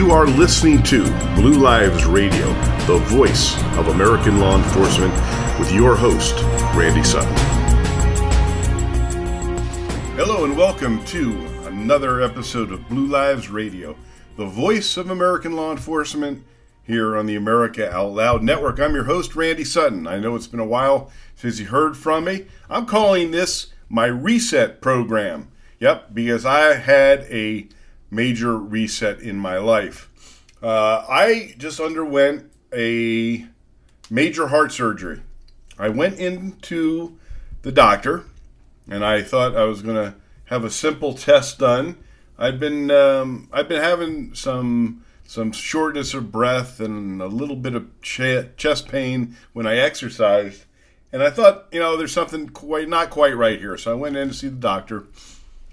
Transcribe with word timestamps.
You 0.00 0.12
are 0.12 0.26
listening 0.26 0.82
to 0.84 1.02
Blue 1.34 1.58
Lives 1.58 2.06
Radio, 2.06 2.46
the 2.86 2.96
voice 3.08 3.54
of 3.76 3.88
American 3.88 4.40
law 4.40 4.56
enforcement, 4.56 5.12
with 5.58 5.70
your 5.74 5.94
host, 5.94 6.36
Randy 6.74 7.04
Sutton. 7.04 7.36
Hello, 10.16 10.46
and 10.46 10.56
welcome 10.56 11.04
to 11.04 11.46
another 11.66 12.22
episode 12.22 12.72
of 12.72 12.88
Blue 12.88 13.08
Lives 13.08 13.50
Radio, 13.50 13.94
the 14.38 14.46
voice 14.46 14.96
of 14.96 15.10
American 15.10 15.52
law 15.52 15.70
enforcement, 15.70 16.46
here 16.82 17.14
on 17.14 17.26
the 17.26 17.36
America 17.36 17.94
Out 17.94 18.12
Loud 18.12 18.42
Network. 18.42 18.80
I'm 18.80 18.94
your 18.94 19.04
host, 19.04 19.36
Randy 19.36 19.64
Sutton. 19.64 20.06
I 20.06 20.18
know 20.18 20.34
it's 20.34 20.46
been 20.46 20.60
a 20.60 20.64
while 20.64 21.12
since 21.36 21.60
you 21.60 21.66
heard 21.66 21.94
from 21.94 22.24
me. 22.24 22.46
I'm 22.70 22.86
calling 22.86 23.32
this 23.32 23.66
my 23.90 24.06
reset 24.06 24.80
program. 24.80 25.52
Yep, 25.78 26.14
because 26.14 26.46
I 26.46 26.76
had 26.76 27.24
a 27.24 27.68
major 28.10 28.58
reset 28.58 29.20
in 29.20 29.36
my 29.36 29.58
life. 29.58 30.08
Uh, 30.62 31.04
I 31.08 31.54
just 31.58 31.80
underwent 31.80 32.50
a 32.72 33.46
major 34.10 34.48
heart 34.48 34.72
surgery. 34.72 35.22
I 35.78 35.88
went 35.88 36.18
into 36.18 37.18
the 37.62 37.72
doctor 37.72 38.24
and 38.88 39.04
I 39.04 39.22
thought 39.22 39.56
I 39.56 39.64
was 39.64 39.82
going 39.82 39.96
to 39.96 40.14
have 40.46 40.64
a 40.64 40.70
simple 40.70 41.14
test 41.14 41.58
done. 41.58 41.96
I've 42.38 42.58
been 42.58 42.90
um, 42.90 43.48
I've 43.52 43.68
been 43.68 43.82
having 43.82 44.34
some 44.34 45.04
some 45.24 45.52
shortness 45.52 46.12
of 46.12 46.32
breath 46.32 46.80
and 46.80 47.22
a 47.22 47.26
little 47.26 47.56
bit 47.56 47.74
of 47.74 47.88
ch- 48.02 48.56
chest 48.56 48.88
pain 48.88 49.36
when 49.52 49.66
I 49.66 49.76
exercised, 49.76 50.64
and 51.12 51.22
I 51.22 51.30
thought 51.30 51.66
you 51.70 51.78
know 51.78 51.96
there's 51.96 52.12
something 52.12 52.48
quite 52.48 52.88
not 52.88 53.10
quite 53.10 53.36
right 53.36 53.58
here. 53.58 53.76
So 53.76 53.92
I 53.92 53.94
went 53.94 54.16
in 54.16 54.28
to 54.28 54.34
see 54.34 54.48
the 54.48 54.56
doctor, 54.56 55.04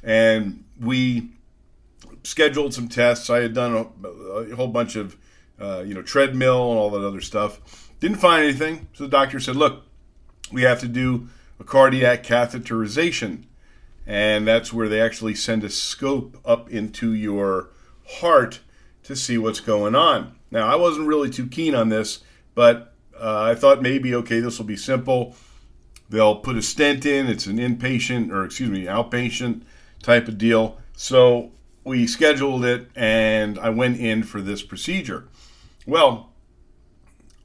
and 0.03 0.63
we 0.79 1.29
scheduled 2.27 2.73
some 2.73 2.89
tests. 2.89 3.29
I 3.29 3.39
had 3.39 3.53
done 3.53 3.89
a, 4.03 4.07
a 4.07 4.55
whole 4.55 4.67
bunch 4.67 4.95
of, 4.97 5.15
uh, 5.59 5.83
you 5.85 5.93
know, 5.93 6.01
treadmill 6.01 6.69
and 6.69 6.77
all 6.77 6.89
that 6.89 7.05
other 7.05 7.21
stuff. 7.21 7.89
Didn't 7.99 8.17
find 8.17 8.43
anything. 8.43 8.89
So 8.93 9.05
the 9.05 9.09
doctor 9.09 9.39
said, 9.39 9.55
look, 9.55 9.83
we 10.51 10.63
have 10.63 10.81
to 10.81 10.87
do 10.87 11.29
a 11.59 11.63
cardiac 11.63 12.23
catheterization. 12.23 13.43
And 14.05 14.45
that's 14.47 14.73
where 14.73 14.89
they 14.89 15.01
actually 15.01 15.35
send 15.35 15.63
a 15.63 15.69
scope 15.69 16.37
up 16.45 16.69
into 16.69 17.13
your 17.13 17.69
heart 18.19 18.59
to 19.03 19.15
see 19.15 19.37
what's 19.37 19.61
going 19.61 19.95
on. 19.95 20.35
Now, 20.51 20.67
I 20.67 20.75
wasn't 20.75 21.07
really 21.07 21.29
too 21.29 21.47
keen 21.47 21.75
on 21.75 21.89
this, 21.89 22.19
but 22.55 22.93
uh, 23.19 23.43
I 23.43 23.55
thought 23.55 23.81
maybe, 23.81 24.13
okay, 24.15 24.39
this 24.41 24.57
will 24.57 24.65
be 24.65 24.77
simple. 24.77 25.35
They'll 26.09 26.37
put 26.37 26.57
a 26.57 26.61
stent 26.61 27.05
in. 27.05 27.27
It's 27.27 27.47
an 27.47 27.57
inpatient, 27.57 28.31
or 28.31 28.45
excuse 28.45 28.69
me, 28.69 28.85
outpatient 28.85 29.63
type 30.03 30.27
of 30.27 30.37
deal. 30.37 30.77
So 30.95 31.51
we 31.87 32.05
scheduled 32.05 32.65
it 32.65 32.89
and 32.95 33.57
I 33.57 33.69
went 33.69 33.99
in 33.99 34.23
for 34.23 34.41
this 34.41 34.61
procedure. 34.61 35.27
Well, 35.87 36.33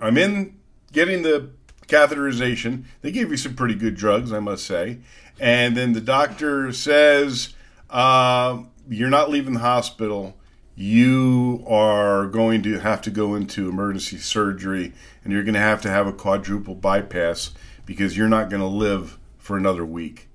I'm 0.00 0.18
in 0.18 0.58
getting 0.92 1.22
the 1.22 1.50
catheterization. 1.86 2.84
They 3.00 3.12
gave 3.12 3.30
me 3.30 3.36
some 3.36 3.54
pretty 3.54 3.76
good 3.76 3.94
drugs, 3.94 4.32
I 4.32 4.40
must 4.40 4.66
say. 4.66 4.98
And 5.38 5.76
then 5.76 5.92
the 5.92 6.00
doctor 6.00 6.72
says, 6.72 7.54
uh, 7.88 8.64
You're 8.88 9.10
not 9.10 9.30
leaving 9.30 9.54
the 9.54 9.60
hospital. 9.60 10.36
You 10.74 11.64
are 11.68 12.26
going 12.26 12.62
to 12.64 12.80
have 12.80 13.02
to 13.02 13.10
go 13.10 13.34
into 13.34 13.68
emergency 13.68 14.18
surgery 14.18 14.92
and 15.22 15.32
you're 15.32 15.44
going 15.44 15.54
to 15.54 15.60
have 15.60 15.82
to 15.82 15.90
have 15.90 16.06
a 16.06 16.12
quadruple 16.12 16.74
bypass 16.74 17.50
because 17.86 18.16
you're 18.16 18.28
not 18.28 18.50
going 18.50 18.62
to 18.62 18.66
live 18.66 19.18
for 19.38 19.56
another 19.56 19.84
week. 19.84 20.28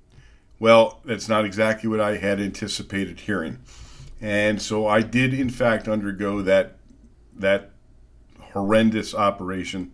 Well, 0.60 1.00
that's 1.04 1.28
not 1.28 1.44
exactly 1.44 1.88
what 1.88 2.00
I 2.00 2.16
had 2.16 2.40
anticipated 2.40 3.20
hearing. 3.20 3.58
And 4.20 4.60
so 4.60 4.86
I 4.86 5.00
did, 5.02 5.32
in 5.32 5.50
fact, 5.50 5.88
undergo 5.88 6.42
that 6.42 6.76
that 7.36 7.70
horrendous 8.40 9.14
operation. 9.14 9.92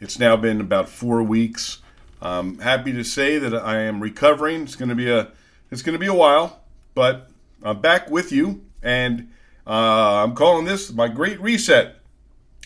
It's 0.00 0.18
now 0.18 0.36
been 0.36 0.60
about 0.60 0.88
four 0.88 1.22
weeks. 1.22 1.78
I'm 2.22 2.58
happy 2.58 2.92
to 2.92 3.04
say 3.04 3.38
that 3.38 3.54
I 3.54 3.80
am 3.80 4.00
recovering. 4.00 4.62
It's 4.62 4.76
going 4.76 4.88
to 4.88 4.94
be 4.94 5.10
a 5.10 5.32
it's 5.70 5.82
going 5.82 5.94
to 5.94 5.98
be 5.98 6.06
a 6.06 6.14
while, 6.14 6.62
but 6.94 7.30
I'm 7.62 7.80
back 7.80 8.10
with 8.10 8.32
you, 8.32 8.64
and 8.82 9.30
uh, 9.66 10.24
I'm 10.24 10.34
calling 10.34 10.64
this 10.64 10.92
my 10.92 11.08
great 11.08 11.40
reset. 11.40 11.96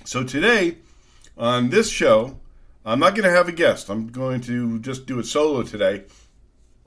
So 0.05 0.23
today 0.23 0.79
on 1.37 1.71
this 1.71 1.91
show, 1.91 2.39
I'm 2.85 3.01
not 3.01 3.15
going 3.15 3.29
to 3.29 3.35
have 3.35 3.49
a 3.49 3.53
guest. 3.53 3.89
I'm 3.89 4.09
going 4.09 4.41
to 4.43 4.79
just 4.79 5.07
do 5.07 5.19
it 5.19 5.27
solo 5.27 5.63
today 5.63 6.05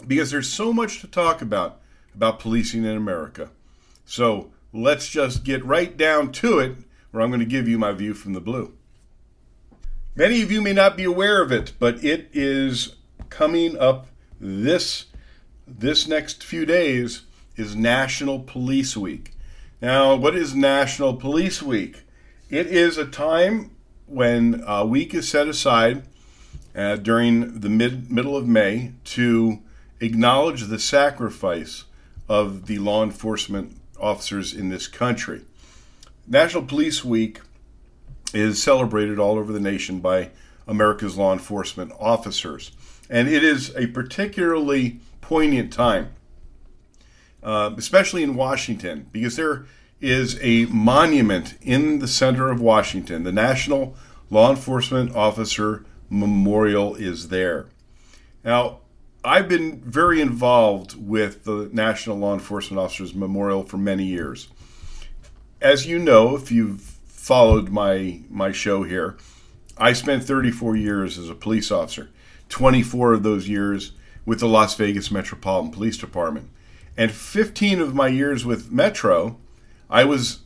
because 0.05 0.31
there's 0.31 0.49
so 0.51 0.71
much 0.71 1.01
to 1.01 1.07
talk 1.07 1.41
about 1.41 1.81
about 2.15 2.39
policing 2.39 2.83
in 2.83 2.95
America. 2.97 3.49
So 4.07 4.51
let's 4.71 5.09
just 5.09 5.43
get 5.43 5.63
right 5.65 5.95
down 5.95 6.31
to 6.31 6.59
it, 6.59 6.77
where 7.11 7.21
I'm 7.21 7.29
going 7.29 7.41
to 7.41 7.45
give 7.45 7.67
you 7.67 7.77
my 7.77 7.91
view 7.91 8.13
from 8.13 8.33
the 8.33 8.41
blue. 8.41 8.73
Many 10.15 10.41
of 10.41 10.51
you 10.51 10.61
may 10.61 10.73
not 10.73 10.97
be 10.97 11.03
aware 11.03 11.43
of 11.43 11.51
it, 11.51 11.73
but 11.77 12.03
it 12.03 12.29
is 12.33 12.95
coming 13.29 13.77
up 13.77 14.07
this 14.39 15.05
this 15.67 16.07
next 16.07 16.43
few 16.45 16.65
days 16.65 17.23
is 17.57 17.75
National 17.75 18.39
Police 18.39 18.95
Week. 18.95 19.33
Now, 19.81 20.15
what 20.15 20.35
is 20.35 20.55
National 20.55 21.13
Police 21.17 21.61
Week? 21.61 22.03
It 22.49 22.67
is 22.67 22.97
a 22.97 23.05
time 23.05 23.75
when 24.05 24.63
a 24.65 24.85
week 24.85 25.13
is 25.13 25.27
set 25.27 25.49
aside 25.49 26.03
uh, 26.73 26.95
during 26.95 27.59
the 27.59 27.69
mid 27.69 28.09
middle 28.09 28.37
of 28.37 28.47
May 28.47 28.93
to 29.03 29.59
acknowledge 29.99 30.63
the 30.63 30.79
sacrifice 30.79 31.83
of 32.29 32.67
the 32.67 32.79
law 32.79 33.03
enforcement 33.03 33.76
officers 33.99 34.53
in 34.53 34.69
this 34.69 34.87
country. 34.87 35.41
National 36.27 36.63
Police 36.63 37.03
Week 37.05 37.39
is 38.33 38.61
celebrated 38.61 39.19
all 39.19 39.37
over 39.37 39.53
the 39.53 39.59
nation 39.59 39.99
by 39.99 40.29
America's 40.67 41.17
law 41.17 41.33
enforcement 41.33 41.91
officers. 41.99 42.71
And 43.09 43.27
it 43.27 43.43
is 43.43 43.73
a 43.75 43.87
particularly 43.87 44.99
poignant 45.21 45.71
time, 45.71 46.09
uh, 47.41 47.71
especially 47.77 48.23
in 48.23 48.35
Washington, 48.35 49.07
because 49.11 49.37
there 49.37 49.65
is 50.01 50.37
a 50.41 50.65
monument 50.65 51.55
in 51.61 51.99
the 51.99 52.07
center 52.07 52.51
of 52.51 52.59
Washington. 52.59 53.23
The 53.23 53.31
National 53.31 53.95
Law 54.29 54.49
Enforcement 54.49 55.15
Officer 55.15 55.85
Memorial 56.09 56.95
is 56.95 57.29
there. 57.29 57.67
Now, 58.43 58.79
I've 59.27 59.49
been 59.49 59.81
very 59.81 60.21
involved 60.21 60.95
with 60.95 61.43
the 61.43 61.69
National 61.73 62.15
Law 62.15 62.33
Enforcement 62.33 62.79
Officers 62.79 63.13
Memorial 63.13 63.63
for 63.63 63.77
many 63.77 64.05
years. 64.05 64.47
As 65.61 65.85
you 65.85 65.99
know, 65.99 66.37
if 66.37 66.49
you've 66.49 66.79
followed 66.79 67.67
my 67.67 68.21
my 68.29 68.53
show 68.53 68.83
here, 68.83 69.17
I 69.77 69.91
spent 69.91 70.23
34 70.23 70.77
years 70.77 71.17
as 71.17 71.29
a 71.29 71.35
police 71.35 71.71
officer. 71.71 72.09
24 72.47 73.15
of 73.15 73.23
those 73.23 73.49
years 73.49 73.91
with 74.25 74.39
the 74.39 74.47
Las 74.47 74.75
Vegas 74.75 75.11
Metropolitan 75.11 75.73
Police 75.73 75.97
Department. 75.97 76.49
And 76.95 77.11
15 77.11 77.81
of 77.81 77.93
my 77.93 78.07
years 78.07 78.45
with 78.45 78.71
Metro, 78.71 79.37
I 79.89 80.05
was 80.05 80.39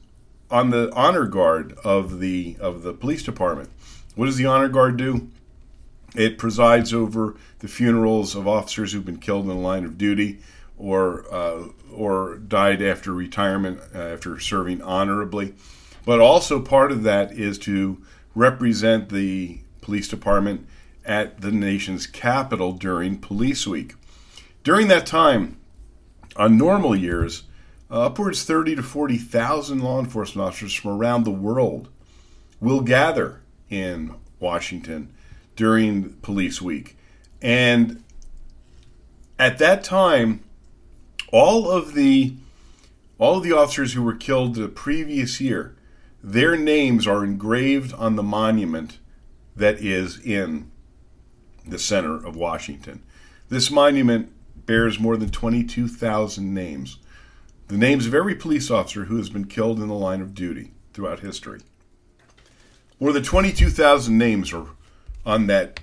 on 0.49 0.71
the 0.71 0.91
honor 0.95 1.27
guard 1.27 1.77
of 1.83 2.19
the 2.19 2.57
of 2.59 2.81
the 2.81 2.93
police 2.93 3.21
department. 3.21 3.69
What 4.15 4.25
does 4.25 4.37
the 4.37 4.47
honor 4.47 4.69
guard 4.69 4.97
do? 4.97 5.29
It 6.15 6.37
presides 6.37 6.93
over 6.93 7.35
the 7.59 7.67
funerals 7.67 8.35
of 8.35 8.47
officers 8.47 8.91
who've 8.91 9.05
been 9.05 9.19
killed 9.19 9.43
in 9.43 9.49
the 9.49 9.55
line 9.55 9.85
of 9.85 9.97
duty 9.97 10.39
or 10.77 11.25
uh, 11.33 11.67
or 11.93 12.37
died 12.37 12.81
after 12.81 13.13
retirement 13.13 13.79
uh, 13.93 13.99
after 13.99 14.39
serving 14.39 14.81
honorably. 14.81 15.53
But 16.05 16.19
also 16.19 16.59
part 16.59 16.91
of 16.91 17.03
that 17.03 17.31
is 17.31 17.57
to 17.59 18.01
represent 18.33 19.09
the 19.09 19.59
police 19.81 20.07
department 20.07 20.67
at 21.05 21.41
the 21.41 21.51
nation's 21.51 22.07
capital 22.07 22.73
during 22.73 23.17
Police 23.17 23.67
Week. 23.67 23.95
During 24.63 24.87
that 24.89 25.05
time, 25.05 25.57
on 26.35 26.57
normal 26.57 26.95
years, 26.95 27.43
uh, 27.89 28.05
upwards 28.05 28.43
30 28.43 28.75
to 28.75 28.83
40,000 28.83 29.79
law 29.79 29.99
enforcement 29.99 30.47
officers 30.47 30.73
from 30.73 30.91
around 30.91 31.23
the 31.23 31.31
world 31.31 31.89
will 32.59 32.81
gather 32.81 33.41
in 33.69 34.15
Washington 34.39 35.13
during 35.61 36.13
Police 36.23 36.59
Week. 36.59 36.97
And 37.39 38.03
at 39.37 39.59
that 39.59 39.83
time, 39.83 40.43
all 41.31 41.69
of 41.69 41.93
the 41.93 42.33
all 43.19 43.37
of 43.37 43.43
the 43.43 43.51
officers 43.51 43.93
who 43.93 44.01
were 44.01 44.15
killed 44.15 44.55
the 44.55 44.67
previous 44.67 45.39
year, 45.39 45.75
their 46.23 46.57
names 46.57 47.05
are 47.05 47.23
engraved 47.23 47.93
on 47.93 48.15
the 48.15 48.23
monument 48.23 48.97
that 49.55 49.79
is 49.79 50.19
in 50.21 50.71
the 51.63 51.77
center 51.77 52.15
of 52.15 52.35
Washington. 52.35 53.03
This 53.49 53.69
monument 53.69 54.33
bears 54.65 54.99
more 54.99 55.15
than 55.15 55.29
22,000 55.29 56.51
names, 56.51 56.97
the 57.67 57.77
names 57.77 58.07
of 58.07 58.15
every 58.15 58.33
police 58.33 58.71
officer 58.71 59.05
who 59.05 59.17
has 59.17 59.29
been 59.29 59.45
killed 59.45 59.79
in 59.79 59.89
the 59.89 59.93
line 59.93 60.21
of 60.21 60.33
duty 60.33 60.71
throughout 60.91 61.19
history. 61.19 61.59
More 62.99 63.13
than 63.13 63.21
22,000 63.21 64.17
names 64.17 64.51
are 64.51 64.65
on 65.25 65.47
that 65.47 65.79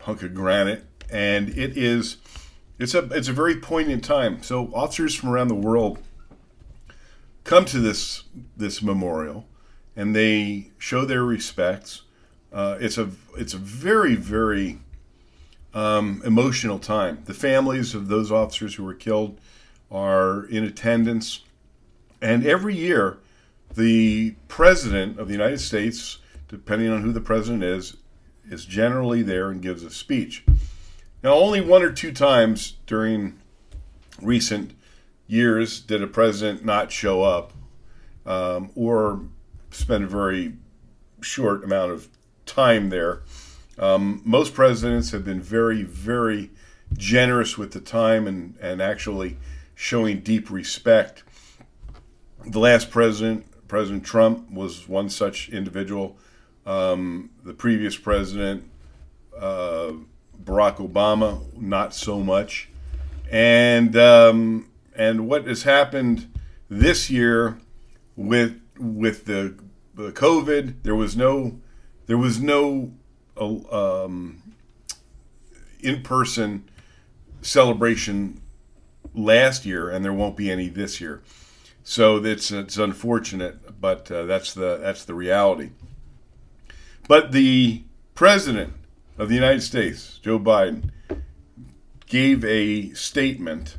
hunk 0.00 0.22
of 0.22 0.34
granite, 0.34 0.84
and 1.10 1.48
it 1.50 1.76
is 1.76 2.18
it's 2.78 2.94
a 2.94 3.04
it's 3.12 3.28
a 3.28 3.32
very 3.32 3.56
poignant 3.56 4.04
time. 4.04 4.42
So 4.42 4.70
officers 4.74 5.14
from 5.14 5.30
around 5.30 5.48
the 5.48 5.54
world 5.54 5.98
come 7.44 7.64
to 7.66 7.78
this 7.78 8.24
this 8.56 8.82
memorial 8.82 9.46
and 9.96 10.14
they 10.16 10.70
show 10.78 11.04
their 11.04 11.24
respects. 11.24 12.02
Uh, 12.52 12.76
it's 12.80 12.98
a 12.98 13.10
it's 13.36 13.54
a 13.54 13.58
very 13.58 14.14
very 14.14 14.78
um, 15.74 16.22
emotional 16.24 16.78
time. 16.78 17.22
The 17.24 17.34
families 17.34 17.94
of 17.94 18.08
those 18.08 18.30
officers 18.30 18.74
who 18.74 18.84
were 18.84 18.94
killed 18.94 19.38
are 19.90 20.44
in 20.46 20.64
attendance, 20.64 21.40
and 22.20 22.46
every 22.46 22.74
year, 22.74 23.18
the 23.74 24.34
president 24.48 25.18
of 25.18 25.28
the 25.28 25.34
United 25.34 25.60
States, 25.60 26.18
depending 26.48 26.90
on 26.90 27.02
who 27.02 27.12
the 27.12 27.20
president 27.20 27.62
is, 27.62 27.96
is 28.48 28.64
generally 28.64 29.22
there 29.22 29.50
and 29.50 29.62
gives 29.62 29.82
a 29.82 29.90
speech. 29.90 30.44
Now, 31.22 31.34
only 31.34 31.60
one 31.60 31.82
or 31.82 31.92
two 31.92 32.12
times 32.12 32.76
during 32.86 33.38
recent 34.20 34.72
years 35.26 35.80
did 35.80 36.02
a 36.02 36.06
president 36.06 36.64
not 36.64 36.90
show 36.90 37.22
up 37.22 37.52
um, 38.26 38.70
or 38.74 39.22
spend 39.70 40.04
a 40.04 40.08
very 40.08 40.54
short 41.20 41.64
amount 41.64 41.92
of 41.92 42.08
time 42.46 42.90
there. 42.90 43.22
Um, 43.78 44.20
most 44.24 44.54
presidents 44.54 45.10
have 45.12 45.24
been 45.24 45.40
very, 45.40 45.82
very 45.82 46.50
generous 46.92 47.56
with 47.56 47.72
the 47.72 47.80
time 47.80 48.26
and, 48.26 48.56
and 48.60 48.82
actually 48.82 49.38
showing 49.74 50.20
deep 50.20 50.50
respect. 50.50 51.22
The 52.44 52.58
last 52.58 52.90
president, 52.90 53.46
President 53.68 54.04
Trump, 54.04 54.50
was 54.50 54.88
one 54.88 55.08
such 55.08 55.48
individual. 55.48 56.18
Um, 56.64 57.30
the 57.44 57.54
previous 57.54 57.96
president, 57.96 58.70
uh, 59.38 59.92
Barack 60.44 60.76
Obama, 60.76 61.40
not 61.60 61.94
so 61.94 62.20
much. 62.20 62.68
And 63.30 63.96
um, 63.96 64.68
and 64.94 65.26
what 65.26 65.46
has 65.46 65.62
happened 65.62 66.32
this 66.68 67.10
year 67.10 67.58
with 68.16 68.60
with 68.78 69.24
the, 69.24 69.54
the 69.94 70.12
COVID, 70.12 70.82
there 70.82 70.94
was 70.94 71.16
no 71.16 71.58
there 72.06 72.18
was 72.18 72.40
no 72.40 72.92
uh, 73.36 74.04
um, 74.04 74.42
in 75.80 76.02
person 76.02 76.68
celebration 77.40 78.40
last 79.14 79.64
year, 79.66 79.90
and 79.90 80.04
there 80.04 80.12
won't 80.12 80.36
be 80.36 80.50
any 80.50 80.68
this 80.68 81.00
year. 81.00 81.22
So 81.84 82.24
it's 82.24 82.50
it's 82.50 82.76
unfortunate, 82.76 83.80
but 83.80 84.10
uh, 84.10 84.24
that's 84.26 84.54
the 84.54 84.78
that's 84.78 85.04
the 85.04 85.14
reality. 85.14 85.70
But 87.08 87.32
the 87.32 87.82
president 88.14 88.74
of 89.18 89.28
the 89.28 89.34
United 89.34 89.62
States, 89.62 90.18
Joe 90.22 90.38
Biden, 90.38 90.90
gave 92.06 92.44
a 92.44 92.92
statement 92.94 93.76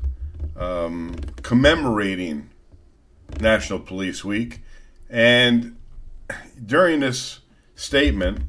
um, 0.58 1.16
commemorating 1.42 2.50
National 3.40 3.80
Police 3.80 4.24
Week, 4.24 4.62
and 5.10 5.78
during 6.66 7.00
this 7.00 7.40
statement, 7.76 8.42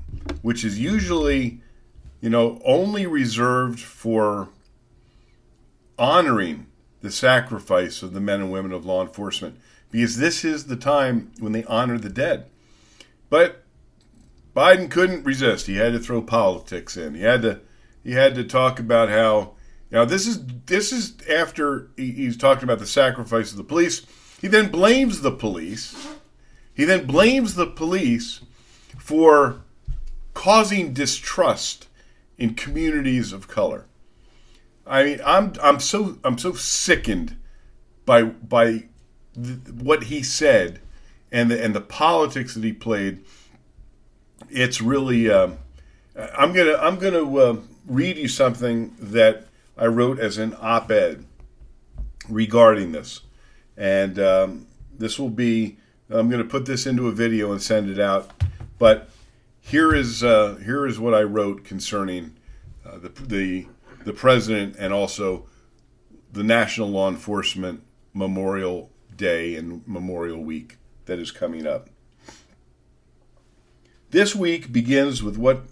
which 0.42 0.64
is 0.64 0.78
usually, 0.78 1.60
you 2.20 2.30
know, 2.30 2.60
only 2.64 3.06
reserved 3.06 3.80
for 3.80 4.48
honoring 5.98 6.66
the 7.00 7.10
sacrifice 7.10 8.02
of 8.02 8.12
the 8.12 8.20
men 8.20 8.40
and 8.40 8.50
women 8.50 8.72
of 8.72 8.84
law 8.84 9.02
enforcement, 9.02 9.58
because 9.90 10.18
this 10.18 10.44
is 10.44 10.66
the 10.66 10.76
time 10.76 11.30
when 11.38 11.52
they 11.52 11.64
honor 11.64 11.98
the 11.98 12.08
dead. 12.08 12.46
But 13.28 13.63
Biden 14.54 14.90
couldn't 14.90 15.24
resist. 15.24 15.66
He 15.66 15.76
had 15.76 15.92
to 15.92 15.98
throw 15.98 16.22
politics 16.22 16.96
in. 16.96 17.14
He 17.14 17.22
had 17.22 17.42
to 17.42 17.60
he 18.02 18.12
had 18.12 18.34
to 18.34 18.44
talk 18.44 18.78
about 18.78 19.08
how 19.08 19.54
now 19.90 20.04
this 20.04 20.26
is 20.26 20.44
this 20.66 20.92
is 20.92 21.14
after 21.28 21.90
he, 21.96 22.12
he's 22.12 22.36
talking 22.36 22.64
about 22.64 22.78
the 22.78 22.86
sacrifice 22.86 23.50
of 23.50 23.56
the 23.56 23.64
police. 23.64 24.06
He 24.40 24.48
then 24.48 24.70
blames 24.70 25.22
the 25.22 25.32
police. 25.32 25.96
He 26.74 26.84
then 26.84 27.06
blames 27.06 27.54
the 27.54 27.66
police 27.66 28.40
for 28.98 29.62
causing 30.34 30.92
distrust 30.92 31.88
in 32.36 32.54
communities 32.54 33.32
of 33.32 33.48
color. 33.48 33.86
I 34.86 35.04
mean, 35.04 35.20
I'm 35.24 35.54
I'm 35.62 35.80
so 35.80 36.18
I'm 36.24 36.38
so 36.38 36.52
sickened 36.52 37.36
by 38.04 38.22
by 38.22 38.84
th- 39.34 39.58
what 39.80 40.04
he 40.04 40.22
said 40.22 40.80
and 41.32 41.50
the 41.50 41.62
and 41.62 41.74
the 41.74 41.80
politics 41.80 42.54
that 42.54 42.64
he 42.64 42.72
played. 42.72 43.24
It's 44.54 44.80
really 44.80 45.28
um, 45.30 45.58
I'm 46.16 46.52
gonna 46.52 46.76
I'm 46.76 46.98
gonna 46.98 47.36
uh, 47.36 47.56
read 47.86 48.16
you 48.16 48.28
something 48.28 48.94
that 49.00 49.46
I 49.76 49.86
wrote 49.86 50.20
as 50.20 50.38
an 50.38 50.56
op-ed 50.60 51.24
regarding 52.28 52.92
this, 52.92 53.20
and 53.76 54.18
um, 54.20 54.66
this 54.96 55.18
will 55.18 55.30
be 55.30 55.78
I'm 56.08 56.30
to 56.30 56.44
put 56.44 56.66
this 56.66 56.86
into 56.86 57.08
a 57.08 57.12
video 57.12 57.50
and 57.50 57.60
send 57.60 57.90
it 57.90 57.98
out. 57.98 58.30
But 58.78 59.10
here 59.60 59.92
is 59.92 60.22
uh, 60.22 60.54
here 60.64 60.86
is 60.86 61.00
what 61.00 61.14
I 61.14 61.22
wrote 61.22 61.64
concerning 61.64 62.36
uh, 62.86 62.98
the 62.98 63.08
the 63.08 63.66
the 64.04 64.12
president 64.12 64.76
and 64.78 64.92
also 64.92 65.46
the 66.32 66.44
National 66.44 66.88
Law 66.88 67.08
Enforcement 67.08 67.82
Memorial 68.12 68.90
Day 69.16 69.56
and 69.56 69.82
Memorial 69.86 70.42
Week 70.42 70.78
that 71.06 71.18
is 71.18 71.32
coming 71.32 71.66
up. 71.66 71.88
This 74.14 74.32
week 74.32 74.70
begins 74.70 75.24
with 75.24 75.36
what 75.36 75.64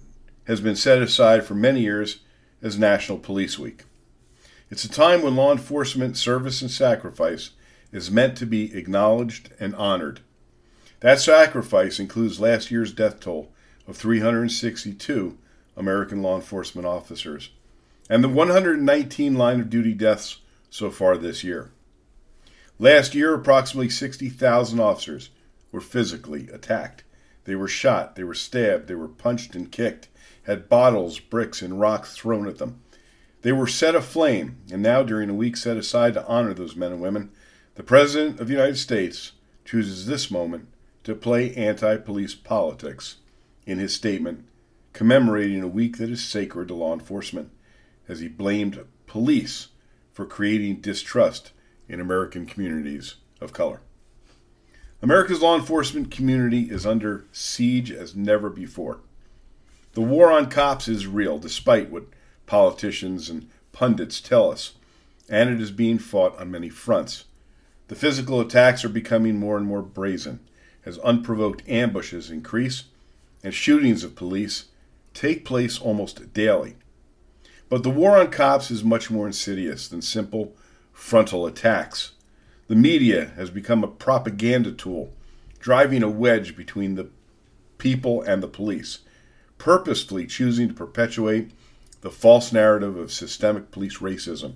has 0.49 0.61
been 0.61 0.75
set 0.75 1.01
aside 1.01 1.45
for 1.45 1.55
many 1.55 1.83
years 1.83 2.23
as 2.61 2.77
National 2.77 3.17
Police 3.17 3.57
Week. 3.57 3.85
It's 4.69 4.83
a 4.83 4.91
time 4.91 5.23
when 5.23 5.37
law 5.37 5.53
enforcement 5.53 6.17
service 6.17 6.61
and 6.61 6.69
sacrifice 6.69 7.51
is 7.93 8.11
meant 8.11 8.37
to 8.39 8.45
be 8.45 8.77
acknowledged 8.77 9.53
and 9.61 9.77
honored. 9.77 10.23
That 10.99 11.21
sacrifice 11.21 12.01
includes 12.01 12.41
last 12.41 12.73
year's 12.73 12.93
death 12.93 13.21
toll 13.21 13.53
of 13.87 13.97
362 13.97 15.39
American 15.77 16.21
law 16.21 16.35
enforcement 16.35 16.85
officers 16.85 17.51
and 18.11 18.25
the 18.25 18.29
119 18.29 19.37
line 19.37 19.61
of 19.61 19.71
duty 19.71 19.95
deaths 19.95 20.41
so 20.69 20.91
far 20.91 21.17
this 21.17 21.45
year. 21.45 21.71
Last 22.81 23.15
year, 23.15 23.35
approximately 23.35 23.89
60,000 23.89 24.81
officers 24.81 25.31
were 25.71 25.81
physically 25.81 26.49
attacked. 26.49 27.05
They 27.45 27.55
were 27.55 27.69
shot, 27.69 28.17
they 28.17 28.25
were 28.25 28.35
stabbed, 28.35 28.89
they 28.89 28.95
were 28.95 29.09
punched 29.09 29.55
and 29.55 29.71
kicked, 29.71 30.09
had 30.45 30.69
bottles, 30.69 31.19
bricks, 31.19 31.63
and 31.63 31.81
rocks 31.81 32.17
thrown 32.17 32.47
at 32.47 32.59
them. 32.59 32.83
They 33.43 33.53
were 33.53 33.67
set 33.67 33.95
aflame, 33.95 34.59
and 34.71 34.83
now, 34.83 35.03
during 35.03 35.29
a 35.29 35.35
week 35.35 35.57
set 35.57 35.77
aside 35.77 36.15
to 36.15 36.27
honor 36.27 36.55
those 36.55 36.77
men 36.77 36.93
and 36.93 37.01
women, 37.01 37.31
the 37.75 37.83
President 37.83 38.39
of 38.39 38.47
the 38.47 38.55
United 38.55 38.79
States 38.79 39.33
chooses 39.65 40.07
this 40.07 40.31
moment 40.31 40.69
to 41.05 41.15
play 41.15 41.53
anti 41.55 41.97
police 41.97 42.35
politics 42.35 43.17
in 43.67 43.79
his 43.79 43.95
statement 43.95 44.47
commemorating 44.93 45.63
a 45.63 45.69
week 45.69 45.97
that 45.97 46.11
is 46.11 46.23
sacred 46.23 46.69
to 46.69 46.75
law 46.75 46.93
enforcement 46.93 47.51
as 48.09 48.21
he 48.21 48.29
blamed 48.29 48.85
police 49.07 49.69
for 50.13 50.27
creating 50.27 50.77
distrust 50.77 51.53
in 51.89 52.01
American 52.01 52.47
communities 52.47 53.17
of 53.41 53.53
color. 53.53 53.81
America's 55.03 55.43
law 55.43 55.57
enforcement 55.57 56.13
community 56.13 56.71
is 56.71 56.87
under 56.87 57.25
siege 57.33 57.91
as 57.91 58.15
never 58.15 58.49
before. 58.49 59.01
The 59.95 60.01
war 60.01 60.31
on 60.31 60.49
cops 60.49 60.87
is 60.87 61.09
real, 61.09 61.39
despite 61.39 61.91
what 61.91 62.05
politicians 62.47 63.29
and 63.29 63.49
pundits 63.73 64.21
tell 64.21 64.53
us, 64.53 64.75
and 65.29 65.51
it 65.51 65.61
is 65.61 65.73
being 65.73 65.99
fought 65.99 66.39
on 66.39 66.53
many 66.53 66.69
fronts. 66.69 67.25
The 67.89 67.97
physical 67.97 68.41
attacks 68.41 68.85
are 68.85 68.89
becoming 68.89 69.39
more 69.39 69.57
and 69.57 69.67
more 69.67 69.83
brazen 69.83 70.39
as 70.87 70.99
unprovoked 70.99 71.69
ambushes 71.69 72.31
increase 72.31 72.85
and 73.43 73.53
shootings 73.53 74.05
of 74.05 74.15
police 74.15 74.67
take 75.15 75.45
place 75.45 75.81
almost 75.81 76.33
daily. 76.33 76.77
But 77.69 77.83
the 77.83 77.91
war 77.91 78.17
on 78.19 78.31
cops 78.31 78.71
is 78.71 78.85
much 78.85 79.11
more 79.11 79.27
insidious 79.27 79.89
than 79.89 80.01
simple 80.01 80.55
frontal 80.93 81.45
attacks. 81.45 82.13
The 82.69 82.77
media 82.77 83.33
has 83.37 83.51
become 83.51 83.83
a 83.83 83.89
propaganda 83.89 84.73
tool, 84.73 85.13
driving 85.59 86.03
a 86.03 86.09
wedge 86.09 86.57
between 86.57 86.95
the 86.95 87.09
people 87.79 88.23
and 88.23 88.43
the 88.43 88.49
police, 88.49 89.01
purposefully 89.59 90.27
choosing 90.27 90.69
to 90.69 90.75
perpetuate 90.75 91.51
the 92.03 92.11
false 92.11 92.53
narrative 92.53 92.97
of 92.97 93.13
systemic 93.13 93.71
police 93.71 93.99
racism, 93.99 94.55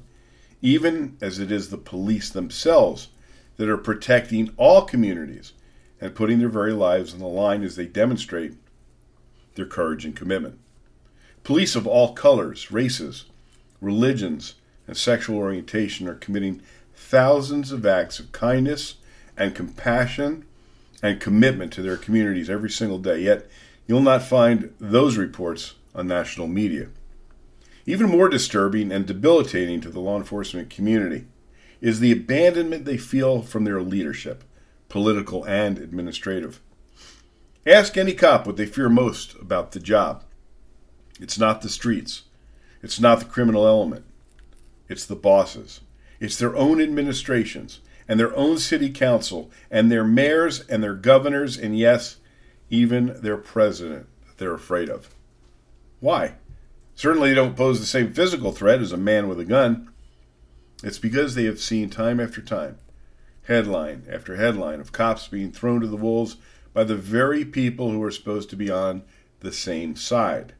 even 0.63 1.17
as 1.21 1.39
it 1.39 1.51
is 1.51 1.71
the 1.71 1.79
police 1.79 2.31
themselves 2.31 3.09
that 3.57 3.69
are 3.69 3.77
protecting 3.77 4.51
all 4.57 4.83
communities 4.83 5.53
and 6.01 6.15
putting 6.15 6.39
their 6.39 6.49
very 6.49 6.73
lives 6.73 7.13
on 7.13 7.21
the 7.21 7.27
line 7.27 7.63
as 7.63 7.77
they 7.77 7.87
demonstrate 7.87 8.55
their 9.55 9.67
courage 9.67 10.05
and 10.05 10.15
commitment. 10.15 10.59
Police 11.43 11.75
of 11.77 11.87
all 11.87 12.13
colors, 12.13 12.71
races, 12.71 13.27
religions, 13.81 14.55
and 14.87 14.97
sexual 14.97 15.39
orientation 15.39 16.09
are 16.09 16.15
committing 16.15 16.63
thousands 16.97 17.71
of 17.71 17.87
acts 17.87 18.19
of 18.19 18.33
kindness 18.33 18.97
and 19.37 19.55
compassion 19.55 20.45
and 21.03 21.21
commitment 21.21 21.73
to 21.75 21.83
their 21.83 21.97
communities 21.97 22.51
every 22.51 22.71
single 22.71 22.99
day. 22.99 23.21
Yet, 23.21 23.47
you'll 23.87 24.01
not 24.01 24.23
find 24.23 24.75
those 24.81 25.17
reports 25.17 25.75
on 25.95 26.09
national 26.09 26.49
media. 26.49 26.89
Even 27.85 28.11
more 28.11 28.29
disturbing 28.29 28.91
and 28.91 29.07
debilitating 29.07 29.81
to 29.81 29.91
the 29.91 30.01
law 30.01 30.17
enforcement 30.17 30.71
community 30.71 31.27
is 31.81 32.01
the 32.01 32.11
abandonment 32.11 32.85
they 32.85 32.97
feel 32.97 33.43
from 33.43 33.65
their 33.65 33.81
leadership, 33.81 34.43
political 34.89 35.45
and 35.45 35.79
administrative. 35.79 36.61
Ask 37.67 37.97
any 37.97 38.15
cop 38.15 38.47
what 38.47 38.57
they 38.57 38.67
fear 38.67 38.89
most 38.89 39.35
about 39.35 39.73
the 39.73 39.81
job. 39.81 40.25
It's 41.21 41.39
not 41.39 41.63
the 41.63 41.69
streets. 41.69 42.23
It's 42.83 43.01
not 43.01 43.21
the 43.21 43.25
criminal 43.27 43.67
element. 43.67 44.05
It's 44.89 45.07
the 45.07 45.17
bosses. 45.17 45.81
It's 46.21 46.37
their 46.37 46.57
own 46.57 46.81
administrations 46.81 47.81
and 48.09 48.19
their 48.19 48.35
own 48.37 48.59
city 48.59 48.91
council 48.91 49.51
and 49.71 49.91
their 49.91 50.05
mayors 50.05 50.61
and 50.61 50.83
their 50.83 50.95
governors 50.95 51.59
and, 51.59 51.77
yes, 51.77 52.17
even 52.71 53.19
their 53.21 53.37
president 53.37 54.09
that 54.27 54.39
they're 54.39 54.55
afraid 54.55 54.89
of. 54.89 55.15
Why? 56.01 56.35
Certainly 56.95 57.31
they 57.31 57.35
don't 57.35 57.57
pose 57.57 57.81
the 57.81 57.87
same 57.87 58.13
physical 58.13 58.53
threat 58.53 58.81
as 58.81 58.93
a 58.93 58.97
man 58.97 59.29
with 59.29 59.41
a 59.41 59.45
gun. 59.45 59.91
It's 60.83 60.99
because 60.99 61.35
they 61.35 61.45
have 61.45 61.61
seen 61.61 61.91
time 61.91 62.21
after 62.21 62.41
time, 62.41 62.79
headline 63.45 64.05
after 64.11 64.37
headline, 64.37 64.81
of 64.81 64.93
cops 64.93 65.29
being 65.29 65.53
thrown 65.53 65.81
to 65.81 65.87
the 65.87 65.97
wolves 65.97 66.37
by 66.73 66.85
the 66.85 66.97
very 66.97 67.45
people 67.45 67.91
who 67.91 68.03
are 68.03 68.11
supposed 68.11 68.51
to 68.51 68.57
be 68.57 68.71
on 68.71 69.03
the 69.41 69.53
same 69.53 69.97
side 69.97 70.55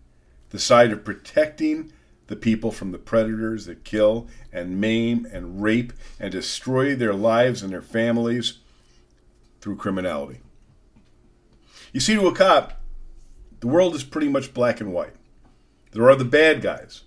the 0.51 0.59
side 0.59 0.93
of 0.93 1.05
protecting 1.05 1.93
the 2.27 2.37
people 2.37 2.73
from 2.73 2.93
the 2.93 2.99
predators 2.99 3.67
that 3.67 3.85
kill 3.85 4.27
and 4.53 4.81
maim 4.81 5.27
and 5.33 5.63
rape 5.63 5.93
and 6.19 6.33
destroy 6.33 6.95
their 6.95 7.15
lives 7.15 7.63
and 7.63 7.73
their 7.73 7.83
families 7.83 8.59
through 9.61 9.77
criminality. 9.77 10.41
You 11.93 12.01
see, 12.01 12.15
to 12.15 12.27
a 12.27 12.35
cop, 12.35 12.81
the 13.61 13.69
world 13.69 13.95
is 13.95 14.05
pretty 14.05 14.29
much 14.29 14.55
black 14.55 14.81
and 14.81 14.93
white. 14.93 15.15
There 15.93 16.11
are 16.11 16.17
the 16.17 16.25
bad 16.25 16.61
guys, 16.61 17.05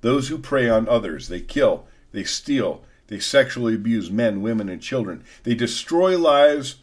those 0.00 0.28
who 0.28 0.38
prey 0.38 0.68
on 0.68 0.88
others. 0.88 1.28
They 1.28 1.40
kill, 1.40 1.86
they 2.12 2.24
steal, 2.24 2.82
they 3.08 3.18
sexually 3.18 3.74
abuse 3.74 4.10
men, 4.10 4.42
women, 4.42 4.68
and 4.68 4.80
children. 4.80 5.24
They 5.42 5.54
destroy 5.54 6.16
lives 6.18 6.76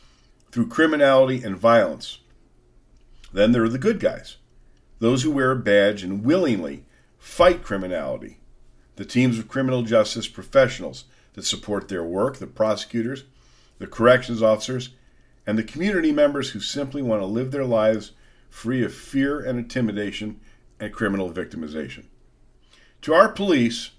through 0.52 0.68
criminality 0.68 1.42
and 1.44 1.58
violence. 1.58 2.20
Then 3.34 3.52
there 3.52 3.64
are 3.64 3.70
the 3.70 3.78
good 3.78 4.00
guys, 4.00 4.38
those 5.00 5.24
who 5.24 5.32
wear 5.32 5.52
a 5.52 5.56
badge 5.56 6.04
and 6.04 6.24
willingly 6.24 6.86
fight 7.30 7.64
criminality, 7.64 8.38
the 8.98 9.06
teams 9.06 9.40
of 9.40 9.48
criminal 9.48 9.84
justice 9.84 10.28
professionals 10.28 11.06
that 11.34 11.46
support 11.46 11.88
their 11.88 12.04
work, 12.04 12.38
the 12.38 12.48
prosecutors, 12.48 13.24
the 13.78 13.88
corrections 13.88 14.42
officers, 14.42 14.90
and 15.48 15.58
the 15.58 15.64
community 15.64 16.12
members 16.12 16.50
who 16.50 16.60
simply 16.60 17.02
want 17.02 17.22
to 17.22 17.26
live 17.26 17.52
their 17.52 17.64
lives 17.64 18.12
free 18.50 18.84
of 18.84 18.94
fear 18.94 19.40
and 19.40 19.58
intimidation 19.58 20.42
and 20.82 20.92
criminal 20.92 21.32
victimization. 21.32 22.06
To 23.04 23.14
our 23.14 23.30
police, 23.30 23.92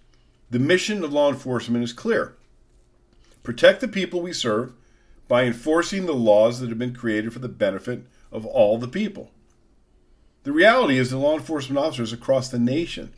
the 0.50 0.58
mission 0.58 1.02
of 1.02 1.12
law 1.12 1.30
enforcement 1.30 1.84
is 1.84 1.94
clear 1.94 2.36
protect 3.42 3.80
the 3.80 3.88
people 3.88 4.20
we 4.20 4.34
serve 4.34 4.74
by 5.28 5.44
enforcing 5.44 6.04
the 6.04 6.12
laws 6.12 6.60
that 6.60 6.68
have 6.68 6.78
been 6.78 6.94
created 6.94 7.32
for 7.32 7.38
the 7.38 7.48
benefit 7.48 8.04
of 8.30 8.44
all 8.44 8.76
the 8.76 8.88
people. 8.88 9.30
The 10.42 10.52
reality 10.52 10.98
is 10.98 11.10
that 11.10 11.16
law 11.16 11.36
enforcement 11.36 11.78
officers 11.78 12.12
across 12.12 12.48
the 12.48 12.58
nation 12.58 13.12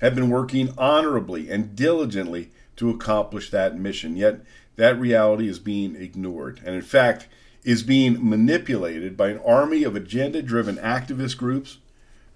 have 0.00 0.14
been 0.14 0.30
working 0.30 0.72
honorably 0.76 1.50
and 1.50 1.76
diligently 1.76 2.50
to 2.76 2.90
accomplish 2.90 3.50
that 3.50 3.78
mission, 3.78 4.16
yet 4.16 4.40
that 4.76 4.98
reality 4.98 5.48
is 5.48 5.58
being 5.58 5.94
ignored, 5.94 6.60
and 6.64 6.74
in 6.74 6.82
fact, 6.82 7.28
is 7.62 7.82
being 7.82 8.28
manipulated 8.28 9.16
by 9.16 9.30
an 9.30 9.40
army 9.44 9.84
of 9.84 9.96
agenda 9.96 10.42
driven 10.42 10.76
activist 10.76 11.38
groups, 11.38 11.78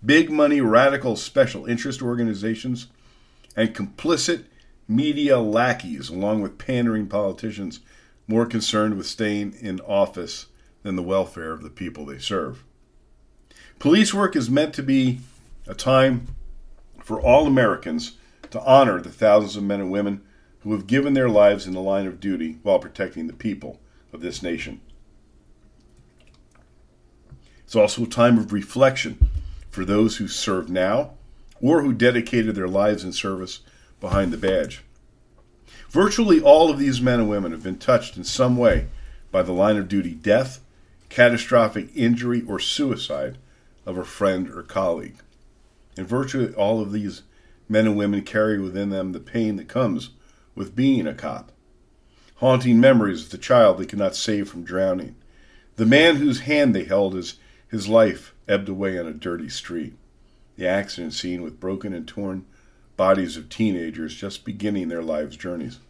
big 0.05 0.31
money 0.31 0.61
radical 0.61 1.17
special 1.17 1.67
interest 1.67 2.01
organizations, 2.01 2.87
and 3.57 3.75
complicit 3.75 4.45
media 4.87 5.39
lackeys, 5.39 6.09
along 6.09 6.41
with 6.41 6.59
pandering 6.59 7.07
politicians 7.07 7.81
more 8.27 8.47
concerned 8.47 8.97
with 8.97 9.07
staying 9.07 9.55
in 9.61 9.81
office 9.81 10.47
than 10.83 10.97
the 10.97 11.03
welfare 11.03 11.51
of 11.51 11.63
the 11.63 11.71
people 11.71 12.07
they 12.07 12.19
serve. 12.19 12.63
Police 13.79 14.15
work 14.15 14.37
is 14.37 14.49
meant 14.49 14.75
to 14.75 14.83
be 14.83 15.21
a 15.67 15.75
time 15.75 16.29
for 17.09 17.23
all 17.23 17.47
Americans 17.47 18.19
to 18.51 18.61
honor 18.61 19.01
the 19.01 19.09
thousands 19.09 19.57
of 19.57 19.63
men 19.63 19.81
and 19.81 19.91
women 19.91 20.21
who 20.61 20.73
have 20.73 20.87
given 20.87 21.15
their 21.15 21.31
lives 21.31 21.67
in 21.67 21.73
the 21.73 21.81
line 21.81 22.07
of 22.07 22.21
duty 22.21 22.59
while 22.63 22.79
protecting 22.79 23.27
the 23.27 23.33
people 23.33 23.81
of 24.13 24.21
this 24.21 24.43
nation. 24.43 24.79
It's 27.65 27.75
also 27.75 28.03
a 28.03 28.07
time 28.07 28.37
of 28.37 28.53
reflection 28.53 29.31
for 29.71 29.87
those 29.87 30.19
who 30.19 30.29
serve 30.29 30.69
now 30.69 31.13
or 31.63 31.83
who 31.83 31.95
dedicated 31.95 32.55
their 32.55 32.69
lives 32.69 33.05
in 33.05 33.15
service 33.15 33.61
behind 34.01 34.31
the 34.31 34.37
badge. 34.37 34.83
Virtually 35.89 36.43
all 36.43 36.69
of 36.71 36.79
these 36.79 37.01
men 37.01 37.21
and 37.21 37.31
women 37.31 37.53
have 37.53 37.63
been 37.63 37.79
touched 37.79 38.19
in 38.19 38.25
some 38.25 38.59
way 38.59 38.89
by 39.33 39.41
the 39.41 39.53
line 39.53 39.79
of 39.79 39.89
duty 39.89 40.13
death, 40.13 40.61
catastrophic 41.09 41.89
injury, 41.97 42.45
or 42.47 42.59
suicide 42.59 43.39
of 43.87 43.97
a 43.97 44.05
friend 44.05 44.51
or 44.51 44.63
colleague. 44.63 45.17
And 45.99 46.07
virtually 46.07 46.55
all 46.55 46.81
of 46.81 46.93
these 46.93 47.23
men 47.69 47.89
and 47.89 47.97
women 47.97 48.23
carry 48.23 48.61
within 48.61 48.91
them 48.91 49.11
the 49.11 49.19
pain 49.19 49.57
that 49.57 49.67
comes 49.67 50.11
with 50.55 50.77
being 50.77 51.09
a 51.09 51.13
cop. 51.13 51.51
Haunting 52.37 52.79
memories 52.79 53.25
of 53.25 53.31
the 53.31 53.37
child 53.37 53.79
they 53.79 53.85
could 53.85 53.99
not 53.99 54.15
save 54.15 54.49
from 54.49 54.63
drowning, 54.63 55.17
the 55.75 55.85
man 55.85 56.17
whose 56.17 56.43
hand 56.43 56.73
they 56.73 56.85
held 56.85 57.17
as 57.17 57.35
his 57.67 57.89
life 57.89 58.33
ebbed 58.47 58.69
away 58.69 58.97
on 58.97 59.07
a 59.07 59.13
dirty 59.13 59.49
street, 59.49 59.95
the 60.57 60.69
accident 60.69 61.15
scene 61.15 61.43
with 61.43 61.59
broken 61.59 61.93
and 61.93 62.07
torn 62.07 62.47
bodies 62.97 63.37
of 63.37 63.49
teenagers 63.49 64.15
just 64.15 64.45
beginning 64.45 64.87
their 64.87 65.03
lives' 65.03 65.37
journeys, 65.37 65.81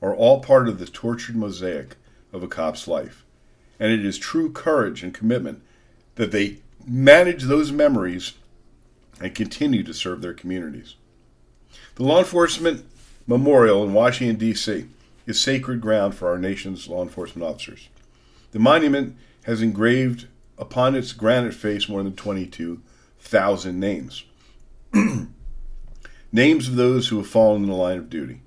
are 0.00 0.14
all 0.14 0.38
part 0.38 0.68
of 0.68 0.78
the 0.78 0.86
tortured 0.86 1.34
mosaic 1.34 1.96
of 2.32 2.44
a 2.44 2.48
cop's 2.48 2.86
life. 2.86 3.24
And 3.80 3.90
it 3.90 4.06
is 4.06 4.18
true 4.18 4.52
courage 4.52 5.02
and 5.02 5.12
commitment 5.12 5.62
that 6.14 6.30
they 6.30 6.58
manage 6.86 7.42
those 7.42 7.72
memories 7.72 8.34
and 9.20 9.34
continue 9.34 9.82
to 9.82 9.94
serve 9.94 10.22
their 10.22 10.34
communities. 10.34 10.94
The 11.96 12.04
Law 12.04 12.18
Enforcement 12.20 12.84
Memorial 13.26 13.84
in 13.84 13.92
Washington, 13.92 14.36
D.C. 14.36 14.86
is 15.26 15.38
sacred 15.38 15.80
ground 15.80 16.14
for 16.14 16.28
our 16.28 16.38
nation's 16.38 16.88
law 16.88 17.02
enforcement 17.02 17.46
officers. 17.46 17.88
The 18.52 18.58
monument 18.58 19.16
has 19.42 19.60
engraved 19.60 20.26
upon 20.56 20.94
its 20.94 21.12
granite 21.12 21.54
face 21.54 21.88
more 21.88 22.02
than 22.02 22.16
22,000 22.16 23.78
names. 23.78 24.24
names 26.32 26.68
of 26.68 26.76
those 26.76 27.08
who 27.08 27.18
have 27.18 27.26
fallen 27.26 27.64
in 27.64 27.68
the 27.68 27.74
line 27.74 27.98
of 27.98 28.08
duty. 28.10 28.40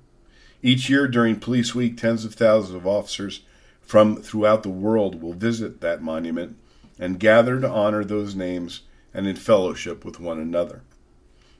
Each 0.62 0.88
year 0.90 1.06
during 1.08 1.36
Police 1.38 1.74
Week, 1.74 1.96
tens 1.96 2.24
of 2.24 2.34
thousands 2.34 2.74
of 2.74 2.86
officers 2.86 3.42
from 3.80 4.16
throughout 4.16 4.62
the 4.62 4.68
world 4.68 5.22
will 5.22 5.32
visit 5.32 5.80
that 5.80 6.02
monument 6.02 6.56
and 6.98 7.20
gather 7.20 7.60
to 7.60 7.68
honor 7.68 8.04
those 8.04 8.34
names 8.34 8.82
and 9.14 9.26
in 9.26 9.36
fellowship 9.36 10.04
with 10.04 10.20
one 10.20 10.38
another. 10.38 10.82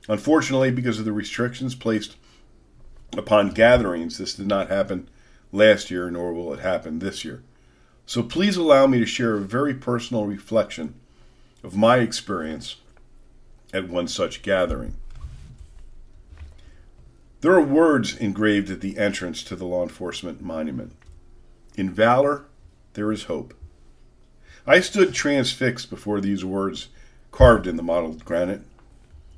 Unfortunately, 0.07 0.71
because 0.71 0.99
of 0.99 1.05
the 1.05 1.13
restrictions 1.13 1.75
placed 1.75 2.15
upon 3.17 3.51
gatherings, 3.51 4.17
this 4.17 4.33
did 4.33 4.47
not 4.47 4.69
happen 4.69 5.09
last 5.51 5.89
year, 5.91 6.09
nor 6.09 6.33
will 6.33 6.53
it 6.53 6.59
happen 6.59 6.99
this 6.99 7.23
year. 7.23 7.43
So 8.05 8.21
please 8.21 8.57
allow 8.57 8.85
me 8.87 8.99
to 8.99 9.05
share 9.05 9.35
a 9.35 9.41
very 9.41 9.73
personal 9.73 10.25
reflection 10.25 10.95
of 11.63 11.77
my 11.77 11.99
experience 11.99 12.77
at 13.73 13.87
one 13.87 14.07
such 14.07 14.41
gathering. 14.41 14.95
There 17.41 17.53
are 17.53 17.61
words 17.61 18.15
engraved 18.17 18.69
at 18.69 18.81
the 18.81 18.97
entrance 18.97 19.43
to 19.43 19.55
the 19.55 19.65
law 19.65 19.83
enforcement 19.83 20.41
monument. 20.41 20.93
In 21.75 21.89
valor, 21.89 22.45
there 22.93 23.11
is 23.11 23.23
hope. 23.23 23.53
I 24.65 24.79
stood 24.79 25.13
transfixed 25.13 25.89
before 25.89 26.21
these 26.21 26.45
words 26.45 26.87
carved 27.33 27.67
in 27.67 27.75
the 27.75 27.83
mottled 27.83 28.23
granite. 28.23 28.61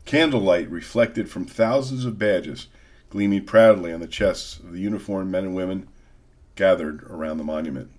Candlelight 0.04 0.70
reflected 0.70 1.32
from 1.32 1.46
thousands 1.46 2.06
of 2.06 2.20
badges 2.20 2.68
gleaming 3.10 3.46
proudly 3.46 3.94
on 3.94 4.02
the 4.02 4.08
chests 4.08 4.60
of 4.60 4.74
the 4.74 4.82
uniformed 4.82 5.32
men 5.32 5.46
and 5.46 5.56
women 5.56 5.88
gathered 6.56 7.04
around 7.10 7.38
the 7.38 7.44
monument. 7.44 7.90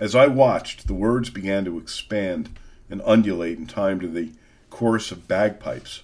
As 0.00 0.16
I 0.16 0.26
watched, 0.26 0.88
the 0.88 0.94
words 0.94 1.30
began 1.30 1.64
to 1.64 1.78
expand 1.78 2.50
and 2.90 3.00
undulate 3.06 3.56
in 3.56 3.66
time 3.66 4.00
to 4.00 4.08
the 4.08 4.32
chorus 4.68 5.12
of 5.12 5.28
bagpipes. 5.28 6.02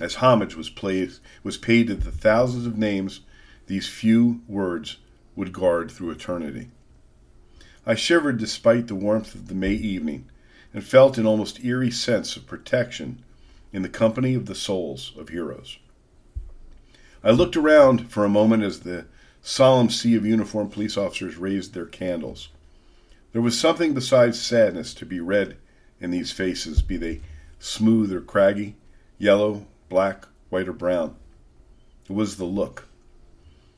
As 0.00 0.16
homage 0.16 0.54
was, 0.54 0.70
played, 0.70 1.14
was 1.42 1.58
paid 1.58 1.88
to 1.88 1.96
the 1.96 2.12
thousands 2.12 2.66
of 2.66 2.78
names 2.78 3.20
these 3.66 3.88
few 3.88 4.42
words 4.46 4.98
would 5.34 5.52
guard 5.52 5.90
through 5.90 6.10
eternity. 6.10 6.68
I 7.84 7.96
shivered 7.96 8.38
despite 8.38 8.86
the 8.86 8.94
warmth 8.94 9.34
of 9.34 9.48
the 9.48 9.54
May 9.54 9.72
evening, 9.72 10.28
and 10.74 10.84
felt 10.84 11.16
an 11.16 11.26
almost 11.26 11.64
eerie 11.64 11.90
sense 11.90 12.36
of 12.36 12.46
protection 12.46 13.22
in 13.72 13.82
the 13.82 13.88
company 13.88 14.34
of 14.34 14.46
the 14.46 14.54
souls 14.54 15.12
of 15.16 15.28
heroes. 15.30 15.78
I 17.22 17.30
looked 17.30 17.56
around 17.56 18.10
for 18.10 18.24
a 18.24 18.28
moment 18.28 18.64
as 18.64 18.80
the 18.80 19.06
solemn 19.40 19.88
sea 19.88 20.16
of 20.16 20.26
uniformed 20.26 20.72
police 20.72 20.96
officers 20.96 21.36
raised 21.36 21.72
their 21.72 21.86
candles. 21.86 22.48
There 23.32 23.40
was 23.40 23.58
something 23.58 23.94
besides 23.94 24.40
sadness 24.40 24.92
to 24.94 25.06
be 25.06 25.20
read 25.20 25.56
in 26.00 26.10
these 26.10 26.32
faces, 26.32 26.82
be 26.82 26.96
they 26.96 27.20
smooth 27.58 28.12
or 28.12 28.20
craggy, 28.20 28.76
yellow, 29.16 29.66
black, 29.88 30.26
white, 30.50 30.68
or 30.68 30.72
brown. 30.72 31.16
It 32.08 32.12
was 32.12 32.36
the 32.36 32.44
look. 32.44 32.88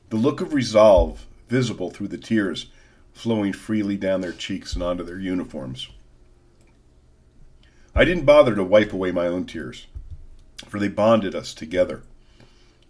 The 0.09 0.17
look 0.17 0.41
of 0.41 0.53
resolve 0.53 1.25
visible 1.47 1.89
through 1.89 2.09
the 2.09 2.17
tears 2.17 2.67
flowing 3.13 3.53
freely 3.53 3.97
down 3.97 4.21
their 4.21 4.33
cheeks 4.33 4.73
and 4.73 4.83
onto 4.83 5.03
their 5.03 5.19
uniforms. 5.19 5.89
I 7.97 8.05
didn't 8.05 8.25
bother 8.25 8.53
to 8.53 8.63
wipe 8.63 8.93
away 8.93 9.09
my 9.09 9.25
own 9.25 9.45
tears, 9.45 9.87
for 10.67 10.79
they 10.79 10.87
bonded 10.87 11.33
us 11.33 11.51
together. 11.51 12.03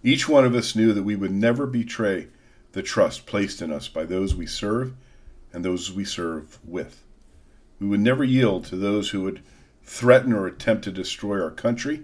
Each 0.03 0.27
one 0.27 0.43
of 0.43 0.53
us 0.53 0.75
knew 0.75 0.91
that 0.91 1.03
we 1.03 1.15
would 1.15 1.31
never 1.31 1.65
betray 1.65 2.27
the 2.73 2.83
trust 2.83 3.25
placed 3.25 3.61
in 3.61 3.71
us 3.71 3.87
by 3.87 4.03
those 4.03 4.35
we 4.35 4.45
serve 4.45 4.95
and 5.53 5.63
those 5.63 5.93
we 5.93 6.03
serve 6.03 6.59
with. 6.61 7.05
We 7.79 7.87
would 7.87 8.01
never 8.01 8.25
yield 8.25 8.65
to 8.65 8.75
those 8.75 9.11
who 9.11 9.21
would 9.21 9.41
threaten 9.81 10.33
or 10.33 10.45
attempt 10.45 10.83
to 10.83 10.91
destroy 10.91 11.41
our 11.41 11.51
country, 11.51 12.03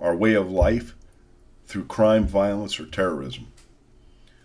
our 0.00 0.16
way 0.16 0.34
of 0.34 0.50
life, 0.50 0.96
through 1.68 1.84
crime, 1.84 2.26
violence, 2.26 2.80
or 2.80 2.86
terrorism. 2.86 3.46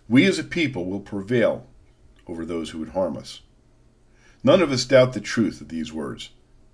We 0.08 0.26
as 0.26 0.38
a 0.38 0.44
people 0.44 0.84
will 0.84 1.00
prevail 1.00 1.66
over 2.28 2.44
those 2.44 2.70
who 2.70 2.78
would 2.78 2.90
harm 2.90 3.16
us. 3.16 3.40
None 4.44 4.62
of 4.62 4.70
us 4.70 4.84
doubt 4.84 5.12
the 5.12 5.20
truth 5.20 5.60
of 5.60 5.70
these 5.70 5.92
words. 5.92 6.30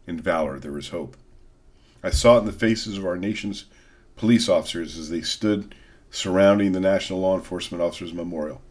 In 0.07 0.21
valor 0.21 0.59
there 0.59 0.79
is 0.79 0.89
hope. 0.89 1.17
I 2.03 2.11
saw 2.11 2.37
it 2.37 2.41
in 2.41 2.47
the 2.47 2.53
faces 2.53 2.97
of 2.97 3.07
our 3.07 3.17
nation's 3.17 3.65
police 4.17 4.49
officers 4.49 4.97
as 4.97 5.11
they 5.11 5.23
stood 5.23 5.75
surrounding 6.11 6.73
the 6.73 6.81
National 6.81 7.21
Law 7.21 7.35
Enforcement 7.35 7.83
Officers 7.83 8.15
Memorial, 8.15 8.63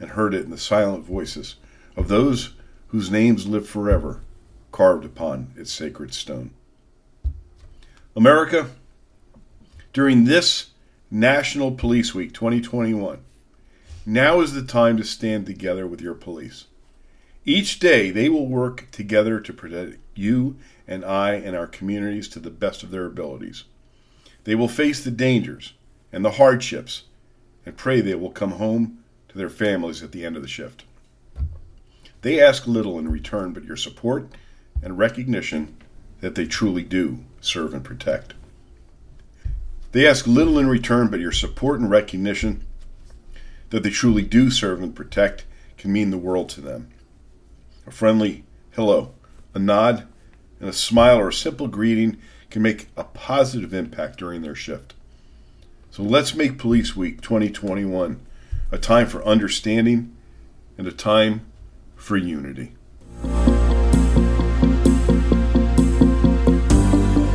and 0.00 0.10
heard 0.10 0.34
it 0.34 0.44
in 0.44 0.50
the 0.50 0.58
silent 0.58 1.04
voices 1.04 1.56
of 1.96 2.08
those 2.08 2.54
whose 2.88 3.10
names 3.10 3.46
live 3.46 3.68
forever 3.68 4.22
carved 4.72 5.04
upon 5.04 5.52
its 5.56 5.72
sacred 5.72 6.14
stone. 6.14 6.50
America, 8.16 8.70
during 9.92 10.24
this 10.24 10.70
National 11.10 11.72
Police 11.72 12.14
Week 12.14 12.32
2021, 12.32 13.20
now 14.06 14.40
is 14.40 14.52
the 14.52 14.62
time 14.62 14.96
to 14.96 15.04
stand 15.04 15.46
together 15.46 15.86
with 15.86 16.00
your 16.00 16.14
police. 16.14 16.66
Each 17.44 17.78
day, 17.78 18.10
they 18.10 18.28
will 18.28 18.46
work 18.46 18.88
together 18.90 19.40
to 19.40 19.52
protect 19.52 19.98
you 20.18 20.56
and 20.86 21.04
I 21.04 21.34
and 21.34 21.56
our 21.56 21.66
communities 21.66 22.28
to 22.28 22.40
the 22.40 22.50
best 22.50 22.82
of 22.82 22.90
their 22.90 23.06
abilities. 23.06 23.64
They 24.44 24.54
will 24.54 24.68
face 24.68 25.02
the 25.02 25.10
dangers 25.10 25.74
and 26.12 26.24
the 26.24 26.32
hardships 26.32 27.04
and 27.64 27.76
pray 27.76 28.00
they 28.00 28.14
will 28.14 28.30
come 28.30 28.52
home 28.52 29.04
to 29.28 29.38
their 29.38 29.50
families 29.50 30.02
at 30.02 30.12
the 30.12 30.24
end 30.24 30.36
of 30.36 30.42
the 30.42 30.48
shift. 30.48 30.84
They 32.22 32.40
ask 32.40 32.66
little 32.66 32.98
in 32.98 33.08
return 33.08 33.52
but 33.52 33.64
your 33.64 33.76
support 33.76 34.28
and 34.82 34.98
recognition 34.98 35.76
that 36.20 36.34
they 36.34 36.46
truly 36.46 36.82
do 36.82 37.24
serve 37.40 37.72
and 37.74 37.84
protect. 37.84 38.34
They 39.92 40.06
ask 40.06 40.26
little 40.26 40.58
in 40.58 40.68
return 40.68 41.08
but 41.08 41.20
your 41.20 41.32
support 41.32 41.78
and 41.78 41.90
recognition 41.90 42.66
that 43.70 43.82
they 43.82 43.90
truly 43.90 44.22
do 44.22 44.50
serve 44.50 44.82
and 44.82 44.94
protect 44.94 45.44
can 45.76 45.92
mean 45.92 46.10
the 46.10 46.18
world 46.18 46.48
to 46.50 46.60
them. 46.60 46.88
A 47.86 47.90
friendly 47.90 48.44
hello, 48.72 49.14
a 49.54 49.58
nod, 49.58 50.07
and 50.60 50.68
a 50.68 50.72
smile 50.72 51.18
or 51.18 51.28
a 51.28 51.32
simple 51.32 51.68
greeting 51.68 52.18
can 52.50 52.62
make 52.62 52.88
a 52.96 53.04
positive 53.04 53.74
impact 53.74 54.18
during 54.18 54.42
their 54.42 54.54
shift. 54.54 54.94
So 55.90 56.02
let's 56.02 56.34
make 56.34 56.58
Police 56.58 56.94
Week 56.96 57.20
2021 57.20 58.20
a 58.70 58.78
time 58.78 59.06
for 59.06 59.24
understanding 59.24 60.14
and 60.76 60.86
a 60.86 60.92
time 60.92 61.46
for 61.96 62.16
unity. 62.16 62.72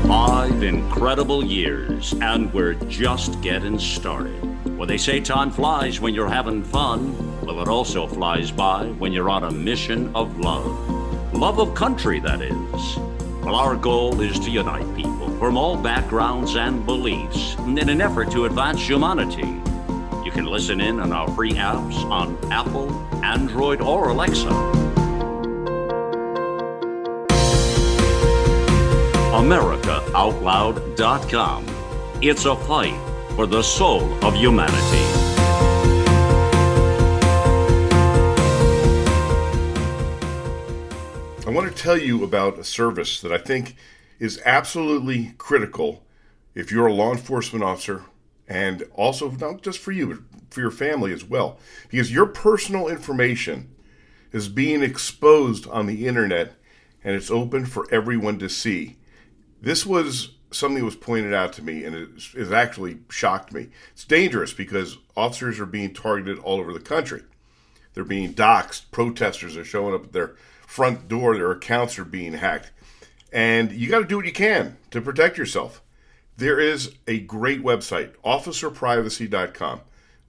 Five 0.07 0.63
incredible 0.63 1.43
years, 1.43 2.13
and 2.21 2.53
we're 2.53 2.75
just 2.87 3.41
getting 3.41 3.79
started. 3.79 4.41
Well, 4.77 4.87
they 4.87 4.97
say 4.97 5.19
time 5.19 5.51
flies 5.51 5.99
when 5.99 6.13
you're 6.13 6.29
having 6.29 6.63
fun. 6.63 7.41
Well, 7.41 7.61
it 7.61 7.67
also 7.67 8.07
flies 8.07 8.51
by 8.51 8.85
when 8.85 9.11
you're 9.11 9.29
on 9.29 9.43
a 9.43 9.51
mission 9.51 10.15
of 10.15 10.39
love. 10.39 11.33
Love 11.33 11.59
of 11.59 11.73
country, 11.73 12.19
that 12.19 12.41
is. 12.41 13.12
Well, 13.43 13.55
our 13.55 13.75
goal 13.75 14.21
is 14.21 14.39
to 14.39 14.49
unite 14.49 14.95
people 14.95 15.29
from 15.37 15.57
all 15.57 15.75
backgrounds 15.75 16.55
and 16.55 16.85
beliefs 16.85 17.55
in 17.55 17.89
an 17.89 17.99
effort 17.99 18.31
to 18.31 18.45
advance 18.45 18.79
humanity. 18.79 19.59
You 20.23 20.31
can 20.31 20.45
listen 20.45 20.79
in 20.79 21.01
on 21.01 21.11
our 21.11 21.27
free 21.35 21.51
apps 21.51 21.95
on 22.09 22.37
Apple, 22.49 22.89
Android, 23.21 23.81
or 23.81 24.11
Alexa. 24.11 24.47
AmericaOutloud.com. 29.33 31.65
It's 32.21 32.45
a 32.45 32.55
fight 32.55 32.97
for 33.35 33.45
the 33.45 33.61
soul 33.61 34.03
of 34.23 34.35
humanity. 34.35 35.12
Want 41.53 41.75
to 41.75 41.83
tell 41.83 41.97
you 41.97 42.23
about 42.23 42.57
a 42.57 42.63
service 42.63 43.21
that 43.21 43.31
I 43.31 43.37
think 43.37 43.75
is 44.19 44.41
absolutely 44.43 45.35
critical 45.37 46.03
if 46.55 46.71
you're 46.71 46.87
a 46.87 46.93
law 46.93 47.11
enforcement 47.11 47.63
officer 47.63 48.05
and 48.47 48.83
also 48.95 49.29
not 49.29 49.61
just 49.61 49.77
for 49.77 49.91
you, 49.91 50.07
but 50.07 50.19
for 50.49 50.61
your 50.61 50.71
family 50.71 51.13
as 51.13 51.23
well. 51.23 51.59
Because 51.89 52.11
your 52.11 52.25
personal 52.25 52.87
information 52.87 53.73
is 54.31 54.49
being 54.49 54.81
exposed 54.81 55.67
on 55.67 55.85
the 55.85 56.07
internet 56.07 56.53
and 57.03 57.15
it's 57.15 57.29
open 57.29 57.65
for 57.65 57.87
everyone 57.93 58.39
to 58.39 58.49
see. 58.49 58.97
This 59.61 59.85
was 59.85 60.31
something 60.49 60.79
that 60.79 60.85
was 60.85 60.95
pointed 60.95 61.35
out 61.35 61.53
to 61.53 61.61
me 61.61 61.83
and 61.83 61.95
it, 61.95 62.09
it 62.35 62.51
actually 62.51 62.97
shocked 63.09 63.53
me. 63.53 63.69
It's 63.91 64.05
dangerous 64.05 64.53
because 64.53 64.97
officers 65.15 65.59
are 65.59 65.67
being 65.67 65.93
targeted 65.93 66.39
all 66.39 66.59
over 66.59 66.73
the 66.73 66.79
country. 66.79 67.21
They're 67.93 68.03
being 68.03 68.33
doxxed. 68.33 68.89
Protesters 68.89 69.55
are 69.55 69.63
showing 69.65 69.93
up 69.93 70.05
at 70.05 70.13
their 70.13 70.35
front 70.73 71.07
door. 71.07 71.35
Their 71.35 71.51
accounts 71.51 71.99
are 71.99 72.05
being 72.05 72.33
hacked. 72.33 72.71
And 73.31 73.71
you 73.71 73.89
got 73.89 73.99
to 73.99 74.05
do 74.05 74.17
what 74.17 74.25
you 74.25 74.33
can 74.33 74.77
to 74.89 75.01
protect 75.01 75.37
yourself. 75.37 75.83
There 76.35 76.59
is 76.59 76.95
a 77.07 77.19
great 77.19 77.63
website, 77.63 78.15
officerprivacy.com. 78.25 79.81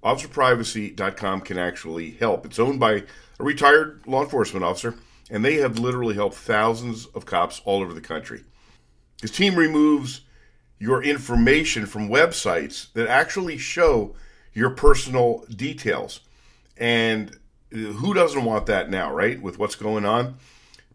Officerprivacy.com 0.02 1.40
can 1.40 1.56
actually 1.56 2.10
help. 2.10 2.44
It's 2.44 2.58
owned 2.58 2.78
by 2.78 3.04
a 3.40 3.44
retired 3.44 4.02
law 4.06 4.22
enforcement 4.22 4.66
officer, 4.66 4.96
and 5.30 5.42
they 5.42 5.54
have 5.54 5.78
literally 5.78 6.14
helped 6.14 6.36
thousands 6.36 7.06
of 7.06 7.24
cops 7.24 7.62
all 7.64 7.80
over 7.80 7.94
the 7.94 8.02
country. 8.02 8.44
His 9.22 9.30
team 9.30 9.56
removes 9.56 10.20
your 10.78 11.02
information 11.02 11.86
from 11.86 12.10
websites 12.10 12.92
that 12.92 13.08
actually 13.08 13.56
show 13.56 14.14
your 14.52 14.70
personal 14.70 15.46
details. 15.48 16.20
And 16.76 17.38
who 17.74 18.14
doesn't 18.14 18.44
want 18.44 18.66
that 18.66 18.88
now, 18.90 19.12
right? 19.12 19.40
With 19.40 19.58
what's 19.58 19.74
going 19.74 20.04
on. 20.04 20.36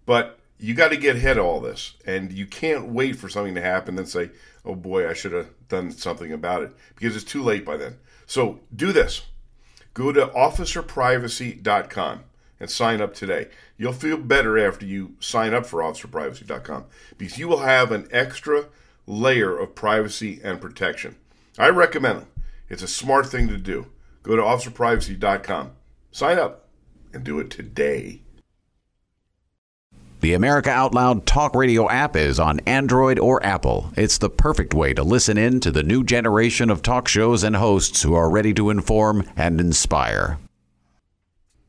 But 0.06 0.40
you 0.58 0.74
got 0.74 0.90
to 0.90 0.98
get 0.98 1.18
ahead 1.18 1.38
of 1.38 1.46
all 1.46 1.60
this, 1.60 1.94
and 2.06 2.32
you 2.32 2.46
can't 2.46 2.88
wait 2.88 3.16
for 3.16 3.30
something 3.30 3.56
to 3.56 3.62
happen 3.62 3.98
and 3.98 4.08
say, 4.08 4.32
"Oh 4.66 4.76
boy, 4.76 5.10
I 5.10 5.14
should 5.14 5.34
have 5.34 5.50
done 5.68 5.92
something 5.92 6.32
about 6.32 6.64
it," 6.64 6.72
because 6.96 7.16
it's 7.16 7.26
too 7.26 7.44
late 7.44 7.66
by 7.66 7.78
then. 7.78 7.98
So 8.26 8.60
do 8.76 8.92
this: 8.92 9.24
go 9.94 10.12
to 10.12 10.28
officerprivacy.com 10.28 12.24
and 12.60 12.70
sign 12.70 13.02
up 13.02 13.14
today. 13.14 13.48
You'll 13.78 13.94
feel 13.94 14.18
better 14.18 14.58
after 14.58 14.86
you 14.86 15.16
sign 15.20 15.54
up 15.54 15.66
for 15.66 15.82
officerprivacy.com 15.82 16.86
because 17.18 17.38
you 17.38 17.48
will 17.48 17.60
have 17.60 17.92
an 17.92 18.08
extra 18.12 18.66
layer 19.08 19.58
of 19.58 19.76
privacy 19.76 20.40
and 20.44 20.60
protection. 20.62 21.16
I 21.58 21.70
recommend 21.70 22.24
it. 22.24 22.28
It's 22.70 22.84
a 22.84 22.88
smart 22.88 23.28
thing 23.28 23.48
to 23.48 23.58
do. 23.58 23.88
Go 24.24 24.36
to 24.36 24.42
officerprivacy.com, 24.42 25.72
sign 26.12 26.38
up, 26.38 26.69
and 27.14 27.24
do 27.24 27.40
it 27.40 27.50
today. 27.50 28.22
The 30.22 30.34
America 30.34 30.70
Out 30.70 30.94
Loud 30.94 31.26
Talk 31.26 31.56
Radio 31.56 31.90
app 31.90 32.18
is 32.18 32.42
on 32.42 32.60
Android 32.66 33.18
or 33.18 33.42
Apple. 33.46 33.94
It's 33.96 34.18
the 34.18 34.30
perfect 34.30 34.74
way 34.74 34.94
to 34.94 35.02
listen 35.02 35.38
in 35.38 35.62
to 35.62 35.72
the 35.72 35.82
new 35.82 36.04
generation 36.04 36.70
of 36.70 36.82
talk 36.82 37.08
shows 37.08 37.42
and 37.42 37.56
hosts 37.56 38.02
who 38.02 38.14
are 38.14 38.30
ready 38.30 38.54
to 38.56 38.70
inform 38.70 39.30
and 39.38 39.62
inspire. 39.62 40.38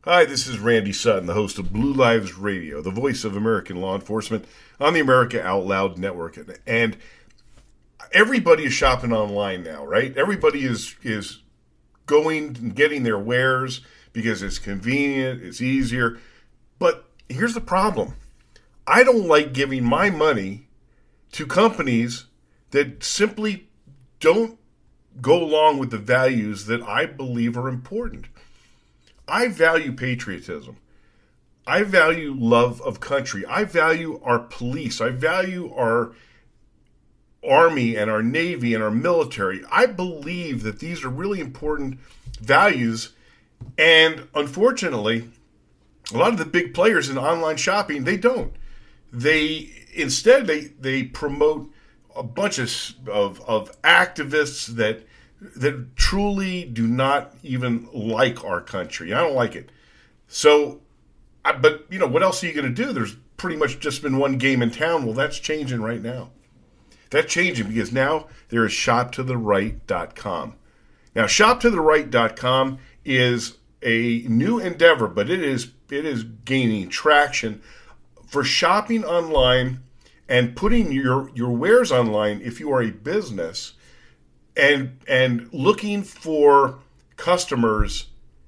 Hi, 0.02 0.24
this 0.24 0.48
is 0.48 0.58
Randy 0.58 0.92
Sutton, 0.92 1.26
the 1.26 1.34
host 1.34 1.60
of 1.60 1.72
Blue 1.72 1.92
Lives 1.92 2.36
Radio, 2.36 2.82
the 2.82 2.90
voice 2.90 3.22
of 3.22 3.36
American 3.36 3.80
law 3.80 3.94
enforcement 3.94 4.46
on 4.80 4.94
the 4.94 5.00
America 5.00 5.40
Out 5.40 5.64
Loud 5.64 5.96
network. 5.96 6.36
And 6.66 6.96
everybody 8.10 8.64
is 8.64 8.72
shopping 8.72 9.12
online 9.12 9.62
now, 9.62 9.86
right? 9.86 10.16
Everybody 10.16 10.64
is 10.64 10.96
is 11.04 11.38
going 12.06 12.56
and 12.56 12.74
getting 12.74 13.04
their 13.04 13.18
wares 13.18 13.82
because 14.12 14.42
it's 14.42 14.58
convenient, 14.58 15.42
it's 15.42 15.60
easier. 15.60 16.18
But 16.78 17.04
here's 17.28 17.54
the 17.54 17.60
problem 17.60 18.14
I 18.86 19.04
don't 19.04 19.26
like 19.26 19.52
giving 19.52 19.84
my 19.84 20.10
money 20.10 20.68
to 21.32 21.46
companies 21.46 22.26
that 22.70 23.02
simply 23.02 23.68
don't 24.18 24.58
go 25.20 25.42
along 25.42 25.78
with 25.78 25.90
the 25.90 25.98
values 25.98 26.66
that 26.66 26.82
I 26.82 27.06
believe 27.06 27.56
are 27.56 27.68
important. 27.68 28.26
I 29.26 29.48
value 29.48 29.92
patriotism. 29.92 30.76
I 31.66 31.82
value 31.82 32.34
love 32.36 32.80
of 32.82 33.00
country. 33.00 33.44
I 33.46 33.64
value 33.64 34.20
our 34.24 34.38
police. 34.40 35.00
I 35.00 35.10
value 35.10 35.72
our 35.74 36.12
army 37.48 37.96
and 37.96 38.10
our 38.10 38.22
navy 38.22 38.74
and 38.74 38.82
our 38.82 38.90
military. 38.90 39.62
I 39.70 39.86
believe 39.86 40.62
that 40.62 40.80
these 40.80 41.04
are 41.04 41.08
really 41.08 41.40
important 41.40 42.00
values. 42.40 43.10
And 43.78 44.28
unfortunately, 44.34 45.30
a 46.12 46.16
lot 46.16 46.32
of 46.32 46.38
the 46.38 46.44
big 46.44 46.74
players 46.74 47.08
in 47.08 47.18
online 47.18 47.56
shopping, 47.56 48.04
they 48.04 48.16
don't 48.16 48.54
they 49.12 49.70
instead, 49.94 50.46
they 50.46 50.60
they 50.80 51.04
promote 51.04 51.72
a 52.14 52.22
bunch 52.22 52.58
of, 52.58 53.08
of 53.08 53.40
of 53.42 53.82
activists 53.82 54.66
that 54.66 55.06
that 55.56 55.96
truly 55.96 56.64
do 56.64 56.86
not 56.86 57.34
even 57.42 57.88
like 57.92 58.44
our 58.44 58.60
country. 58.60 59.12
I 59.12 59.20
don't 59.20 59.34
like 59.34 59.56
it. 59.56 59.70
So, 60.28 60.80
I, 61.44 61.52
but 61.52 61.86
you 61.90 61.98
know, 61.98 62.06
what 62.06 62.22
else 62.22 62.42
are 62.42 62.46
you 62.46 62.52
going 62.52 62.72
to 62.72 62.84
do? 62.84 62.92
There's 62.92 63.16
pretty 63.36 63.56
much 63.56 63.80
just 63.80 64.02
been 64.02 64.18
one 64.18 64.38
game 64.38 64.62
in 64.62 64.70
town. 64.70 65.04
Well, 65.04 65.14
that's 65.14 65.38
changing 65.38 65.80
right 65.80 66.02
now. 66.02 66.30
That's 67.08 67.32
changing 67.32 67.68
because 67.68 67.90
now 67.90 68.26
there 68.50 68.64
is 68.64 68.72
shoptotheright.com. 68.72 70.54
Now, 71.12 71.24
shoptotheright.com 71.24 72.78
is 73.04 73.58
a 73.82 74.24
new 74.28 74.58
endeavor, 74.58 75.08
but 75.08 75.30
it 75.30 75.42
is 75.42 75.72
it 75.90 76.04
is 76.04 76.22
gaining 76.22 76.88
traction 76.88 77.62
for 78.26 78.44
shopping 78.44 79.04
online 79.04 79.80
and 80.28 80.54
putting 80.54 80.92
your 80.92 81.30
your 81.34 81.50
wares 81.50 81.90
online 81.90 82.40
if 82.42 82.60
you 82.60 82.72
are 82.72 82.82
a 82.82 82.90
business 82.90 83.74
and 84.56 84.98
and 85.08 85.48
looking 85.52 86.02
for 86.02 86.78
customers 87.16 88.06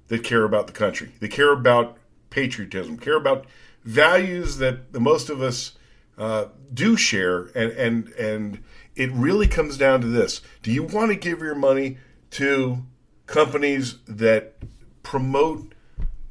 that 0.08 0.22
care 0.22 0.44
about 0.44 0.66
the 0.66 0.72
country. 0.72 1.12
They 1.20 1.28
care 1.28 1.52
about 1.52 1.96
patriotism, 2.30 2.98
care 2.98 3.16
about 3.16 3.46
values 3.84 4.58
that 4.58 4.92
the 4.92 5.00
most 5.00 5.30
of 5.30 5.42
us 5.42 5.72
uh, 6.18 6.46
do 6.72 6.96
share, 6.96 7.46
and 7.54 7.72
and 7.72 8.08
and 8.12 8.62
it 8.94 9.10
really 9.12 9.48
comes 9.48 9.76
down 9.76 10.00
to 10.02 10.06
this: 10.06 10.40
Do 10.62 10.70
you 10.70 10.82
want 10.82 11.10
to 11.10 11.16
give 11.16 11.40
your 11.40 11.54
money 11.54 11.98
to 12.32 12.84
companies 13.26 13.96
that 14.06 14.54
promote 15.02 15.72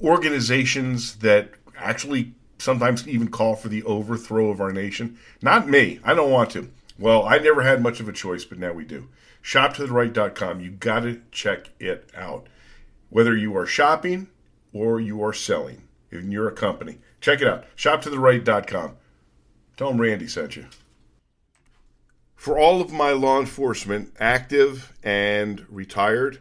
organizations 0.01 1.15
that 1.17 1.51
actually 1.77 2.33
sometimes 2.57 3.07
even 3.07 3.27
call 3.27 3.55
for 3.55 3.69
the 3.69 3.83
overthrow 3.83 4.49
of 4.49 4.61
our 4.61 4.71
nation? 4.71 5.17
Not 5.41 5.67
me. 5.67 5.99
I 6.03 6.13
don't 6.13 6.31
want 6.31 6.51
to. 6.51 6.69
Well, 6.97 7.25
I 7.25 7.39
never 7.39 7.63
had 7.63 7.81
much 7.81 7.99
of 7.99 8.07
a 8.07 8.13
choice, 8.13 8.45
but 8.45 8.59
now 8.59 8.73
we 8.73 8.85
do. 8.85 9.07
ShopToTheRight.com. 9.43 10.59
You 10.59 10.71
got 10.71 11.01
to 11.01 11.21
check 11.31 11.69
it 11.79 12.09
out. 12.15 12.47
Whether 13.09 13.35
you 13.35 13.57
are 13.57 13.65
shopping 13.65 14.27
or 14.71 15.01
you 15.01 15.23
are 15.23 15.33
selling, 15.33 15.81
and 16.11 16.31
you're 16.31 16.47
a 16.47 16.53
company, 16.53 16.99
check 17.19 17.41
it 17.41 17.47
out. 17.47 17.65
ShopToTheRight.com. 17.75 18.97
Tell 19.77 19.89
them 19.89 19.99
Randy 19.99 20.27
sent 20.27 20.55
you. 20.55 20.67
For 22.35 22.57
all 22.57 22.81
of 22.81 22.91
my 22.91 23.11
law 23.11 23.39
enforcement, 23.39 24.13
active 24.19 24.93
and 25.03 25.65
retired, 25.69 26.39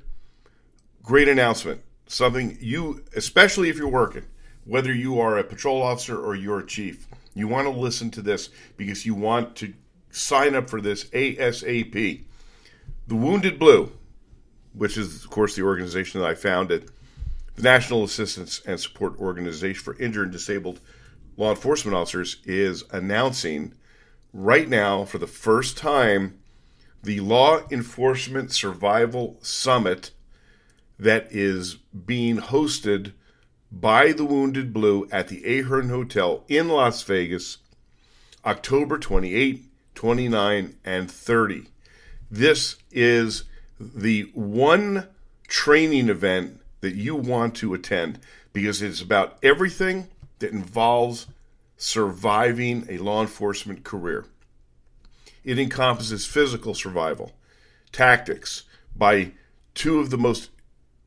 great 1.03 1.29
announcement. 1.29 1.83
Something 2.07 2.59
you, 2.61 3.05
especially 3.15 3.69
if 3.69 3.77
you're 3.77 3.89
working, 3.89 4.25
whether 4.65 4.93
you 4.93 5.21
are 5.21 5.39
a 5.39 5.45
patrol 5.45 5.83
officer 5.83 6.19
or 6.19 6.35
you're 6.35 6.61
a 6.61 6.67
chief, 6.67 7.07
you 7.35 7.47
want 7.49 7.67
to 7.67 7.71
listen 7.71 8.11
to 8.13 8.23
this 8.23 8.51
because 8.77 9.07
you 9.07 9.15
want 9.15 9.57
to 9.57 9.73
sign 10.11 10.55
up 10.55 10.69
for 10.69 10.81
this 10.81 11.05
ASAP. 11.07 12.25
The 13.07 13.15
Wounded 13.15 13.59
Blue, 13.59 13.93
which 14.73 14.97
is, 14.97 15.25
of 15.25 15.31
course, 15.31 15.55
the 15.55 15.63
organization 15.63 16.21
that 16.21 16.29
I 16.29 16.35
founded, 16.35 16.91
the 17.55 17.63
National 17.63 18.05
Assistance 18.05 18.61
and 18.67 18.79
Support 18.79 19.19
Organization 19.19 19.83
for 19.83 19.97
Injured 19.99 20.25
and 20.25 20.33
Disabled 20.33 20.81
Law 21.37 21.51
Enforcement 21.51 21.97
Officers, 21.97 22.39
is 22.45 22.85
announcing 22.91 23.75
right 24.33 24.69
now 24.69 25.05
for 25.05 25.19
the 25.19 25.27
first 25.27 25.77
time 25.77 26.39
the 27.03 27.21
Law 27.21 27.61
Enforcement 27.71 28.53
Survival 28.53 29.39
Summit 29.43 30.11
that 31.01 31.29
is 31.31 31.77
being 31.77 32.37
hosted 32.37 33.13
by 33.73 34.13
the 34.13 34.25
Wounded 34.25 34.73
Blue 34.73 35.09
at 35.11 35.29
the 35.29 35.59
Ahern 35.59 35.89
Hotel 35.89 36.45
in 36.47 36.69
Las 36.69 37.03
Vegas, 37.05 37.59
October 38.45 38.99
28, 38.99 39.65
29, 39.95 40.77
and 40.85 41.11
30. 41.11 41.67
This 42.31 42.77
is 42.91 43.45
the 43.81 44.31
one 44.35 45.09
training 45.49 46.11
event 46.11 46.61
that 46.83 46.95
you 46.95 47.17
want 47.17 47.57
to 47.57 47.73
attend 47.73 48.21
because 48.53 48.83
it's 48.83 49.01
about 49.01 49.39
everything 49.43 50.09
that 50.41 50.53
involves 50.53 51.27
surviving 51.79 52.87
a 52.91 52.99
law 52.99 53.23
enforcement 53.23 53.85
career. 53.85 54.27
It 55.45 55.59
encompasses 55.59 56.27
physical 56.27 56.75
survival, 56.75 57.33
tactics 57.91 58.65
by 58.95 59.33
two 59.75 59.99
of 59.99 60.11
the 60.11 60.19
most 60.19 60.51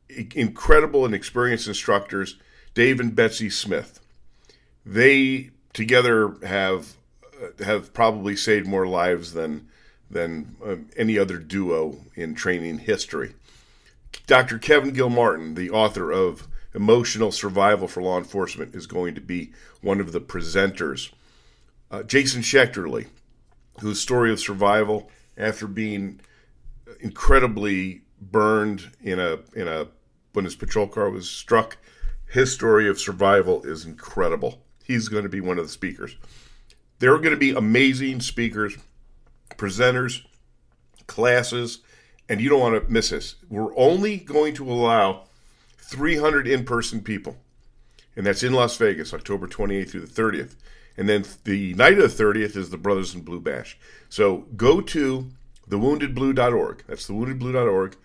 incredible 0.08 1.04
and 1.04 1.14
experienced 1.14 1.68
instructors, 1.68 2.36
Dave 2.74 3.00
and 3.00 3.14
Betsy 3.14 3.50
Smith. 3.50 4.00
They 4.84 5.50
together 5.72 6.36
have 6.46 6.96
uh, 7.42 7.64
have 7.64 7.92
probably 7.94 8.36
saved 8.36 8.66
more 8.66 8.86
lives 8.86 9.32
than 9.32 9.68
than 10.10 10.56
uh, 10.64 10.76
any 10.96 11.18
other 11.18 11.38
duo 11.38 11.98
in 12.14 12.34
training 12.34 12.78
history. 12.78 13.34
Dr. 14.26 14.58
Kevin 14.58 14.92
Gilmartin, 14.92 15.54
the 15.54 15.70
author 15.70 16.10
of 16.12 16.46
Emotional 16.74 17.32
Survival 17.32 17.88
for 17.88 18.02
Law 18.02 18.18
Enforcement, 18.18 18.74
is 18.74 18.86
going 18.86 19.14
to 19.14 19.20
be 19.20 19.52
one 19.80 20.00
of 20.00 20.12
the 20.12 20.20
presenters. 20.20 21.10
Uh, 21.90 22.02
Jason 22.02 22.42
Schechterly, 22.42 23.06
whose 23.80 24.00
story 24.00 24.32
of 24.32 24.40
survival 24.40 25.10
after 25.36 25.66
being 25.66 26.20
incredibly 27.00 28.02
burned 28.30 28.90
in 29.02 29.18
a 29.18 29.38
in 29.54 29.68
a 29.68 29.88
when 30.32 30.44
his 30.44 30.56
patrol 30.56 30.86
car 30.86 31.10
was 31.10 31.30
struck. 31.30 31.78
His 32.26 32.52
story 32.52 32.88
of 32.88 33.00
survival 33.00 33.62
is 33.64 33.84
incredible. 33.84 34.60
He's 34.82 35.08
going 35.08 35.22
to 35.22 35.28
be 35.28 35.40
one 35.40 35.58
of 35.58 35.64
the 35.64 35.72
speakers. 35.72 36.16
There 36.98 37.14
are 37.14 37.18
going 37.18 37.30
to 37.30 37.36
be 37.36 37.52
amazing 37.52 38.20
speakers, 38.20 38.76
presenters, 39.56 40.22
classes, 41.06 41.78
and 42.28 42.40
you 42.40 42.48
don't 42.48 42.60
want 42.60 42.82
to 42.82 42.90
miss 42.90 43.10
this. 43.10 43.36
We're 43.48 43.76
only 43.76 44.16
going 44.18 44.54
to 44.54 44.70
allow 44.70 45.24
300 45.78 46.48
in 46.48 46.64
person 46.64 47.02
people, 47.02 47.36
and 48.16 48.26
that's 48.26 48.42
in 48.42 48.52
Las 48.52 48.76
Vegas, 48.76 49.14
October 49.14 49.46
28th 49.46 49.90
through 49.90 50.06
the 50.06 50.22
30th. 50.22 50.56
And 50.96 51.08
then 51.08 51.24
the 51.44 51.74
night 51.74 51.98
of 51.98 52.16
the 52.16 52.24
30th 52.24 52.56
is 52.56 52.70
the 52.70 52.76
Brothers 52.76 53.14
in 53.14 53.22
Blue 53.22 53.40
Bash. 53.40 53.76
So 54.08 54.46
go 54.56 54.80
to 54.80 55.30
thewoundedblue.org. 55.68 56.84
That's 56.86 57.08
thewoundedblue.org 57.08 57.96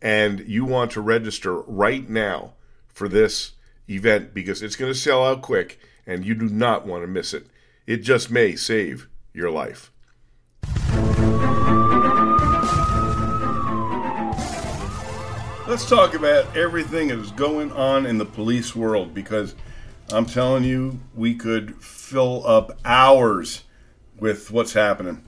and 0.00 0.40
you 0.40 0.64
want 0.64 0.92
to 0.92 1.00
register 1.00 1.60
right 1.62 2.08
now 2.08 2.52
for 2.86 3.08
this 3.08 3.52
event 3.88 4.34
because 4.34 4.62
it's 4.62 4.76
going 4.76 4.92
to 4.92 4.98
sell 4.98 5.24
out 5.24 5.42
quick 5.42 5.78
and 6.06 6.24
you 6.24 6.34
do 6.34 6.48
not 6.48 6.86
want 6.86 7.02
to 7.02 7.06
miss 7.06 7.34
it. 7.34 7.46
It 7.86 7.98
just 7.98 8.30
may 8.30 8.54
save 8.56 9.08
your 9.32 9.50
life. 9.50 9.90
Let's 15.66 15.86
talk 15.86 16.14
about 16.14 16.56
everything 16.56 17.08
that 17.08 17.18
is 17.18 17.30
going 17.32 17.70
on 17.72 18.06
in 18.06 18.16
the 18.16 18.24
police 18.24 18.74
world 18.74 19.12
because 19.12 19.54
I'm 20.10 20.24
telling 20.24 20.64
you, 20.64 21.00
we 21.14 21.34
could 21.34 21.82
fill 21.82 22.46
up 22.46 22.78
hours 22.86 23.64
with 24.18 24.50
what's 24.50 24.72
happening. 24.72 25.22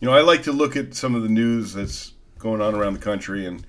You 0.00 0.08
know, 0.08 0.14
I 0.14 0.22
like 0.22 0.42
to 0.42 0.52
look 0.52 0.76
at 0.76 0.94
some 0.94 1.14
of 1.14 1.22
the 1.22 1.28
news 1.28 1.72
that's 1.72 2.14
going 2.38 2.60
on 2.60 2.74
around 2.74 2.94
the 2.94 2.98
country 2.98 3.46
and 3.46 3.64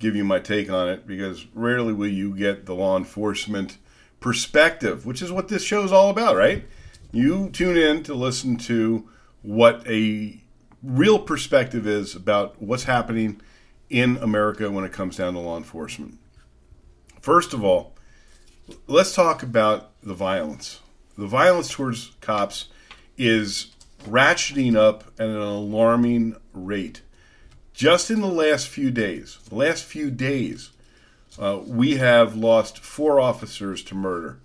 give 0.00 0.16
you 0.16 0.24
my 0.24 0.40
take 0.40 0.68
on 0.68 0.88
it 0.88 1.06
because 1.06 1.46
rarely 1.54 1.92
will 1.92 2.08
you 2.08 2.34
get 2.34 2.66
the 2.66 2.74
law 2.74 2.96
enforcement 2.96 3.76
perspective, 4.18 5.06
which 5.06 5.22
is 5.22 5.30
what 5.30 5.48
this 5.48 5.62
show 5.62 5.84
is 5.84 5.92
all 5.92 6.10
about, 6.10 6.36
right? 6.36 6.64
You 7.12 7.50
tune 7.50 7.76
in 7.76 8.02
to 8.04 8.14
listen 8.14 8.56
to 8.58 9.08
what 9.42 9.86
a 9.86 10.42
real 10.82 11.18
perspective 11.18 11.86
is 11.86 12.16
about 12.16 12.60
what's 12.60 12.84
happening 12.84 13.40
in 13.88 14.16
America 14.18 14.70
when 14.70 14.84
it 14.84 14.92
comes 14.92 15.16
down 15.16 15.34
to 15.34 15.40
law 15.40 15.56
enforcement. 15.56 16.18
First 17.20 17.52
of 17.52 17.62
all, 17.62 17.94
let's 18.86 19.14
talk 19.14 19.42
about 19.42 19.90
the 20.02 20.14
violence. 20.14 20.80
The 21.18 21.26
violence 21.26 21.70
towards 21.70 22.12
cops 22.20 22.68
is 23.18 23.74
ratcheting 24.04 24.76
up 24.76 25.04
at 25.18 25.28
an 25.28 25.36
alarming 25.36 26.36
rate 26.54 27.02
just 27.80 28.10
in 28.10 28.20
the 28.20 28.26
last 28.26 28.68
few 28.68 28.90
days, 28.90 29.38
the 29.48 29.54
last 29.54 29.84
few 29.84 30.10
days, 30.10 30.68
uh, 31.38 31.58
we 31.64 31.96
have 31.96 32.36
lost 32.36 32.78
four 32.78 33.18
officers 33.18 33.82
to 33.82 33.94
murder. 33.94 34.38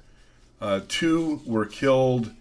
Uh, 0.61 0.79
two 0.87 1.41
were 1.45 1.65
killed 1.65 2.31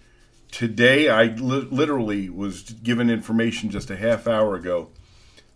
today. 0.52 1.08
I 1.08 1.24
li- 1.24 1.66
literally 1.68 2.30
was 2.30 2.62
given 2.62 3.10
information 3.10 3.70
just 3.70 3.90
a 3.90 3.96
half 3.96 4.28
hour 4.28 4.54
ago. 4.54 4.90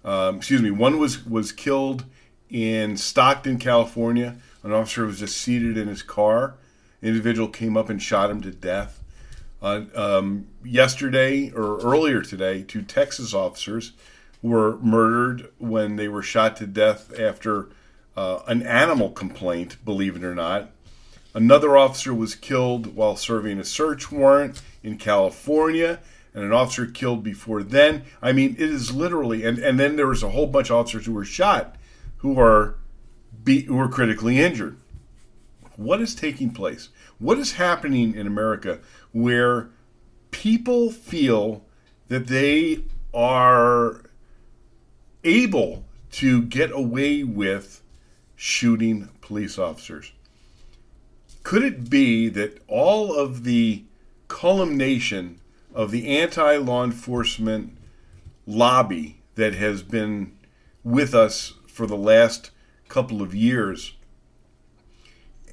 Um, 0.04 0.38
excuse 0.38 0.60
me. 0.60 0.72
One 0.72 0.98
was 0.98 1.24
was 1.24 1.52
killed 1.52 2.04
in 2.50 2.96
Stockton, 2.96 3.58
California. 3.60 4.38
An 4.64 4.72
officer 4.72 5.06
was 5.06 5.20
just 5.20 5.36
seated 5.36 5.78
in 5.78 5.86
his 5.86 6.02
car. 6.02 6.56
An 7.00 7.10
individual 7.10 7.46
came 7.46 7.76
up 7.76 7.88
and 7.88 8.02
shot 8.02 8.28
him 8.28 8.40
to 8.40 8.50
death. 8.50 9.04
Uh, 9.62 9.82
um, 9.94 10.48
yesterday 10.64 11.52
or 11.52 11.78
earlier 11.82 12.22
today, 12.22 12.64
two 12.64 12.82
Texas 12.82 13.32
officers 13.32 13.92
were 14.42 14.78
murdered 14.78 15.50
when 15.58 15.96
they 15.96 16.08
were 16.08 16.22
shot 16.22 16.56
to 16.56 16.66
death 16.66 17.18
after 17.18 17.68
uh, 18.16 18.40
an 18.46 18.62
animal 18.62 19.10
complaint, 19.10 19.76
believe 19.84 20.16
it 20.16 20.24
or 20.24 20.34
not. 20.34 20.70
Another 21.34 21.76
officer 21.76 22.14
was 22.14 22.34
killed 22.34 22.94
while 22.96 23.16
serving 23.16 23.58
a 23.58 23.64
search 23.64 24.10
warrant 24.10 24.62
in 24.82 24.96
California, 24.96 26.00
and 26.34 26.44
an 26.44 26.52
officer 26.52 26.86
killed 26.86 27.22
before 27.22 27.62
then. 27.62 28.04
I 28.22 28.32
mean, 28.32 28.52
it 28.52 28.70
is 28.70 28.92
literally, 28.92 29.44
and, 29.44 29.58
and 29.58 29.78
then 29.78 29.96
there 29.96 30.06
was 30.06 30.22
a 30.22 30.30
whole 30.30 30.46
bunch 30.46 30.70
of 30.70 30.76
officers 30.76 31.06
who 31.06 31.12
were 31.12 31.24
shot 31.24 31.76
who 32.18 32.38
are, 32.40 32.76
be, 33.44 33.62
who 33.62 33.78
are 33.78 33.88
critically 33.88 34.38
injured. 34.38 34.76
What 35.76 36.00
is 36.00 36.14
taking 36.14 36.50
place? 36.50 36.88
What 37.18 37.38
is 37.38 37.52
happening 37.52 38.14
in 38.14 38.26
America 38.26 38.80
where 39.12 39.70
people 40.30 40.90
feel 40.90 41.64
that 42.08 42.26
they 42.26 42.84
are 43.14 44.02
able 45.24 45.84
to 46.12 46.42
get 46.42 46.70
away 46.72 47.22
with 47.22 47.82
shooting 48.36 49.08
police 49.20 49.58
officers? 49.58 50.12
Could 51.42 51.62
it 51.62 51.88
be 51.88 52.28
that 52.28 52.62
all 52.68 53.14
of 53.14 53.44
the 53.44 53.84
culmination 54.28 55.40
of 55.74 55.90
the 55.90 56.18
anti 56.18 56.56
law 56.56 56.84
enforcement 56.84 57.76
lobby 58.46 59.20
that 59.34 59.54
has 59.54 59.82
been 59.82 60.36
with 60.84 61.14
us 61.14 61.54
for 61.66 61.86
the 61.86 61.96
last 61.96 62.50
couple 62.88 63.22
of 63.22 63.34
years 63.34 63.94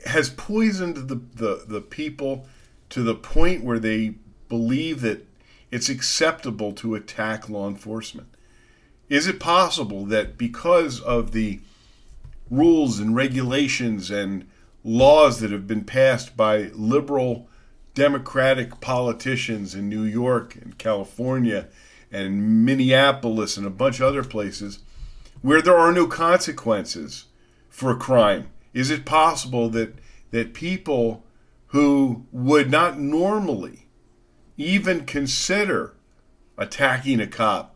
has 0.06 0.30
poisoned 0.30 1.08
the, 1.10 1.16
the, 1.16 1.66
the 1.68 1.82
people 1.82 2.48
to 2.90 3.02
the 3.04 3.16
point 3.16 3.64
where 3.64 3.80
they 3.80 4.16
believe 4.48 5.02
that 5.02 5.26
it's 5.72 5.90
acceptable 5.90 6.72
to 6.72 6.96
attack 6.96 7.50
law 7.50 7.68
enforcement. 7.68 8.28
Is 9.10 9.28
it 9.28 9.40
possible 9.40 10.06
that 10.06 10.38
because 10.38 11.00
of 11.00 11.32
the 11.32 11.60
rules 12.50 13.00
and 13.00 13.16
regulations 13.16 14.10
and 14.10 14.48
laws 14.84 15.40
that 15.40 15.52
have 15.52 15.68
been 15.68 15.84
passed 15.84 16.36
by 16.36 16.70
liberal 16.74 17.48
Democratic 17.94 18.82
politicians 18.82 19.74
in 19.74 19.90
New 19.90 20.04
York 20.04 20.56
and 20.56 20.78
California 20.78 21.68
and 22.12 22.66
Minneapolis 22.66 23.58
and 23.58 23.66
a 23.66 23.72
bunch 23.72 24.00
of 24.00 24.08
other 24.08 24.24
places 24.24 24.80
where 25.42 25.62
there 25.62 25.78
are 25.78 25.92
no 25.92 26.08
consequences 26.08 27.26
for 27.70 27.92
a 27.92 27.98
crime? 27.98 28.50
Is 28.74 28.90
it 28.90 29.06
possible 29.06 29.70
that 29.70 29.96
that 30.32 30.54
people 30.54 31.24
who 31.68 32.26
would 32.32 32.70
not 32.70 33.00
normally 33.00 33.88
even 34.58 35.06
consider 35.06 35.94
attacking 36.58 37.22
a 37.22 37.28
cop 37.28 37.75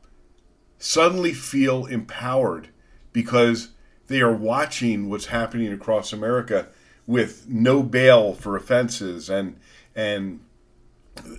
suddenly 0.80 1.34
feel 1.34 1.86
empowered 1.86 2.70
because 3.14 3.70
they 4.08 4.22
are 4.22 4.34
watching 4.34 5.10
what's 5.10 5.28
happening 5.28 5.72
across 5.72 6.12
America 6.12 6.68
with 7.06 7.48
no 7.48 7.84
bail 7.84 8.34
for 8.34 8.56
offenses 8.56 9.30
and 9.30 9.60
and 9.96 10.40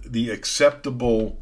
the 0.04 0.30
acceptable 0.30 1.38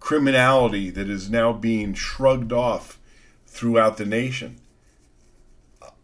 criminality 0.00 0.90
that 0.90 1.08
is 1.08 1.30
now 1.30 1.52
being 1.52 1.94
shrugged 1.94 2.52
off 2.52 2.98
throughout 3.46 3.96
the 3.96 4.04
nation. 4.04 4.56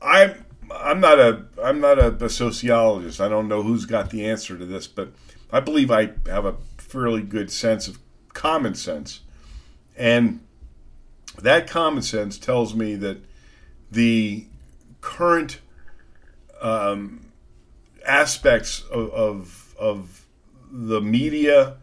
I'm 0.01 0.45
I'm 0.71 1.01
not 1.01 1.19
a 1.19 1.45
I'm 1.63 1.81
not 1.81 1.99
a, 1.99 2.25
a, 2.25 2.29
sociologist. 2.29 3.21
I 3.21 3.29
don't 3.29 3.49
know 3.49 3.63
who's 3.63 3.85
got 3.85 4.11
the 4.11 4.25
answer 4.25 4.57
to 4.57 4.65
this, 4.65 4.87
but 4.87 5.13
I 5.53 5.61
believe 5.61 5.91
I 5.91 6.13
have 6.27 6.45
a 6.45 6.57
fairly 6.79 7.23
good 7.23 7.51
sense 7.51 7.89
of 7.89 7.99
common 8.33 8.75
sense, 8.75 9.21
and 9.97 10.41
that 11.41 11.67
common 11.67 12.03
sense 12.03 12.39
tells 12.39 12.75
me 12.75 12.95
that 12.97 13.19
the 13.91 14.47
current 15.01 15.61
um, 16.61 17.33
aspects 18.07 18.83
of, 18.91 19.11
of, 19.11 19.75
of 19.79 20.27
the 20.71 21.01
media 21.01 21.77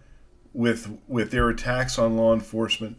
with 0.53 0.97
with 1.07 1.31
their 1.31 1.49
attacks 1.49 1.99
on 1.99 2.17
law 2.17 2.33
enforcement, 2.33 2.97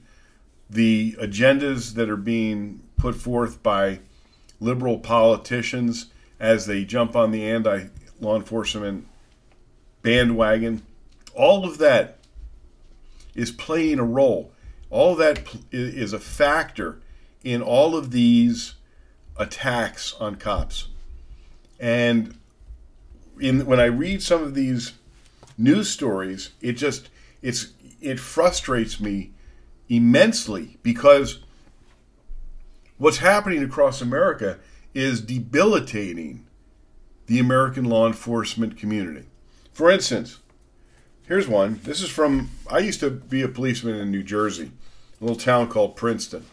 the 0.68 1.16
agendas 1.20 1.94
that 1.94 2.08
are 2.08 2.16
being 2.16 2.80
put 2.96 3.16
forth 3.16 3.62
by 3.62 4.00
liberal 4.60 4.98
politicians 4.98 6.06
as 6.38 6.66
they 6.66 6.84
jump 6.84 7.16
on 7.16 7.32
the 7.32 7.44
anti 7.44 7.86
law 8.20 8.36
enforcement 8.36 9.06
bandwagon. 10.02 10.82
All 11.34 11.64
of 11.64 11.78
that 11.78 12.18
is 13.34 13.50
playing 13.50 13.98
a 13.98 14.04
role. 14.04 14.52
All 14.90 15.14
that 15.16 15.56
is 15.70 16.12
a 16.12 16.18
factor 16.18 17.00
in 17.44 17.62
all 17.62 17.96
of 17.96 18.10
these 18.10 18.74
attacks 19.36 20.14
on 20.20 20.36
cops. 20.36 20.88
And 21.78 22.36
in 23.40 23.64
when 23.66 23.80
I 23.80 23.86
read 23.86 24.22
some 24.22 24.42
of 24.42 24.54
these 24.54 24.92
news 25.56 25.88
stories, 25.88 26.50
it 26.60 26.72
just 26.72 27.08
it's 27.40 27.72
it 28.00 28.20
frustrates 28.20 29.00
me 29.00 29.30
immensely 29.88 30.78
because 30.82 31.40
what's 32.98 33.18
happening 33.18 33.62
across 33.62 34.00
America 34.00 34.58
is 34.94 35.20
debilitating 35.20 36.46
the 37.26 37.38
American 37.38 37.84
law 37.84 38.06
enforcement 38.06 38.76
community. 38.76 39.26
For 39.72 39.90
instance, 39.90 40.40
here's 41.26 41.46
one. 41.48 41.80
This 41.84 42.02
is 42.02 42.10
from 42.10 42.50
I 42.68 42.80
used 42.80 43.00
to 43.00 43.10
be 43.10 43.42
a 43.42 43.48
policeman 43.48 43.96
in 43.96 44.10
New 44.10 44.22
Jersey, 44.22 44.72
little 45.20 45.36
town 45.36 45.68
called 45.68 45.96
Princeton. 45.96 46.46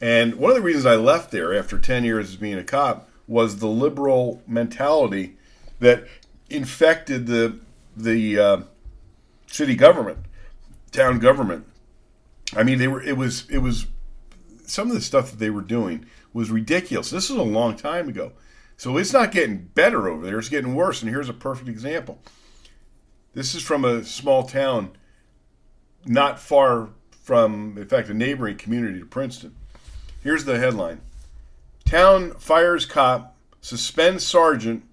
And 0.00 0.34
one 0.34 0.50
of 0.50 0.56
the 0.56 0.62
reasons 0.62 0.86
I 0.86 0.96
left 0.96 1.30
there 1.30 1.56
after 1.56 1.78
10 1.78 2.04
years 2.04 2.28
as 2.30 2.36
being 2.36 2.58
a 2.58 2.64
cop 2.64 3.08
was 3.26 3.58
the 3.58 3.66
liberal 3.66 4.42
mentality 4.46 5.36
that 5.80 6.04
infected 6.50 7.26
the 7.26 7.58
the 7.96 8.38
uh, 8.38 8.60
city 9.46 9.74
government, 9.74 10.18
town 10.90 11.18
government. 11.20 11.64
I 12.56 12.64
mean, 12.64 12.78
they 12.78 12.88
were 12.88 13.02
it 13.02 13.16
was 13.16 13.48
it 13.48 13.58
was 13.58 13.86
some 14.66 14.88
of 14.88 14.94
the 14.94 15.00
stuff 15.00 15.30
that 15.30 15.38
they 15.38 15.50
were 15.50 15.62
doing 15.62 16.06
was 16.32 16.50
ridiculous. 16.50 17.10
This 17.10 17.30
is 17.30 17.36
a 17.36 17.42
long 17.42 17.76
time 17.76 18.08
ago. 18.08 18.32
So 18.76 18.96
it's 18.96 19.12
not 19.12 19.30
getting 19.30 19.70
better 19.74 20.08
over 20.08 20.26
there, 20.26 20.38
it's 20.38 20.48
getting 20.48 20.74
worse. 20.74 21.00
And 21.00 21.10
here's 21.10 21.28
a 21.28 21.34
perfect 21.34 21.68
example. 21.68 22.18
This 23.32 23.54
is 23.54 23.62
from 23.62 23.84
a 23.84 24.04
small 24.04 24.44
town 24.44 24.90
not 26.06 26.38
far 26.38 26.90
from, 27.24 27.78
in 27.78 27.86
fact, 27.86 28.10
a 28.10 28.14
neighboring 28.14 28.56
community 28.56 29.00
to 29.00 29.06
Princeton. 29.06 29.56
Here's 30.22 30.44
the 30.44 30.58
headline 30.58 31.00
Town 31.86 32.32
fires 32.34 32.84
cop, 32.84 33.34
suspends 33.62 34.26
sergeant 34.26 34.84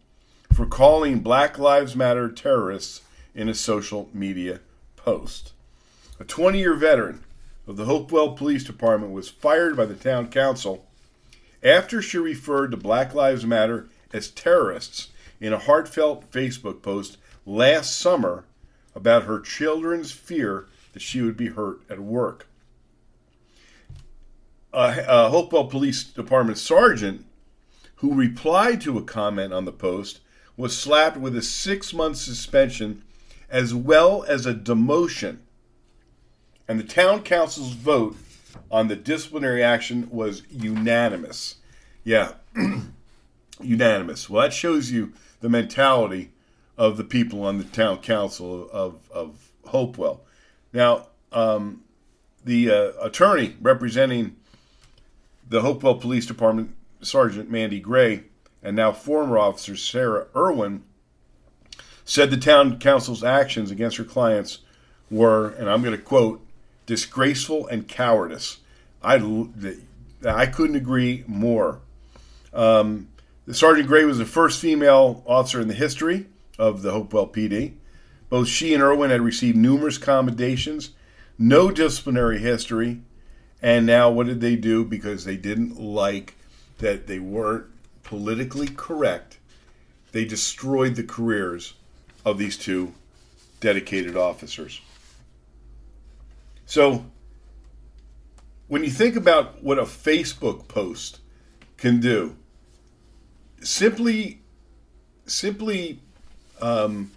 for 0.54 0.66
calling 0.66 1.20
Black 1.20 1.60
Lives 1.60 1.96
Matter 1.96 2.32
terrorists 2.32 3.02
in 3.36 3.50
a 3.50 3.54
social 3.54 4.10
media 4.14 4.62
post. 4.96 5.52
A 6.20 6.24
20 6.24 6.58
year 6.58 6.74
veteran 6.74 7.24
of 7.68 7.76
the 7.76 7.86
Hopewell 7.86 8.32
Police 8.34 8.64
Department 8.64 9.12
was 9.12 9.30
fired 9.30 9.76
by 9.76 9.86
the 9.86 9.96
town 9.96 10.30
council 10.30 10.86
after 11.62 12.02
she 12.02 12.18
referred 12.18 12.72
to 12.72 12.78
Black 12.78 13.14
Lives 13.14 13.46
Matter 13.46 13.88
as 14.14 14.30
terrorists 14.30 15.10
in 15.42 15.52
a 15.52 15.60
heartfelt 15.60 16.32
Facebook 16.32 16.82
post 16.82 17.18
last 17.46 17.98
summer 17.98 18.46
about 18.96 19.24
her 19.24 19.40
children's 19.40 20.12
fear 20.12 20.68
that 20.94 21.02
she 21.02 21.22
would 21.22 21.38
be 21.38 21.48
hurt 21.48 21.82
at 21.90 22.00
work 22.00 22.48
a, 24.74 25.04
a 25.08 25.30
Hopewell 25.30 25.66
Police 25.66 26.04
Department 26.04 26.58
sergeant 26.58 27.26
who 27.96 28.14
replied 28.14 28.82
to 28.82 28.98
a 28.98 29.04
comment 29.04 29.54
on 29.54 29.66
the 29.66 29.72
post 29.72 30.22
was 30.58 30.78
slapped 30.78 31.18
with 31.18 31.36
a 31.36 31.42
six 31.42 31.94
month 31.94 32.18
suspension 32.18 33.04
as 33.50 33.74
well 33.74 34.24
as 34.24 34.46
a 34.46 34.54
demotion. 34.54 35.40
And 36.68 36.80
the 36.80 36.84
town 36.86 37.24
council's 37.24 37.74
vote 37.74 38.16
on 38.70 38.88
the 38.88 38.96
disciplinary 38.96 39.64
action 39.64 40.08
was 40.10 40.44
unanimous. 40.50 41.56
Yeah, 42.04 42.34
unanimous. 43.62 44.30
Well, 44.30 44.44
that 44.44 44.54
shows 44.54 44.92
you 44.92 45.14
the 45.42 45.50
mentality 45.50 46.32
of 46.78 46.98
the 46.98 47.04
people 47.04 47.44
on 47.44 47.58
the 47.58 47.64
town 47.66 47.98
council 48.00 48.70
of, 48.72 49.00
of 49.12 49.52
Hopewell. 49.66 50.22
Now, 50.74 51.08
um, 51.32 51.84
the 52.44 52.72
uh, 52.72 52.92
attorney 53.02 53.56
representing 53.62 54.36
the 55.48 55.62
Hopewell 55.62 55.96
Police 55.96 56.26
Department 56.26 56.76
Sergeant 57.02 57.50
Mandy 57.50 57.80
Gray 57.80 58.24
and 58.64 58.76
now 58.76 58.92
former 58.92 59.38
officer 59.38 59.76
Sarah 59.76 60.28
Irwin 60.36 60.84
said 62.06 62.30
the 62.30 62.38
town 62.38 62.80
council's 62.80 63.24
actions 63.24 63.72
against 63.72 63.98
her 63.98 64.04
clients 64.04 64.60
were, 65.10 65.50
and 65.50 65.70
I'm 65.70 65.82
going 65.82 65.96
to 65.96 66.02
quote, 66.02 66.46
disgraceful 66.86 67.68
and 67.68 67.88
cowardice. 67.88 68.58
I, 69.04 69.22
I 70.26 70.46
couldn't 70.46 70.76
agree 70.76 71.24
more. 71.28 71.80
Um, 72.54 73.10
Sergeant 73.52 73.88
Gray 73.88 74.06
was 74.06 74.18
the 74.18 74.26
first 74.26 74.60
female 74.60 75.24
officer 75.26 75.60
in 75.60 75.68
the 75.68 75.74
history 75.74 76.28
of 76.58 76.82
the 76.82 76.92
Hopewell 76.92 77.28
PD. 77.28 77.74
Both 78.32 78.48
she 78.48 78.74
and 78.74 78.82
Irwin 78.82 79.10
had 79.10 79.20
received 79.20 79.58
numerous 79.58 79.98
commendations, 79.98 80.92
no 81.38 81.70
disciplinary 81.70 82.40
history, 82.40 83.02
and 83.62 83.86
now, 83.86 84.10
what 84.10 84.26
did 84.26 84.40
they 84.40 84.56
do? 84.56 84.86
Because 84.86 85.26
they 85.26 85.36
didn't 85.36 85.78
like 85.78 86.36
that 86.78 87.08
they 87.08 87.20
weren't 87.20 87.66
politically 88.04 88.68
correct, 88.68 89.38
they 90.14 90.24
destroyed 90.24 90.96
the 90.96 91.04
careers 91.04 91.74
of 92.24 92.38
these 92.38 92.58
two 92.58 92.94
dedicated 93.60 94.16
officers. 94.16 94.80
So 96.66 97.06
when 98.70 98.86
you 98.86 98.90
think 98.90 99.18
about 99.18 99.62
what 99.62 99.78
a 99.78 99.84
Facebook 99.84 100.70
post 100.70 101.20
can 101.76 102.00
do, 102.00 102.38
simply 103.60 104.40
simply 105.26 106.00
um, 106.62 107.12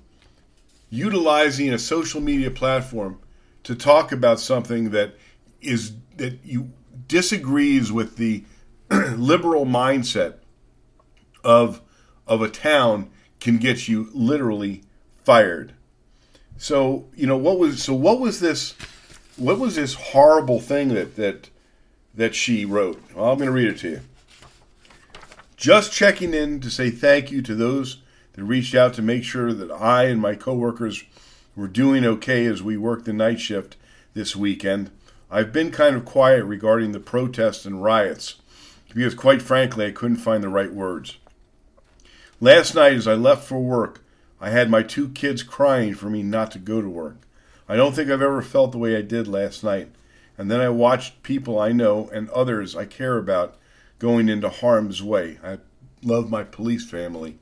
utilizing 0.94 1.72
a 1.72 1.78
social 1.78 2.20
media 2.20 2.50
platform 2.50 3.18
to 3.64 3.74
talk 3.74 4.12
about 4.12 4.38
something 4.38 4.90
that 4.90 5.16
is 5.60 5.92
that 6.16 6.38
you 6.44 6.70
disagrees 7.08 7.90
with 7.90 8.16
the 8.16 8.44
liberal 9.16 9.66
mindset 9.66 10.36
of 11.42 11.80
of 12.26 12.40
a 12.42 12.48
town 12.48 13.10
can 13.40 13.58
get 13.58 13.88
you 13.88 14.08
literally 14.14 14.82
fired. 15.24 15.74
So, 16.56 17.06
you 17.14 17.26
know, 17.26 17.36
what 17.36 17.58
was 17.58 17.82
so 17.82 17.92
what 17.94 18.20
was 18.20 18.40
this 18.40 18.74
what 19.36 19.58
was 19.58 19.74
this 19.74 19.94
horrible 19.94 20.60
thing 20.60 20.88
that 20.88 21.16
that 21.16 21.50
that 22.14 22.34
she 22.34 22.64
wrote? 22.64 23.02
Well, 23.14 23.32
I'm 23.32 23.38
going 23.38 23.46
to 23.46 23.52
read 23.52 23.68
it 23.68 23.78
to 23.78 23.88
you. 23.90 24.00
Just 25.56 25.92
checking 25.92 26.34
in 26.34 26.60
to 26.60 26.70
say 26.70 26.90
thank 26.90 27.32
you 27.32 27.42
to 27.42 27.54
those 27.54 28.02
that 28.34 28.44
reached 28.44 28.74
out 28.74 28.94
to 28.94 29.02
make 29.02 29.24
sure 29.24 29.52
that 29.52 29.70
I 29.70 30.04
and 30.04 30.20
my 30.20 30.34
coworkers 30.34 31.04
were 31.56 31.68
doing 31.68 32.04
okay 32.04 32.46
as 32.46 32.62
we 32.62 32.76
worked 32.76 33.04
the 33.04 33.12
night 33.12 33.40
shift 33.40 33.76
this 34.12 34.36
weekend. 34.36 34.90
I've 35.30 35.52
been 35.52 35.70
kind 35.70 35.96
of 35.96 36.04
quiet 36.04 36.44
regarding 36.44 36.92
the 36.92 37.00
protests 37.00 37.64
and 37.64 37.82
riots 37.82 38.36
because, 38.92 39.14
quite 39.14 39.42
frankly, 39.42 39.86
I 39.86 39.90
couldn't 39.90 40.18
find 40.18 40.42
the 40.42 40.48
right 40.48 40.72
words. 40.72 41.16
Last 42.40 42.74
night, 42.74 42.94
as 42.94 43.08
I 43.08 43.14
left 43.14 43.44
for 43.44 43.58
work, 43.58 44.04
I 44.40 44.50
had 44.50 44.68
my 44.70 44.82
two 44.82 45.08
kids 45.08 45.42
crying 45.42 45.94
for 45.94 46.10
me 46.10 46.22
not 46.22 46.50
to 46.52 46.58
go 46.58 46.82
to 46.82 46.88
work. 46.88 47.16
I 47.68 47.76
don't 47.76 47.94
think 47.94 48.10
I've 48.10 48.20
ever 48.20 48.42
felt 48.42 48.72
the 48.72 48.78
way 48.78 48.96
I 48.96 49.02
did 49.02 49.26
last 49.26 49.64
night. 49.64 49.88
And 50.36 50.50
then 50.50 50.60
I 50.60 50.68
watched 50.68 51.22
people 51.22 51.58
I 51.58 51.72
know 51.72 52.10
and 52.12 52.28
others 52.30 52.74
I 52.76 52.84
care 52.84 53.16
about 53.16 53.56
going 53.98 54.28
into 54.28 54.48
harm's 54.48 55.02
way. 55.02 55.38
I 55.42 55.58
love 56.02 56.28
my 56.28 56.42
police 56.42 56.88
family 56.88 57.38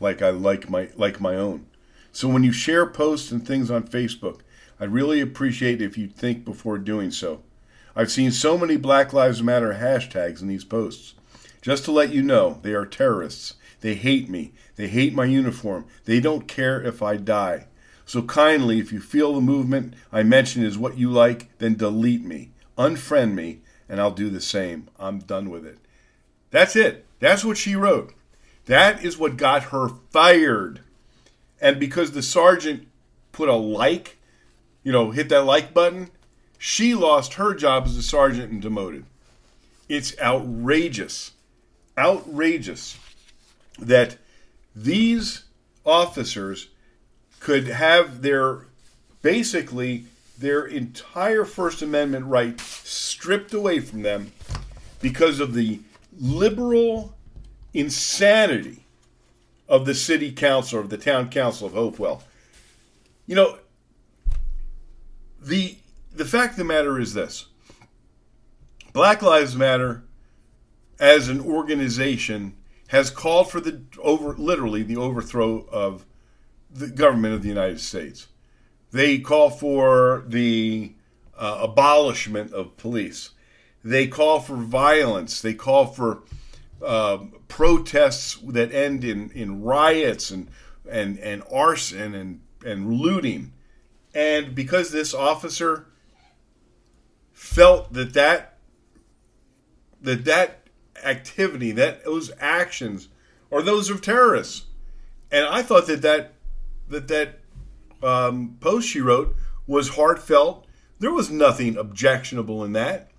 like 0.00 0.22
I 0.22 0.30
like 0.30 0.68
my 0.68 0.88
like 0.96 1.20
my 1.20 1.36
own. 1.36 1.66
So 2.12 2.28
when 2.28 2.44
you 2.44 2.52
share 2.52 2.86
posts 2.86 3.30
and 3.30 3.46
things 3.46 3.70
on 3.70 3.88
Facebook, 3.88 4.40
I'd 4.80 4.92
really 4.92 5.20
appreciate 5.20 5.82
if 5.82 5.98
you'd 5.98 6.14
think 6.14 6.44
before 6.44 6.78
doing 6.78 7.10
so. 7.10 7.42
I've 7.94 8.10
seen 8.10 8.30
so 8.30 8.58
many 8.58 8.76
Black 8.76 9.12
Lives 9.12 9.42
Matter 9.42 9.74
hashtags 9.74 10.42
in 10.42 10.48
these 10.48 10.64
posts. 10.64 11.14
Just 11.62 11.84
to 11.86 11.92
let 11.92 12.12
you 12.12 12.22
know, 12.22 12.58
they 12.62 12.74
are 12.74 12.86
terrorists. 12.86 13.54
They 13.80 13.94
hate 13.94 14.28
me. 14.28 14.52
They 14.76 14.88
hate 14.88 15.14
my 15.14 15.24
uniform. 15.24 15.86
They 16.04 16.20
don't 16.20 16.46
care 16.46 16.80
if 16.82 17.02
I 17.02 17.16
die. 17.16 17.66
So 18.04 18.22
kindly, 18.22 18.78
if 18.78 18.92
you 18.92 19.00
feel 19.00 19.34
the 19.34 19.40
movement 19.40 19.94
I 20.12 20.22
mentioned 20.22 20.64
is 20.64 20.78
what 20.78 20.96
you 20.96 21.10
like, 21.10 21.56
then 21.58 21.74
delete 21.74 22.24
me, 22.24 22.52
unfriend 22.78 23.34
me, 23.34 23.60
and 23.88 24.00
I'll 24.00 24.12
do 24.12 24.30
the 24.30 24.40
same. 24.40 24.88
I'm 24.98 25.18
done 25.18 25.50
with 25.50 25.66
it. 25.66 25.78
That's 26.50 26.76
it. 26.76 27.04
That's 27.18 27.44
what 27.44 27.56
she 27.56 27.74
wrote. 27.74 28.12
That 28.66 29.04
is 29.04 29.16
what 29.16 29.36
got 29.36 29.64
her 29.64 29.88
fired. 30.10 30.80
And 31.60 31.80
because 31.80 32.12
the 32.12 32.22
sergeant 32.22 32.86
put 33.32 33.48
a 33.48 33.54
like, 33.54 34.18
you 34.82 34.92
know, 34.92 35.10
hit 35.10 35.28
that 35.30 35.44
like 35.44 35.72
button, 35.72 36.10
she 36.58 36.94
lost 36.94 37.34
her 37.34 37.54
job 37.54 37.84
as 37.86 37.96
a 37.96 38.02
sergeant 38.02 38.52
and 38.52 38.62
demoted. 38.62 39.04
It's 39.88 40.18
outrageous, 40.20 41.32
outrageous 41.96 42.98
that 43.78 44.16
these 44.74 45.44
officers 45.84 46.68
could 47.40 47.68
have 47.68 48.22
their 48.22 48.66
basically 49.22 50.04
their 50.38 50.66
entire 50.66 51.44
First 51.44 51.82
Amendment 51.82 52.26
right 52.26 52.60
stripped 52.60 53.54
away 53.54 53.80
from 53.80 54.02
them 54.02 54.32
because 55.00 55.40
of 55.40 55.54
the 55.54 55.80
liberal 56.18 57.15
insanity 57.76 58.84
of 59.68 59.84
the 59.84 59.94
city 59.94 60.32
council, 60.32 60.80
of 60.80 60.90
the 60.90 60.96
town 60.96 61.28
council 61.28 61.66
of 61.66 61.74
Hopewell. 61.74 62.22
You 63.26 63.34
know, 63.34 63.58
the 65.40 65.76
the 66.12 66.24
fact 66.24 66.52
of 66.52 66.58
the 66.58 66.64
matter 66.64 66.98
is 66.98 67.14
this 67.14 67.46
Black 68.92 69.20
Lives 69.20 69.54
Matter 69.54 70.02
as 70.98 71.28
an 71.28 71.40
organization 71.40 72.56
has 72.88 73.10
called 73.10 73.50
for 73.50 73.60
the 73.60 73.82
over 73.98 74.32
literally 74.34 74.82
the 74.82 74.96
overthrow 74.96 75.66
of 75.70 76.06
the 76.70 76.88
government 76.88 77.34
of 77.34 77.42
the 77.42 77.48
United 77.48 77.80
States. 77.80 78.28
They 78.92 79.18
call 79.18 79.50
for 79.50 80.24
the 80.26 80.92
uh, 81.36 81.58
abolishment 81.62 82.52
of 82.52 82.76
police. 82.76 83.30
They 83.84 84.06
call 84.06 84.40
for 84.40 84.56
violence. 84.56 85.42
They 85.42 85.54
call 85.54 85.86
for 85.86 86.22
uh, 86.84 87.18
protests 87.48 88.38
that 88.46 88.72
end 88.72 89.04
in, 89.04 89.30
in 89.30 89.62
riots 89.62 90.30
and, 90.30 90.48
and, 90.90 91.18
and 91.18 91.42
arson 91.50 92.14
and, 92.14 92.40
and 92.64 92.92
looting. 92.92 93.52
And 94.14 94.54
because 94.54 94.90
this 94.90 95.14
officer 95.14 95.86
felt 97.32 97.92
that 97.92 98.14
that, 98.14 98.58
that, 100.00 100.24
that 100.24 100.68
activity, 101.04 101.72
that 101.72 102.04
those 102.04 102.30
actions 102.40 103.08
are 103.52 103.62
those 103.62 103.90
of 103.90 104.00
terrorists. 104.00 104.66
And 105.30 105.46
I 105.46 105.62
thought 105.62 105.86
that 105.86 106.02
that, 106.02 106.34
that, 106.88 107.08
that 107.08 107.40
um, 108.02 108.56
post 108.60 108.88
she 108.88 109.00
wrote 109.00 109.36
was 109.66 109.90
heartfelt. 109.90 110.66
There 110.98 111.12
was 111.12 111.30
nothing 111.30 111.76
objectionable 111.76 112.64
in 112.64 112.72
that, 112.72 113.10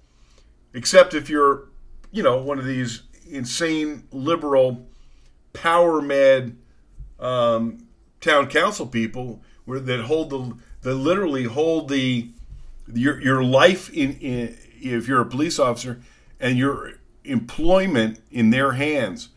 except 0.74 1.14
if 1.14 1.30
you're, 1.30 1.68
you 2.12 2.24
know, 2.24 2.42
one 2.42 2.58
of 2.58 2.66
these 2.66 3.04
insane 3.30 4.08
liberal, 4.12 4.88
power 5.54 6.02
mad 6.02 6.56
um, 7.20 7.88
town 8.22 8.48
council 8.48 8.88
people 8.88 9.42
where 9.66 9.80
that 9.80 10.02
hold 10.02 10.30
the 10.30 10.58
that 10.82 10.96
literally 10.96 11.44
hold 11.44 11.90
the 11.90 12.30
your 12.94 13.22
your 13.22 13.44
life 13.44 13.90
in, 13.92 14.14
in 14.20 14.58
if 14.80 15.08
you're 15.08 15.22
a 15.22 15.26
police 15.26 15.60
officer 15.60 16.00
and 16.40 16.58
your 16.58 16.94
employment 17.24 18.20
in 18.32 18.50
their 18.50 18.74
hands. 18.74 19.30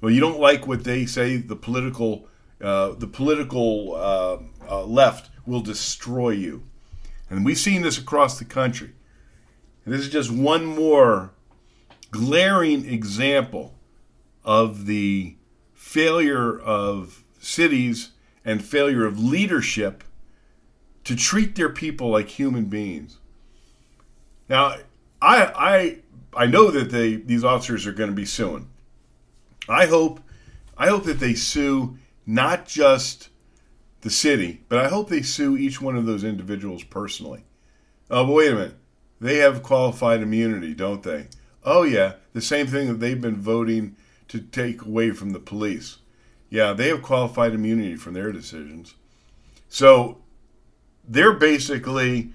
Well, 0.00 0.12
you 0.12 0.20
don't 0.20 0.40
like 0.40 0.66
what 0.66 0.84
they 0.84 1.06
say. 1.06 1.36
The 1.36 1.56
political 1.56 2.26
uh, 2.60 2.94
the 2.94 3.06
political 3.06 3.94
uh, 3.94 4.38
uh, 4.68 4.84
left 4.84 5.30
will 5.46 5.60
destroy 5.60 6.30
you, 6.30 6.62
and 7.30 7.44
we've 7.44 7.58
seen 7.58 7.82
this 7.82 7.98
across 7.98 8.38
the 8.38 8.44
country. 8.44 8.92
And 9.84 9.94
this 9.94 10.02
is 10.02 10.10
just 10.10 10.30
one 10.30 10.66
more 10.66 11.32
glaring 12.10 12.88
example 12.88 13.74
of 14.44 14.86
the 14.86 15.36
failure 15.74 16.58
of 16.58 17.24
cities 17.40 18.10
and 18.44 18.64
failure 18.64 19.04
of 19.04 19.18
leadership 19.18 20.04
to 21.04 21.16
treat 21.16 21.54
their 21.54 21.68
people 21.68 22.10
like 22.10 22.28
human 22.28 22.66
beings. 22.66 23.18
Now, 24.48 24.76
I 25.20 25.52
I 25.54 25.98
I 26.34 26.46
know 26.46 26.70
that 26.70 26.90
they 26.90 27.16
these 27.16 27.44
officers 27.44 27.86
are 27.86 27.92
going 27.92 28.10
to 28.10 28.16
be 28.16 28.24
suing. 28.24 28.68
I 29.68 29.86
hope 29.86 30.20
I 30.76 30.88
hope 30.88 31.04
that 31.04 31.20
they 31.20 31.34
sue 31.34 31.98
not 32.26 32.66
just 32.66 33.30
the 34.02 34.10
city, 34.10 34.62
but 34.68 34.78
I 34.78 34.88
hope 34.88 35.08
they 35.08 35.22
sue 35.22 35.56
each 35.56 35.80
one 35.80 35.96
of 35.96 36.06
those 36.06 36.24
individuals 36.24 36.84
personally. 36.84 37.44
Oh, 38.10 38.26
but 38.26 38.32
wait 38.32 38.52
a 38.52 38.54
minute. 38.54 38.76
They 39.20 39.38
have 39.38 39.62
qualified 39.62 40.22
immunity, 40.22 40.74
don't 40.74 41.02
they? 41.02 41.28
Oh, 41.70 41.82
yeah, 41.82 42.14
the 42.32 42.40
same 42.40 42.66
thing 42.66 42.88
that 42.88 42.98
they've 42.98 43.20
been 43.20 43.36
voting 43.36 43.94
to 44.28 44.40
take 44.40 44.80
away 44.80 45.10
from 45.10 45.30
the 45.30 45.38
police. 45.38 45.98
Yeah, 46.48 46.72
they 46.72 46.88
have 46.88 47.02
qualified 47.02 47.52
immunity 47.52 47.94
from 47.94 48.14
their 48.14 48.32
decisions. 48.32 48.94
So 49.68 50.22
they're 51.06 51.34
basically 51.34 52.30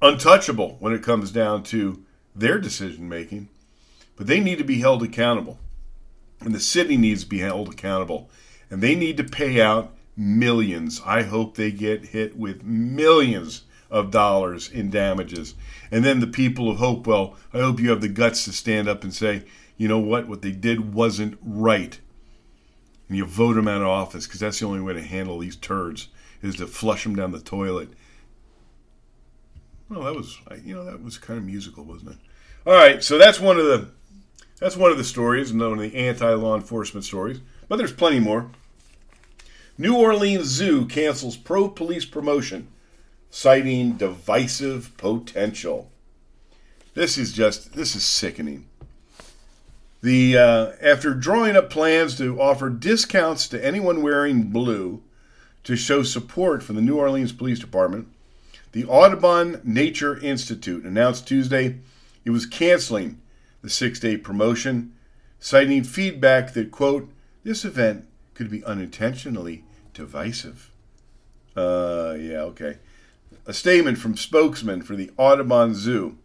untouchable 0.00 0.76
when 0.78 0.92
it 0.92 1.02
comes 1.02 1.32
down 1.32 1.64
to 1.64 2.04
their 2.36 2.60
decision 2.60 3.08
making, 3.08 3.48
but 4.14 4.28
they 4.28 4.38
need 4.38 4.58
to 4.58 4.64
be 4.64 4.78
held 4.78 5.02
accountable. 5.02 5.58
And 6.40 6.54
the 6.54 6.60
city 6.60 6.96
needs 6.96 7.24
to 7.24 7.28
be 7.28 7.40
held 7.40 7.68
accountable. 7.68 8.30
And 8.70 8.80
they 8.80 8.94
need 8.94 9.16
to 9.16 9.24
pay 9.24 9.60
out 9.60 9.92
millions. 10.16 11.02
I 11.04 11.22
hope 11.22 11.56
they 11.56 11.72
get 11.72 12.06
hit 12.06 12.36
with 12.36 12.62
millions 12.62 13.62
of 13.92 14.10
dollars 14.10 14.70
in 14.70 14.90
damages. 14.90 15.54
And 15.90 16.04
then 16.04 16.20
the 16.20 16.26
people 16.26 16.70
of 16.70 16.78
Hopewell, 16.78 17.36
I 17.52 17.58
hope 17.58 17.78
you 17.78 17.90
have 17.90 18.00
the 18.00 18.08
guts 18.08 18.44
to 18.46 18.52
stand 18.52 18.88
up 18.88 19.04
and 19.04 19.14
say, 19.14 19.44
you 19.76 19.86
know 19.86 19.98
what, 19.98 20.26
what 20.26 20.42
they 20.42 20.50
did 20.50 20.94
wasn't 20.94 21.38
right. 21.42 22.00
And 23.08 23.18
you 23.18 23.26
vote 23.26 23.54
them 23.54 23.68
out 23.68 23.82
of 23.82 23.88
office 23.88 24.26
because 24.26 24.40
that's 24.40 24.58
the 24.58 24.66
only 24.66 24.80
way 24.80 24.94
to 24.94 25.02
handle 25.02 25.38
these 25.38 25.56
turds 25.56 26.08
is 26.40 26.56
to 26.56 26.66
flush 26.66 27.04
them 27.04 27.14
down 27.14 27.30
the 27.30 27.40
toilet. 27.40 27.90
Well, 29.90 30.04
that 30.04 30.14
was, 30.14 30.38
you 30.64 30.74
know, 30.74 30.84
that 30.86 31.02
was 31.02 31.18
kind 31.18 31.38
of 31.38 31.44
musical, 31.44 31.84
wasn't 31.84 32.12
it? 32.12 32.18
All 32.66 32.74
right, 32.74 33.04
so 33.04 33.18
that's 33.18 33.38
one 33.38 33.58
of 33.58 33.66
the 33.66 33.88
that's 34.58 34.76
one 34.76 34.92
of 34.92 34.96
the 34.96 35.04
stories, 35.04 35.52
one 35.52 35.72
of 35.72 35.78
the 35.80 35.94
anti-law 35.96 36.54
enforcement 36.54 37.04
stories. 37.04 37.40
But 37.68 37.76
there's 37.76 37.92
plenty 37.92 38.20
more. 38.20 38.50
New 39.76 39.96
Orleans 39.96 40.46
Zoo 40.46 40.86
cancels 40.86 41.36
pro-police 41.36 42.04
promotion 42.04 42.68
citing 43.32 43.94
divisive 43.94 44.94
potential. 44.98 45.90
This 46.92 47.16
is 47.16 47.32
just 47.32 47.72
this 47.72 47.96
is 47.96 48.04
sickening. 48.04 48.66
The 50.02 50.36
uh, 50.36 50.72
after 50.82 51.14
drawing 51.14 51.56
up 51.56 51.70
plans 51.70 52.16
to 52.18 52.40
offer 52.40 52.68
discounts 52.68 53.48
to 53.48 53.64
anyone 53.64 54.02
wearing 54.02 54.50
blue 54.50 55.02
to 55.64 55.76
show 55.76 56.02
support 56.02 56.62
for 56.62 56.74
the 56.74 56.82
New 56.82 56.98
Orleans 56.98 57.32
Police 57.32 57.58
Department, 57.58 58.08
the 58.72 58.84
Audubon 58.84 59.62
Nature 59.64 60.18
Institute 60.18 60.84
announced 60.84 61.26
Tuesday 61.26 61.78
it 62.24 62.30
was 62.30 62.46
canceling 62.46 63.20
the 63.62 63.70
six-day 63.70 64.18
promotion, 64.18 64.92
citing 65.40 65.84
feedback 65.84 66.52
that 66.52 66.70
quote 66.70 67.10
this 67.44 67.64
event 67.64 68.06
could 68.34 68.50
be 68.50 68.62
unintentionally 68.64 69.64
divisive. 69.94 70.70
Uh, 71.56 72.14
yeah, 72.18 72.42
okay. 72.42 72.76
A 73.44 73.52
statement 73.52 73.98
from 73.98 74.16
spokesman 74.16 74.82
for 74.82 74.94
the 74.94 75.10
Audubon 75.16 75.74
Zoo 75.74 76.16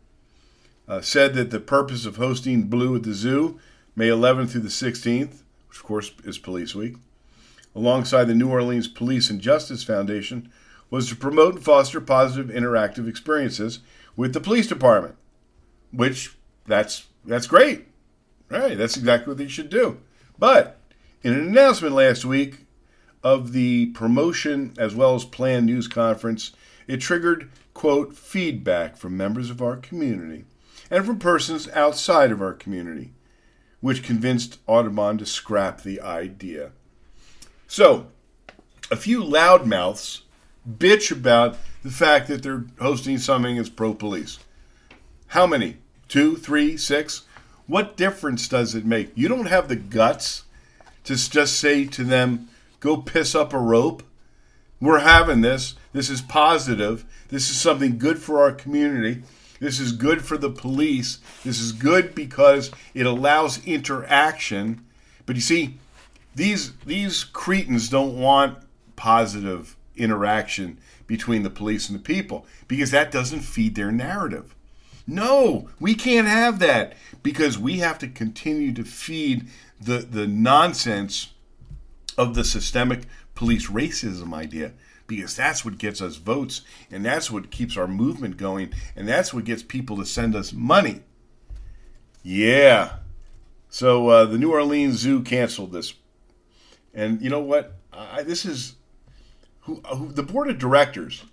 uh, 0.88 1.01
said 1.01 1.34
that 1.34 1.49
the 1.49 1.59
purpose 1.59 2.05
of 2.05 2.18
hosting 2.18 2.63
Blue 2.63 2.95
at 2.95 3.03
the 3.03 3.13
Zoo, 3.13 3.59
May 3.95 4.07
11th 4.09 4.51
through 4.51 4.61
the 4.61 4.68
16th, 4.68 5.41
which 5.68 5.78
of 5.78 5.84
course 5.84 6.11
is 6.24 6.38
Police 6.38 6.76
Week, 6.76 6.95
alongside 7.76 8.26
the 8.26 8.36
New 8.36 8.49
Orleans 8.49 8.88
Police 8.88 9.32
and 9.32 9.41
Justice 9.41 9.84
Foundation, 9.84 10.51
was 10.91 11.09
to 11.09 11.15
promote 11.15 11.55
and 11.55 11.63
foster 11.63 11.99
positive 11.99 12.55
interactive 12.55 13.07
experiences 13.07 13.80
with 14.15 14.34
the 14.34 14.39
police 14.39 14.68
department. 14.68 15.15
Which 15.91 16.38
that's 16.65 17.07
that's 17.26 17.47
great. 17.47 17.88
Right, 18.49 18.78
that's 18.78 18.95
exactly 18.95 19.32
what 19.32 19.38
they 19.38 19.47
should 19.47 19.70
do. 19.70 19.99
But 20.38 20.80
in 21.24 21.34
an 21.34 21.47
announcement 21.47 21.95
last 21.95 22.24
week 22.24 22.65
of 23.24 23.51
the 23.51 23.88
promotion 23.88 24.74
as 24.78 24.95
well 24.95 25.15
as 25.15 25.26
planned 25.26 25.65
news 25.65 25.88
conference, 25.88 26.51
it 26.88 26.97
triggered 26.97 27.49
quote 27.73 28.15
feedback 28.15 28.97
from 28.97 29.17
members 29.17 29.49
of 29.49 29.61
our 29.61 29.77
community 29.77 30.45
and 30.89 31.05
from 31.05 31.19
persons 31.19 31.67
outside 31.69 32.31
of 32.31 32.41
our 32.41 32.53
community, 32.53 33.11
which 33.81 34.03
convinced 34.03 34.59
Audubon 34.67 35.17
to 35.17 35.25
scrap 35.25 35.81
the 35.81 36.01
idea. 36.01 36.71
So, 37.67 38.07
a 38.89 38.95
few 38.95 39.21
loudmouths 39.21 40.21
bitch 40.67 41.11
about 41.11 41.57
the 41.83 41.91
fact 41.91 42.27
that 42.27 42.43
they're 42.43 42.65
hosting 42.79 43.17
something 43.17 43.57
as 43.57 43.69
pro 43.69 43.93
police. 43.93 44.39
How 45.27 45.45
many? 45.45 45.77
Two, 46.07 46.38
three, 46.38 46.77
six? 46.77 47.23
What 47.67 47.97
difference 47.97 48.47
does 48.47 48.75
it 48.75 48.85
make? 48.85 49.11
You 49.15 49.27
don't 49.27 49.47
have 49.47 49.67
the 49.67 49.75
guts 49.75 50.43
to 51.03 51.15
just 51.15 51.59
say 51.59 51.85
to 51.85 52.03
them, 52.03 52.49
go 52.79 52.97
piss 52.97 53.35
up 53.35 53.53
a 53.53 53.59
rope. 53.59 54.03
We're 54.80 54.99
having 54.99 55.41
this. 55.41 55.75
This 55.93 56.09
is 56.09 56.21
positive. 56.21 57.05
This 57.30 57.49
is 57.49 57.59
something 57.59 57.97
good 57.97 58.19
for 58.19 58.41
our 58.41 58.51
community. 58.51 59.23
This 59.59 59.80
is 59.80 59.91
good 59.91 60.23
for 60.23 60.38
the 60.38 60.51
police. 60.51 61.19
This 61.43 61.59
is 61.59 61.71
good 61.71 62.13
because 62.13 62.71
it 62.93 63.05
allows 63.05 63.65
interaction. 63.65 64.86
But 65.25 65.36
you 65.36 65.41
see, 65.41 65.80
these 66.36 66.73
these 66.86 67.23
cretins 67.23 67.89
don't 67.89 68.19
want 68.19 68.59
positive 68.95 69.75
interaction 69.95 70.78
between 71.07 71.41
the 71.41 71.49
police 71.49 71.89
and 71.89 71.97
the 71.97 72.03
people 72.03 72.45
because 72.67 72.91
that 72.91 73.11
doesn't 73.11 73.39
feed 73.39 73.73
their 73.73 73.91
narrative. 73.91 74.53
No, 75.07 75.69
we 75.80 75.95
can't 75.95 76.28
have 76.28 76.59
that 76.59 76.93
because 77.23 77.57
we 77.57 77.80
have 77.80 77.97
to 77.99 78.07
continue 78.07 78.73
to 78.73 78.84
feed 78.84 79.47
the 79.82 79.99
the 79.99 80.28
nonsense 80.28 81.34
of 82.17 82.36
the 82.36 82.43
systemic 82.43 83.03
police 83.38 83.67
racism 83.67 84.33
idea 84.33 84.73
because 85.05 85.35
that's 85.35 85.63
what 85.63 85.77
gets 85.77 86.01
us 86.01 86.15
votes 86.15 86.63
and 86.91 87.05
that's 87.05 87.29
what 87.29 87.51
keeps 87.51 87.77
our 87.77 87.88
movement 87.88 88.35
going 88.35 88.73
and 88.95 89.07
that's 89.07 89.31
what 89.31 89.45
gets 89.45 89.61
people 89.61 89.95
to 89.97 90.05
send 90.05 90.35
us 90.35 90.51
money. 90.51 91.03
Yeah. 92.23 92.97
So 93.69 94.07
uh, 94.07 94.25
the 94.25 94.39
New 94.39 94.51
Orleans 94.51 94.95
Zoo 94.95 95.21
canceled 95.21 95.71
this. 95.71 95.93
And 96.95 97.21
you 97.21 97.29
know 97.29 97.39
what? 97.39 97.75
I, 97.93 98.23
this 98.23 98.43
is 98.43 98.75
who, 99.61 99.75
who 99.93 100.11
the 100.11 100.23
board 100.23 100.49
of 100.49 100.57
directors 100.57 101.23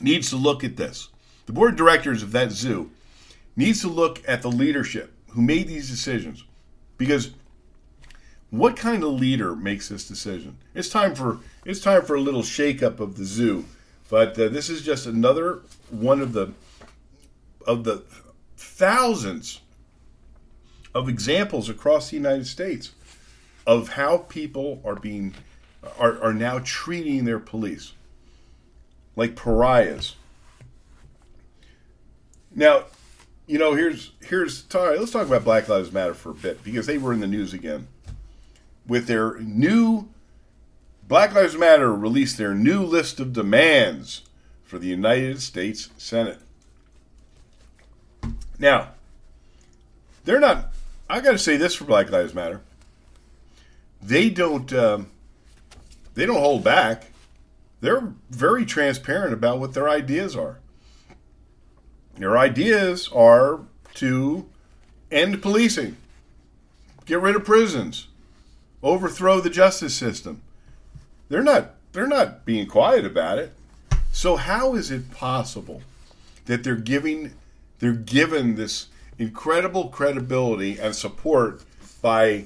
needs 0.00 0.30
to 0.30 0.36
look 0.36 0.62
at 0.62 0.76
this. 0.76 1.08
The 1.46 1.52
board 1.52 1.72
of 1.72 1.76
directors 1.76 2.22
of 2.22 2.30
that 2.32 2.52
zoo 2.52 2.92
needs 3.56 3.80
to 3.80 3.88
look 3.88 4.22
at 4.28 4.42
the 4.42 4.50
leadership 4.50 5.12
who 5.30 5.42
made 5.42 5.66
these 5.66 5.90
decisions 5.90 6.44
because 6.98 7.32
what 8.50 8.76
kind 8.76 9.02
of 9.02 9.12
leader 9.12 9.54
makes 9.54 9.88
this 9.88 10.08
decision? 10.08 10.58
It's 10.74 10.88
time 10.88 11.14
for 11.14 11.40
it's 11.64 11.80
time 11.80 12.02
for 12.02 12.14
a 12.14 12.20
little 12.20 12.42
shakeup 12.42 13.00
of 13.00 13.16
the 13.16 13.24
zoo. 13.24 13.66
But 14.08 14.38
uh, 14.38 14.48
this 14.48 14.70
is 14.70 14.82
just 14.82 15.06
another 15.06 15.60
one 15.90 16.20
of 16.20 16.32
the 16.32 16.52
of 17.66 17.84
the 17.84 18.04
thousands 18.56 19.60
of 20.94 21.08
examples 21.08 21.68
across 21.68 22.10
the 22.10 22.16
United 22.16 22.46
States 22.46 22.92
of 23.66 23.90
how 23.90 24.18
people 24.28 24.80
are 24.84 24.96
being 24.96 25.34
are, 25.98 26.20
are 26.22 26.34
now 26.34 26.60
treating 26.64 27.24
their 27.24 27.38
police 27.38 27.92
like 29.14 29.36
pariahs. 29.36 30.16
Now, 32.54 32.84
you 33.46 33.58
know, 33.58 33.74
here's 33.74 34.12
here's 34.22 34.64
let's 34.74 35.12
talk 35.12 35.26
about 35.26 35.44
Black 35.44 35.68
Lives 35.68 35.92
Matter 35.92 36.14
for 36.14 36.30
a 36.30 36.34
bit 36.34 36.64
because 36.64 36.86
they 36.86 36.96
were 36.96 37.12
in 37.12 37.20
the 37.20 37.26
news 37.26 37.52
again 37.52 37.88
with 38.88 39.06
their 39.06 39.38
new 39.38 40.08
Black 41.06 41.34
Lives 41.34 41.56
Matter 41.56 41.94
released 41.94 42.36
their 42.38 42.54
new 42.54 42.82
list 42.82 43.20
of 43.20 43.32
demands 43.32 44.22
for 44.64 44.78
the 44.78 44.88
United 44.88 45.40
States 45.40 45.90
Senate. 45.96 46.38
Now, 48.58 48.90
they're 50.24 50.40
not. 50.40 50.72
I 51.08 51.20
got 51.20 51.32
to 51.32 51.38
say 51.38 51.56
this 51.56 51.74
for 51.74 51.84
Black 51.84 52.10
Lives 52.10 52.34
Matter. 52.34 52.60
They 54.02 54.28
don't. 54.28 54.72
Um, 54.72 55.10
they 56.14 56.26
don't 56.26 56.40
hold 56.40 56.64
back. 56.64 57.12
They're 57.80 58.12
very 58.28 58.66
transparent 58.66 59.32
about 59.32 59.60
what 59.60 59.72
their 59.72 59.88
ideas 59.88 60.34
are. 60.34 60.58
Their 62.16 62.36
ideas 62.36 63.08
are 63.14 63.60
to 63.94 64.48
end 65.10 65.40
policing, 65.40 65.96
get 67.06 67.20
rid 67.20 67.36
of 67.36 67.44
prisons, 67.44 68.08
overthrow 68.82 69.40
the 69.40 69.50
justice 69.50 69.94
system. 69.94 70.42
They're 71.28 71.42
not 71.42 71.74
they're 71.92 72.06
not 72.06 72.44
being 72.44 72.66
quiet 72.66 73.04
about 73.04 73.38
it. 73.38 73.52
So 74.12 74.36
how 74.36 74.74
is 74.74 74.90
it 74.90 75.10
possible 75.10 75.82
that 76.46 76.64
they're 76.64 76.76
giving 76.76 77.34
they're 77.78 77.92
given 77.92 78.56
this 78.56 78.86
incredible 79.18 79.88
credibility 79.88 80.78
and 80.78 80.94
support 80.94 81.62
by 82.00 82.44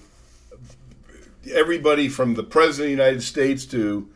everybody 1.53 2.09
from 2.09 2.35
the 2.35 2.43
president 2.43 2.93
of 2.93 2.97
the 2.97 3.05
United 3.05 3.23
States 3.23 3.65
to 3.67 4.09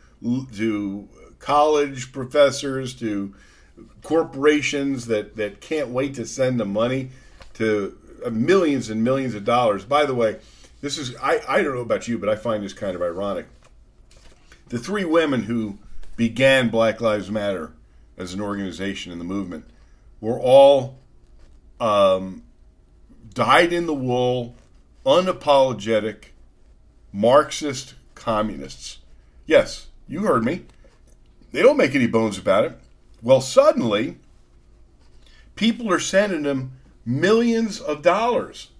to 0.55 1.07
college 1.39 2.11
professors 2.11 2.95
to 2.95 3.33
corporations 4.03 5.05
that, 5.07 5.35
that 5.35 5.61
can't 5.61 5.89
wait 5.89 6.15
to 6.15 6.25
send 6.25 6.59
the 6.59 6.65
money 6.65 7.09
to 7.53 7.97
uh, 8.25 8.29
millions 8.29 8.89
and 8.89 9.03
millions 9.03 9.35
of 9.35 9.45
dollars. 9.45 9.85
By 9.85 10.05
the 10.05 10.15
way, 10.15 10.37
this 10.81 10.97
is 10.97 11.15
I, 11.17 11.41
I 11.47 11.63
don't 11.63 11.75
know 11.75 11.81
about 11.81 12.07
you, 12.07 12.17
but 12.17 12.29
I 12.29 12.35
find 12.35 12.63
this 12.63 12.73
kind 12.73 12.95
of 12.95 13.01
ironic. 13.01 13.47
The 14.69 14.79
three 14.79 15.05
women 15.05 15.43
who 15.43 15.79
began 16.15 16.69
Black 16.69 16.99
Lives 16.99 17.31
Matter 17.31 17.73
as 18.17 18.33
an 18.33 18.41
organization 18.41 19.11
in 19.11 19.19
the 19.19 19.25
movement 19.25 19.65
were 20.19 20.39
all 20.39 20.97
um, 21.79 22.43
dyed 23.33 23.71
in 23.71 23.85
the 23.85 23.93
wool, 23.93 24.55
unapologetic, 25.05 26.25
Marxist 27.13 27.93
communists. 28.15 28.99
Yes, 29.45 29.87
you 30.07 30.21
heard 30.21 30.43
me. 30.43 30.65
They 31.51 31.61
don't 31.61 31.77
make 31.77 31.95
any 31.95 32.07
bones 32.07 32.37
about 32.37 32.65
it. 32.65 32.79
Well, 33.21 33.41
suddenly, 33.41 34.17
people 35.55 35.91
are 35.91 35.99
sending 35.99 36.43
them 36.43 36.73
millions 37.05 37.79
of 37.79 38.01
dollars. 38.01 38.71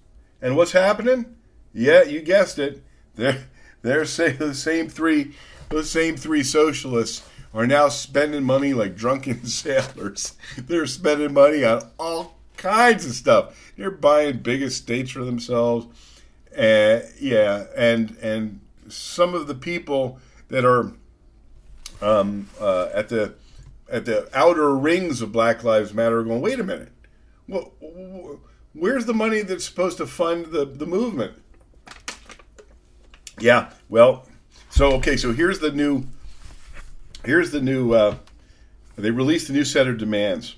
And 0.42 0.56
what's 0.56 0.74
happening? 0.74 1.37
Yeah, 1.78 2.02
you 2.02 2.22
guessed 2.22 2.58
it. 2.58 2.82
They're 3.14 3.46
they're 3.84 4.02
the 4.02 4.54
same 4.56 4.90
three 4.90 5.36
the 5.70 5.84
same 5.84 6.18
three 6.18 6.42
socialists 6.42 7.28
are 7.54 7.68
now 7.68 7.88
spending 7.90 8.44
money 8.44 8.74
like 8.74 8.96
drunken 8.96 9.46
sailors. 9.46 10.34
They're 10.58 10.88
spending 10.88 11.34
money 11.34 11.64
on 11.64 11.88
all 12.00 12.40
kinds 12.58 13.06
of 13.06 13.12
stuff. 13.12 13.74
They're 13.78 13.92
buying 13.92 14.40
big 14.40 14.64
estates 14.64 15.12
for 15.12 15.24
themselves. 15.24 15.86
Uh, 16.58 17.02
yeah, 17.20 17.66
and 17.78 18.18
and 18.24 18.60
some 18.88 19.36
of 19.36 19.46
the 19.46 19.56
people 19.56 20.20
that 20.48 20.66
are 20.66 20.94
um, 22.02 22.50
uh, 22.60 22.90
at 22.92 23.10
the 23.10 23.36
at 23.88 24.06
the 24.06 24.28
outer 24.34 24.76
rings 24.76 25.22
of 25.22 25.32
Black 25.32 25.64
Lives 25.64 25.94
Matter 25.94 26.20
are 26.20 26.24
going, 26.24 26.42
wait 26.42 26.60
a 26.60 26.64
minute, 26.64 26.92
well, 27.48 27.72
where's 28.74 29.06
the 29.06 29.14
money 29.14 29.44
that's 29.44 29.66
supposed 29.66 29.98
to 29.98 30.08
fund 30.08 30.48
the, 30.48 30.66
the 30.66 30.88
movement? 30.88 31.42
Yeah, 33.40 33.72
well, 33.88 34.28
so 34.70 34.94
okay, 34.94 35.16
so 35.16 35.32
here's 35.32 35.60
the 35.60 35.72
new 35.72 36.06
here's 37.24 37.52
the 37.52 37.62
new 37.62 37.94
uh, 37.94 38.16
They 38.96 39.12
released 39.12 39.50
a 39.50 39.54
new 39.54 39.64
set 39.64 39.88
of 39.88 40.00
demands. 40.00 40.56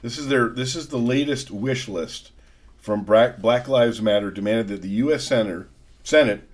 This 0.00 0.16
is 0.16 0.28
their 0.28 0.48
this 0.48 0.74
is 0.74 0.88
the 0.88 0.98
latest 0.98 1.50
wish 1.50 1.88
list 1.88 2.32
from 2.78 3.02
Black, 3.02 3.68
Lives 3.68 4.00
Matter 4.00 4.30
demanded 4.30 4.68
that 4.68 4.82
the 4.82 4.88
U.S. 4.88 5.24
Senator, 5.24 5.68
Senate 6.04 6.48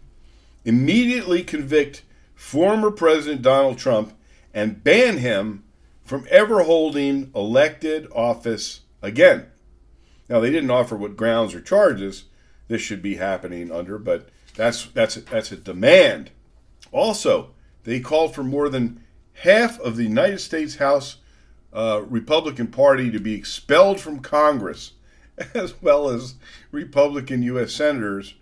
immediately 0.64 1.44
convict 1.44 2.02
former 2.34 2.90
President 2.90 3.42
Donald 3.42 3.78
Trump 3.78 4.14
and 4.54 4.82
ban 4.82 5.18
him 5.18 5.62
from 6.04 6.26
ever 6.30 6.64
holding 6.64 7.30
elected 7.34 8.08
office 8.12 8.80
again. 9.00 9.46
Now 10.28 10.40
they 10.40 10.50
didn't 10.50 10.70
offer 10.70 10.96
what 10.96 11.16
grounds 11.16 11.54
or 11.54 11.60
charges 11.60 12.24
this 12.66 12.82
should 12.82 13.02
be 13.02 13.16
happening 13.16 13.70
under, 13.70 13.98
but 13.98 14.28
that's 14.54 14.86
that's 14.86 15.14
that's 15.16 15.52
a 15.52 15.56
demand. 15.56 16.30
Also, 16.90 17.50
they 17.84 18.00
called 18.00 18.34
for 18.34 18.44
more 18.44 18.68
than 18.68 19.02
half 19.34 19.80
of 19.80 19.96
the 19.96 20.04
United 20.04 20.40
States 20.40 20.76
House 20.76 21.16
uh, 21.72 22.02
Republican 22.08 22.66
Party 22.66 23.10
to 23.10 23.18
be 23.18 23.34
expelled 23.34 24.00
from 24.00 24.20
Congress, 24.20 24.92
as 25.54 25.80
well 25.80 26.08
as 26.08 26.34
Republican 26.70 27.42
U.S. 27.44 27.72
senators. 27.72 28.34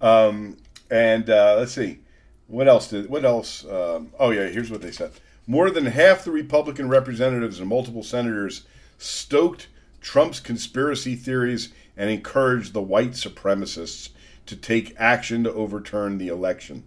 Um, 0.00 0.56
and 0.90 1.28
uh, 1.28 1.56
let's 1.58 1.72
see, 1.72 1.98
what 2.46 2.68
else 2.68 2.88
did 2.88 3.08
what 3.08 3.24
else? 3.24 3.64
Um, 3.64 4.12
oh 4.18 4.30
yeah, 4.30 4.46
here's 4.46 4.70
what 4.70 4.82
they 4.82 4.92
said: 4.92 5.12
more 5.46 5.70
than 5.70 5.86
half 5.86 6.24
the 6.24 6.30
Republican 6.30 6.88
representatives 6.88 7.58
and 7.58 7.68
multiple 7.68 8.02
senators 8.02 8.64
stoked 8.98 9.68
Trump's 10.00 10.40
conspiracy 10.40 11.16
theories 11.16 11.72
and 11.96 12.10
encouraged 12.10 12.72
the 12.72 12.82
white 12.82 13.12
supremacists 13.12 14.10
to 14.46 14.56
take 14.56 14.94
action 14.98 15.44
to 15.44 15.52
overturn 15.52 16.18
the 16.18 16.28
election. 16.28 16.84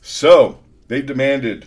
So 0.00 0.60
they 0.88 1.02
demanded 1.02 1.66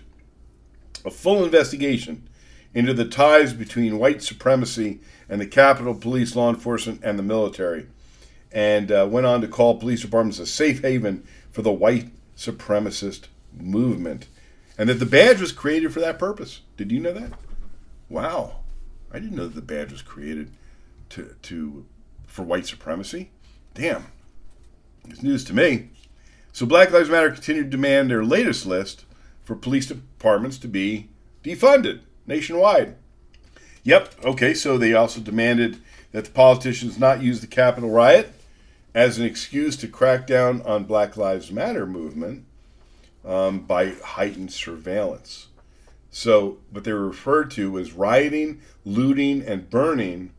a 1.04 1.12
full 1.12 1.44
investigation 1.44 2.28
into 2.74 2.94
the 2.94 3.06
ties 3.06 3.54
between 3.54 3.98
white 3.98 4.22
supremacy 4.22 5.00
and 5.30 5.42
the 5.42 5.48
Capitol 5.48 5.96
Police, 5.96 6.36
law 6.36 6.50
enforcement, 6.50 7.02
and 7.04 7.18
the 7.18 7.24
military, 7.24 7.88
and 8.52 8.92
uh, 8.92 9.08
went 9.10 9.26
on 9.26 9.42
to 9.42 9.48
call 9.48 9.80
police 9.80 10.02
departments 10.02 10.40
a 10.40 10.46
safe 10.46 10.82
haven 10.82 11.26
for 11.52 11.62
the 11.62 11.72
white 11.72 12.12
supremacist 12.36 13.26
movement, 13.52 14.28
and 14.78 14.88
that 14.90 14.96
the 14.96 15.06
badge 15.06 15.42
was 15.42 15.52
created 15.52 15.92
for 15.92 16.00
that 16.00 16.20
purpose. 16.20 16.62
Did 16.78 16.92
you 16.92 17.00
know 17.00 17.14
that? 17.14 17.34
Wow, 18.10 18.60
I 19.12 19.20
didn't 19.20 19.36
know 19.36 19.48
that 19.48 19.56
the 19.56 19.62
badge 19.62 19.92
was 19.92 20.02
created 20.02 20.52
to 21.10 21.36
to 21.42 21.86
for 22.26 22.44
white 22.44 22.68
supremacy. 22.68 23.32
Damn, 23.74 24.06
it's 25.10 25.24
news 25.24 25.44
to 25.46 25.54
me. 25.54 25.90
So 26.54 26.66
Black 26.66 26.92
Lives 26.92 27.10
Matter 27.10 27.32
continued 27.32 27.66
to 27.66 27.78
demand 27.78 28.10
their 28.10 28.26
latest 28.26 28.66
list 28.66 29.06
for 29.44 29.56
police 29.56 29.86
departments 29.86 30.58
to 30.60 30.68
be 30.68 31.10
defunded 31.44 32.02
nationwide. 32.26 32.96
Yep, 33.84 34.16
okay, 34.26 34.54
so 34.54 34.78
they 34.78 34.94
also 34.94 35.22
demanded 35.22 35.78
that 36.12 36.26
the 36.26 36.32
politicians 36.32 37.00
not 37.00 37.22
use 37.22 37.42
the 37.42 37.48
Capitol 37.48 37.90
riot 37.90 38.34
as 38.94 39.18
an 39.18 39.26
excuse 39.26 39.78
to 39.78 39.88
crack 39.88 40.26
down 40.26 40.62
on 40.64 40.84
Black 40.84 41.16
Lives 41.16 41.52
Matter 41.52 41.86
movement 41.86 42.46
um, 43.24 43.60
by 43.60 43.92
heightened 43.92 44.52
surveillance. 44.52 45.48
So, 46.10 46.58
what 46.72 46.84
they 46.84 46.94
were 46.94 47.08
referred 47.08 47.52
to 47.52 47.78
as 47.78 47.94
rioting, 47.94 48.62
looting, 48.84 49.44
and 49.44 49.70
burning 49.70 50.32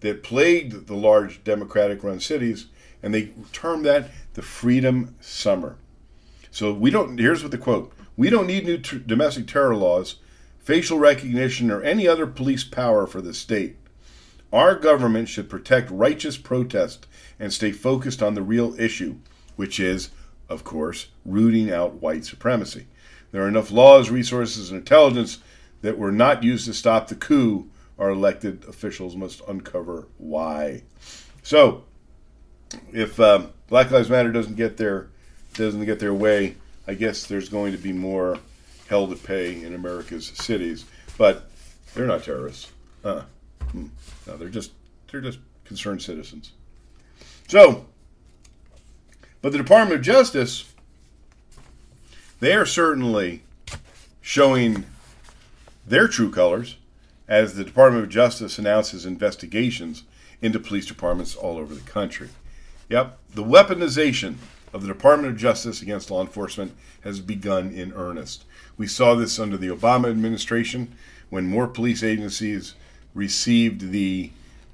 that 0.00 0.22
plagued 0.22 0.86
the 0.86 0.96
large 0.96 1.44
Democratic 1.44 2.02
run 2.02 2.20
cities, 2.20 2.66
and 3.02 3.14
they 3.14 3.32
termed 3.52 3.84
that 3.84 4.10
the 4.34 4.42
Freedom 4.42 5.14
Summer. 5.20 5.76
So, 6.50 6.72
we 6.72 6.90
don't, 6.90 7.18
here's 7.18 7.42
what 7.42 7.52
the 7.52 7.58
quote 7.58 7.92
we 8.16 8.30
don't 8.30 8.48
need 8.48 8.64
new 8.64 8.78
domestic 8.78 9.46
terror 9.46 9.76
laws, 9.76 10.16
facial 10.58 10.98
recognition, 10.98 11.70
or 11.70 11.82
any 11.82 12.08
other 12.08 12.26
police 12.26 12.64
power 12.64 13.06
for 13.06 13.20
the 13.20 13.32
state. 13.32 13.76
Our 14.52 14.74
government 14.74 15.28
should 15.28 15.48
protect 15.48 15.90
righteous 15.90 16.36
protest 16.36 17.06
and 17.38 17.52
stay 17.52 17.70
focused 17.70 18.22
on 18.22 18.34
the 18.34 18.42
real 18.42 18.74
issue, 18.80 19.18
which 19.54 19.78
is, 19.78 20.10
of 20.48 20.64
course, 20.64 21.08
rooting 21.24 21.70
out 21.70 22.02
white 22.02 22.24
supremacy. 22.24 22.86
There 23.30 23.42
are 23.42 23.48
enough 23.48 23.70
laws, 23.70 24.10
resources, 24.10 24.70
and 24.70 24.80
intelligence 24.80 25.38
that 25.82 25.98
were 25.98 26.12
not 26.12 26.42
used 26.42 26.64
to 26.66 26.74
stop 26.74 27.08
the 27.08 27.14
coup. 27.14 27.70
Our 27.98 28.10
elected 28.10 28.64
officials 28.66 29.14
must 29.16 29.42
uncover 29.46 30.08
why. 30.16 30.82
So, 31.42 31.84
if 32.92 33.18
um, 33.20 33.50
Black 33.68 33.90
Lives 33.90 34.10
Matter 34.10 34.32
doesn't 34.32 34.56
get 34.56 34.76
their 34.76 35.08
doesn't 35.54 35.84
get 35.84 35.98
their 35.98 36.14
way, 36.14 36.56
I 36.86 36.94
guess 36.94 37.26
there's 37.26 37.48
going 37.48 37.72
to 37.72 37.78
be 37.78 37.92
more 37.92 38.38
hell 38.88 39.08
to 39.08 39.16
pay 39.16 39.62
in 39.62 39.74
America's 39.74 40.26
cities. 40.26 40.84
But 41.16 41.50
they're 41.94 42.06
not 42.06 42.22
terrorists. 42.24 42.70
Uh, 43.04 43.22
no, 43.74 44.36
they're 44.36 44.48
just 44.48 44.72
they're 45.10 45.20
just 45.20 45.38
concerned 45.64 46.02
citizens. 46.02 46.52
So, 47.48 47.86
but 49.42 49.52
the 49.52 49.58
Department 49.58 49.98
of 50.00 50.04
Justice, 50.04 50.72
they 52.40 52.54
are 52.54 52.66
certainly 52.66 53.42
showing 54.20 54.84
their 55.86 56.08
true 56.08 56.30
colors 56.30 56.76
as 57.26 57.54
the 57.54 57.64
Department 57.64 58.04
of 58.04 58.10
Justice 58.10 58.58
announces 58.58 59.04
investigations 59.04 60.04
into 60.40 60.58
police 60.58 60.86
departments 60.86 61.34
all 61.34 61.58
over 61.58 61.74
the 61.74 61.80
country. 61.80 62.28
Yep, 62.88 63.18
the 63.34 63.44
weaponization 63.44 64.36
of 64.72 64.80
the 64.80 64.88
Department 64.88 65.32
of 65.32 65.38
Justice 65.38 65.82
against 65.82 66.10
law 66.10 66.22
enforcement 66.22 66.74
has 67.02 67.20
begun 67.20 67.70
in 67.70 67.92
earnest. 67.92 68.44
We 68.78 68.86
saw 68.86 69.14
this 69.14 69.38
under 69.38 69.58
the 69.58 69.68
Obama 69.68 70.08
administration 70.08 70.94
when 71.28 71.46
more 71.46 71.66
police 71.66 72.02
agencies 72.02 72.74
received 73.14 73.90
the 73.90 74.30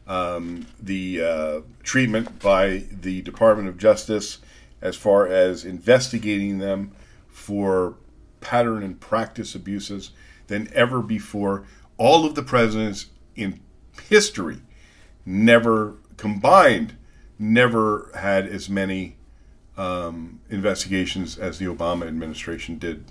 um, 0.06 0.66
the 0.80 1.22
uh, 1.22 1.60
treatment 1.82 2.38
by 2.38 2.84
the 2.90 3.22
Department 3.22 3.68
of 3.68 3.78
Justice 3.78 4.38
as 4.82 4.96
far 4.96 5.26
as 5.26 5.64
investigating 5.64 6.58
them 6.58 6.92
for 7.28 7.94
pattern 8.42 8.82
and 8.82 9.00
practice 9.00 9.54
abuses 9.54 10.10
than 10.48 10.68
ever 10.74 11.00
before. 11.00 11.64
All 11.96 12.26
of 12.26 12.34
the 12.34 12.42
presidents 12.42 13.06
in 13.34 13.60
history 14.08 14.58
never 15.24 15.94
combined 16.18 16.96
never 17.38 18.10
had 18.14 18.46
as 18.46 18.68
many 18.68 19.16
um, 19.76 20.40
investigations 20.50 21.38
as 21.38 21.58
the 21.58 21.66
Obama 21.66 22.06
administration 22.06 22.78
did, 22.78 23.04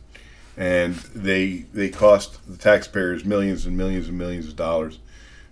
and 0.55 0.95
they 0.95 1.65
they 1.74 1.89
cost 1.89 2.39
the 2.49 2.57
taxpayers 2.57 3.26
millions 3.26 3.65
and 3.65 3.78
millions 3.78 4.07
and 4.07 4.17
millions 4.17 4.47
of 4.47 4.55
dollars. 4.55 4.99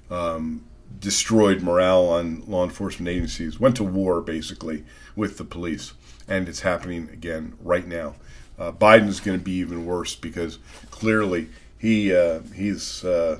Um, 0.09 0.65
destroyed 0.99 1.61
morale 1.61 2.07
on 2.07 2.43
law 2.47 2.63
enforcement 2.63 3.07
agencies. 3.07 3.59
Went 3.59 3.77
to 3.77 3.83
war 3.83 4.21
basically 4.21 4.83
with 5.15 5.37
the 5.37 5.43
police, 5.43 5.93
and 6.27 6.47
it's 6.49 6.61
happening 6.61 7.09
again 7.11 7.53
right 7.61 7.87
now. 7.87 8.15
Uh, 8.59 8.71
Biden's 8.71 9.19
going 9.19 9.37
to 9.37 9.43
be 9.43 9.53
even 9.53 9.85
worse 9.85 10.15
because 10.15 10.59
clearly 10.91 11.49
he 11.77 12.13
uh, 12.15 12.41
he's 12.55 13.03
uh, 13.03 13.39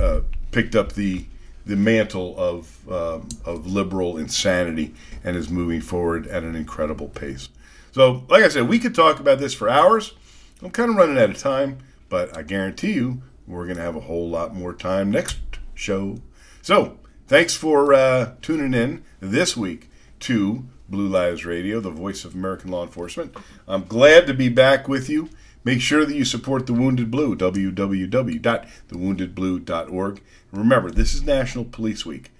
uh 0.00 0.20
picked 0.52 0.76
up 0.76 0.92
the 0.92 1.26
the 1.66 1.76
mantle 1.76 2.34
of 2.38 2.90
um, 2.90 3.28
of 3.44 3.66
liberal 3.66 4.16
insanity 4.16 4.94
and 5.22 5.36
is 5.36 5.50
moving 5.50 5.80
forward 5.80 6.26
at 6.26 6.42
an 6.42 6.54
incredible 6.54 7.08
pace. 7.08 7.48
So, 7.92 8.24
like 8.28 8.42
I 8.42 8.48
said, 8.48 8.68
we 8.68 8.78
could 8.78 8.94
talk 8.94 9.20
about 9.20 9.38
this 9.38 9.54
for 9.54 9.68
hours. 9.68 10.14
I'm 10.62 10.70
kind 10.70 10.90
of 10.90 10.96
running 10.96 11.18
out 11.18 11.30
of 11.30 11.38
time, 11.38 11.78
but 12.08 12.36
I 12.36 12.42
guarantee 12.42 12.92
you 12.92 13.22
we're 13.46 13.66
going 13.66 13.76
to 13.76 13.82
have 13.82 13.96
a 13.96 14.00
whole 14.00 14.28
lot 14.28 14.54
more 14.54 14.74
time 14.74 15.10
next 15.10 15.38
show. 15.74 16.18
So, 16.62 16.98
thanks 17.26 17.54
for 17.54 17.94
uh, 17.94 18.32
tuning 18.42 18.74
in 18.74 19.04
this 19.20 19.56
week 19.56 19.90
to 20.20 20.64
Blue 20.88 21.06
Lives 21.06 21.44
Radio, 21.44 21.80
the 21.80 21.90
voice 21.90 22.24
of 22.24 22.34
American 22.34 22.70
law 22.70 22.82
enforcement. 22.82 23.36
I'm 23.68 23.84
glad 23.84 24.26
to 24.26 24.34
be 24.34 24.48
back 24.48 24.88
with 24.88 25.08
you. 25.08 25.28
Make 25.64 25.80
sure 25.80 26.04
that 26.04 26.14
you 26.14 26.26
support 26.26 26.66
The 26.66 26.74
Wounded 26.74 27.10
Blue, 27.10 27.34
www.thewoundedblue.org. 27.36 30.22
Remember, 30.54 30.88
this 30.88 31.14
is 31.14 31.22
National 31.24 31.64
Police 31.64 32.06
Week. 32.06 32.30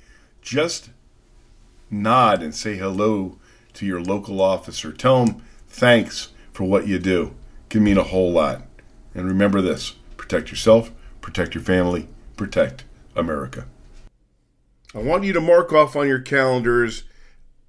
Just 0.40 0.90
nod 1.90 2.42
and 2.44 2.54
say 2.54 2.76
hello 2.76 3.38
to 3.72 3.84
your 3.84 4.00
local 4.00 4.40
officer. 4.40 4.92
Tell 4.92 5.24
them 5.24 5.42
thanks 5.66 6.28
for 6.52 6.62
what 6.62 6.86
you 6.86 7.00
do. 7.00 7.34
It 7.64 7.70
can 7.70 7.82
mean 7.82 7.98
a 7.98 8.04
whole 8.04 8.30
lot. 8.30 8.62
And 9.16 9.26
remember 9.26 9.60
this 9.60 9.96
protect 10.16 10.50
yourself, 10.50 10.92
protect 11.20 11.56
your 11.56 11.64
family, 11.64 12.08
protect 12.36 12.84
America. 13.16 13.66
I 14.94 14.98
want 14.98 15.24
you 15.24 15.32
to 15.32 15.40
mark 15.40 15.72
off 15.72 15.96
on 15.96 16.06
your 16.06 16.20
calendars 16.20 17.02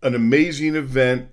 an 0.04 0.14
amazing 0.14 0.76
event. 0.76 1.30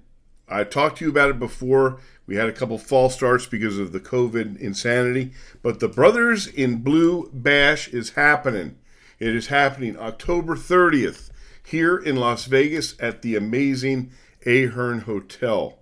I 0.49 0.65
talked 0.65 0.99
to 0.99 1.05
you 1.05 1.11
about 1.11 1.29
it 1.29 1.39
before. 1.39 2.01
We 2.27 2.37
had 2.37 2.49
a 2.49 2.53
couple 2.53 2.79
false 2.79 3.15
starts 3.15 3.45
because 3.45 3.79
of 3.79 3.93
the 3.93 4.01
COVID 4.01 4.59
insanity, 4.59 5.33
but 5.61 5.81
the 5.81 5.89
Brothers 5.89 6.47
in 6.47 6.79
Blue 6.79 7.29
Bash 7.35 7.89
is 7.89 8.11
happening. 8.11 8.79
It 9.23 9.37
is 9.37 9.47
happening 9.47 9.97
October 9.97 10.57
30th 10.57 11.31
here 11.63 11.97
in 11.97 12.17
Las 12.17 12.47
Vegas 12.47 12.97
at 12.99 13.23
the 13.23 13.37
amazing 13.37 14.11
Ahern 14.45 15.03
Hotel. 15.03 15.79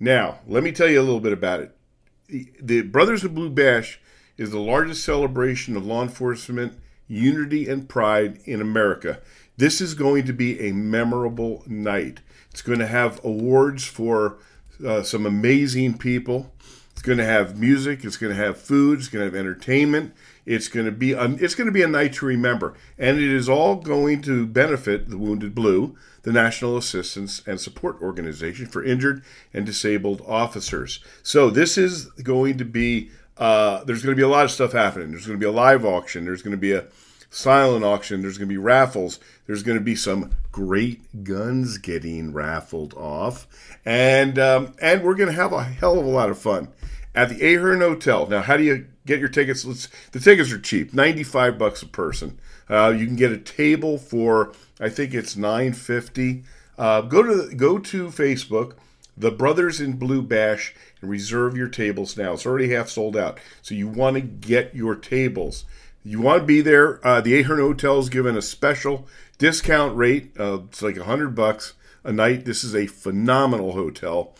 Now, 0.00 0.38
let 0.46 0.62
me 0.62 0.72
tell 0.72 0.88
you 0.88 0.98
a 0.98 1.04
little 1.04 1.20
bit 1.20 1.34
about 1.34 1.60
it. 1.60 2.56
The 2.66 2.80
Brothers 2.80 3.24
of 3.24 3.34
Blue 3.34 3.50
Bash 3.50 4.00
is 4.38 4.52
the 4.52 4.58
largest 4.58 5.04
celebration 5.04 5.76
of 5.76 5.84
law 5.84 6.00
enforcement 6.00 6.78
unity 7.06 7.68
and 7.68 7.90
pride 7.90 8.38
in 8.46 8.62
America. 8.62 9.20
This 9.58 9.82
is 9.82 9.92
going 9.92 10.24
to 10.24 10.32
be 10.32 10.58
a 10.58 10.72
memorable 10.72 11.64
night. 11.66 12.20
It's 12.52 12.62
going 12.62 12.78
to 12.78 12.86
have 12.86 13.22
awards 13.22 13.84
for 13.84 14.38
uh, 14.82 15.02
some 15.02 15.26
amazing 15.26 15.98
people. 15.98 16.54
It's 16.92 17.02
going 17.02 17.18
to 17.18 17.26
have 17.26 17.58
music. 17.58 18.02
It's 18.02 18.16
going 18.16 18.34
to 18.34 18.42
have 18.42 18.56
food. 18.56 19.00
It's 19.00 19.08
going 19.08 19.28
to 19.28 19.30
have 19.30 19.38
entertainment. 19.38 20.14
It's 20.44 20.68
going 20.68 20.86
to 20.86 20.92
be 20.92 21.12
a, 21.12 21.24
it's 21.34 21.54
going 21.54 21.66
to 21.66 21.72
be 21.72 21.82
a 21.82 21.88
night 21.88 22.14
to 22.14 22.26
remember, 22.26 22.74
and 22.98 23.18
it 23.18 23.32
is 23.32 23.48
all 23.48 23.76
going 23.76 24.22
to 24.22 24.46
benefit 24.46 25.08
the 25.08 25.18
Wounded 25.18 25.54
Blue, 25.54 25.96
the 26.22 26.32
National 26.32 26.76
Assistance 26.76 27.42
and 27.46 27.60
Support 27.60 28.00
Organization 28.02 28.66
for 28.66 28.82
injured 28.82 29.22
and 29.54 29.64
disabled 29.64 30.22
officers. 30.26 31.00
So 31.22 31.48
this 31.50 31.78
is 31.78 32.06
going 32.06 32.58
to 32.58 32.64
be 32.64 33.10
uh, 33.38 33.82
there's 33.84 34.02
going 34.02 34.14
to 34.14 34.20
be 34.20 34.24
a 34.24 34.28
lot 34.28 34.44
of 34.44 34.50
stuff 34.50 34.72
happening. 34.72 35.10
There's 35.10 35.26
going 35.26 35.38
to 35.38 35.44
be 35.44 35.48
a 35.48 35.52
live 35.52 35.84
auction. 35.84 36.24
There's 36.24 36.42
going 36.42 36.52
to 36.52 36.58
be 36.58 36.72
a 36.72 36.84
silent 37.30 37.84
auction. 37.84 38.20
There's 38.22 38.38
going 38.38 38.48
to 38.48 38.52
be 38.52 38.58
raffles. 38.58 39.18
There's 39.46 39.62
going 39.62 39.78
to 39.78 39.84
be 39.84 39.96
some 39.96 40.32
great 40.52 41.24
guns 41.24 41.78
getting 41.78 42.32
raffled 42.32 42.94
off, 42.94 43.46
and 43.84 44.38
um, 44.38 44.74
and 44.80 45.02
we're 45.02 45.14
going 45.14 45.30
to 45.30 45.34
have 45.34 45.52
a 45.52 45.64
hell 45.64 45.98
of 45.98 46.04
a 46.04 46.10
lot 46.10 46.30
of 46.30 46.38
fun 46.38 46.68
at 47.14 47.30
the 47.30 47.54
Ahern 47.54 47.80
Hotel. 47.80 48.26
Now, 48.26 48.42
how 48.42 48.56
do 48.56 48.64
you 48.64 48.86
get 49.06 49.20
your 49.20 49.28
tickets? 49.28 49.64
Let's, 49.64 49.88
the 50.12 50.20
tickets 50.20 50.52
are 50.52 50.58
cheap, 50.58 50.92
ninety 50.92 51.24
five 51.24 51.58
bucks 51.58 51.82
a 51.82 51.86
person. 51.86 52.38
Uh, 52.68 52.94
you 52.96 53.06
can 53.06 53.16
get 53.16 53.32
a 53.32 53.38
table 53.38 53.98
for 53.98 54.52
I 54.80 54.88
think 54.88 55.14
it's 55.14 55.36
nine 55.36 55.72
fifty. 55.72 56.44
Uh, 56.78 57.02
go 57.02 57.22
to 57.22 57.54
go 57.54 57.78
to 57.78 58.08
Facebook, 58.08 58.74
the 59.16 59.30
Brothers 59.30 59.80
in 59.80 59.98
Blue 59.98 60.22
Bash, 60.22 60.74
and 61.00 61.10
reserve 61.10 61.56
your 61.56 61.68
tables 61.68 62.16
now. 62.16 62.32
It's 62.32 62.46
already 62.46 62.70
half 62.70 62.88
sold 62.88 63.16
out, 63.16 63.38
so 63.60 63.74
you 63.74 63.88
want 63.88 64.14
to 64.14 64.22
get 64.22 64.74
your 64.74 64.94
tables. 64.94 65.64
You 66.04 66.20
want 66.20 66.40
to 66.40 66.46
be 66.46 66.62
there. 66.62 67.06
Uh, 67.06 67.20
the 67.20 67.38
Ahern 67.40 67.60
Hotel 67.60 67.98
is 67.98 68.08
given 68.08 68.36
a 68.36 68.42
special 68.42 69.06
discount 69.38 69.96
rate. 69.96 70.32
Uh, 70.38 70.60
it's 70.64 70.82
like 70.82 70.96
a 70.96 71.04
hundred 71.04 71.34
bucks 71.34 71.74
a 72.02 72.12
night. 72.12 72.44
This 72.44 72.64
is 72.64 72.74
a 72.74 72.86
phenomenal 72.86 73.72
hotel, 73.72 74.34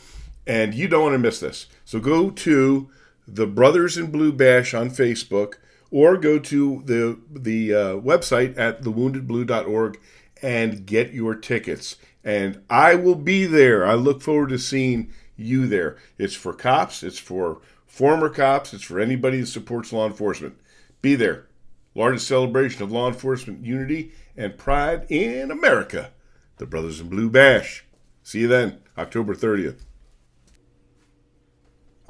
and 0.46 0.74
you 0.74 0.88
don't 0.88 1.02
want 1.02 1.14
to 1.14 1.18
miss 1.18 1.38
this. 1.38 1.66
So 1.84 2.00
go 2.00 2.30
to 2.30 2.90
the 3.32 3.46
Brothers 3.46 3.96
in 3.96 4.10
Blue 4.10 4.32
Bash 4.32 4.74
on 4.74 4.90
Facebook, 4.90 5.54
or 5.90 6.16
go 6.16 6.38
to 6.38 6.82
the 6.84 7.18
the 7.30 7.74
uh, 7.74 7.94
website 7.96 8.58
at 8.58 8.82
thewoundedblue.org 8.82 10.00
and 10.42 10.86
get 10.86 11.12
your 11.12 11.34
tickets. 11.34 11.96
And 12.24 12.62
I 12.68 12.94
will 12.94 13.16
be 13.16 13.46
there. 13.46 13.86
I 13.86 13.94
look 13.94 14.22
forward 14.22 14.50
to 14.50 14.58
seeing 14.58 15.12
you 15.36 15.66
there. 15.66 15.96
It's 16.18 16.34
for 16.34 16.52
cops. 16.52 17.02
It's 17.02 17.18
for 17.18 17.60
former 17.86 18.28
cops. 18.28 18.72
It's 18.74 18.84
for 18.84 19.00
anybody 19.00 19.40
that 19.40 19.46
supports 19.46 19.92
law 19.92 20.06
enforcement. 20.06 20.56
Be 21.00 21.14
there 21.14 21.46
largest 21.94 22.26
celebration 22.26 22.82
of 22.82 22.92
law 22.92 23.08
enforcement 23.08 23.64
unity 23.64 24.12
and 24.36 24.56
pride 24.56 25.06
in 25.10 25.50
America, 25.50 26.10
the 26.58 26.66
Brothers 26.66 27.00
in 27.00 27.08
Blue 27.08 27.28
Bash. 27.28 27.84
See 28.22 28.40
you 28.40 28.48
then, 28.48 28.80
October 28.96 29.34
30th. 29.34 29.80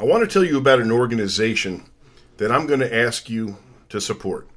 I 0.03 0.05
want 0.05 0.29
to 0.29 0.35
tell 0.35 0.43
you 0.43 0.59
about 0.59 0.81
an 0.81 0.91
organization 0.91 1.85
that 2.39 2.51
I'm 2.51 2.67
going 2.67 2.81
to 2.81 2.93
ask 2.93 3.31
you 3.31 3.59
to 3.89 4.01
support. 4.01 4.49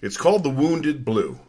It's 0.00 0.16
called 0.16 0.44
the 0.44 0.48
Wounded 0.48 1.04
Blue, 1.04 1.40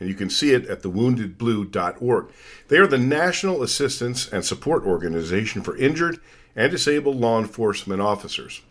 and 0.00 0.08
you 0.08 0.14
can 0.14 0.30
see 0.30 0.54
it 0.54 0.64
at 0.64 0.80
thewoundedblue.org. 0.80 2.28
They 2.68 2.78
are 2.78 2.86
the 2.86 2.96
National 2.96 3.62
Assistance 3.62 4.32
and 4.32 4.42
Support 4.42 4.84
Organization 4.84 5.60
for 5.60 5.76
Injured 5.76 6.18
and 6.56 6.72
Disabled 6.72 7.16
Law 7.16 7.38
Enforcement 7.38 8.00
Officers. 8.00 8.62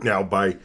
Now, 0.00 0.24
by 0.24 0.56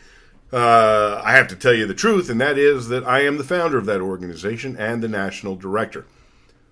uh, 0.52 1.22
I 1.24 1.34
have 1.34 1.48
to 1.50 1.56
tell 1.56 1.76
you 1.76 1.86
the 1.86 1.94
truth, 1.94 2.32
and 2.32 2.42
that 2.42 2.58
is 2.58 2.88
that 2.88 3.06
I 3.06 3.20
am 3.20 3.38
the 3.38 3.44
founder 3.44 3.78
of 3.78 3.86
that 3.86 4.02
organization 4.02 4.76
and 4.76 5.04
the 5.04 5.08
national 5.08 5.56
director. 5.56 6.08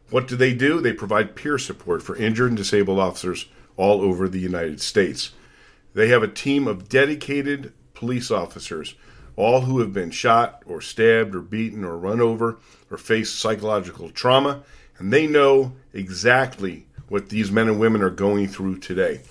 What 0.10 0.28
do 0.28 0.36
they 0.36 0.56
do? 0.56 0.82
They 0.82 0.94
provide 0.94 1.36
peer 1.36 1.60
support 1.60 2.02
for 2.02 2.16
injured 2.16 2.50
and 2.50 2.58
disabled 2.58 2.98
officers 2.98 3.46
all 3.78 4.02
over 4.02 4.28
the 4.28 4.40
United 4.40 4.82
States. 4.82 5.34
They 5.94 6.08
have 6.08 6.24
a 6.24 6.28
team 6.28 6.68
of 6.68 6.90
dedicated 6.90 7.74
police 7.94 8.32
officers, 8.32 8.96
all 9.36 9.62
who 9.62 9.80
have 9.80 9.94
been 9.94 10.12
shot 10.12 10.64
or 10.66 10.82
stabbed 10.82 11.36
or 11.36 11.42
beaten 11.42 11.84
or 11.84 11.98
run 11.98 12.20
over 12.20 12.58
or 12.90 12.98
faced 12.98 13.40
psychological 13.40 14.10
trauma, 14.10 14.64
and 14.98 15.12
they 15.12 15.28
know 15.28 15.74
exactly 15.94 16.86
what 17.08 17.30
these 17.30 17.52
men 17.52 17.68
and 17.68 17.80
women 17.80 18.02
are 18.02 18.10
going 18.10 18.48
through 18.48 18.80
today. 18.80 19.22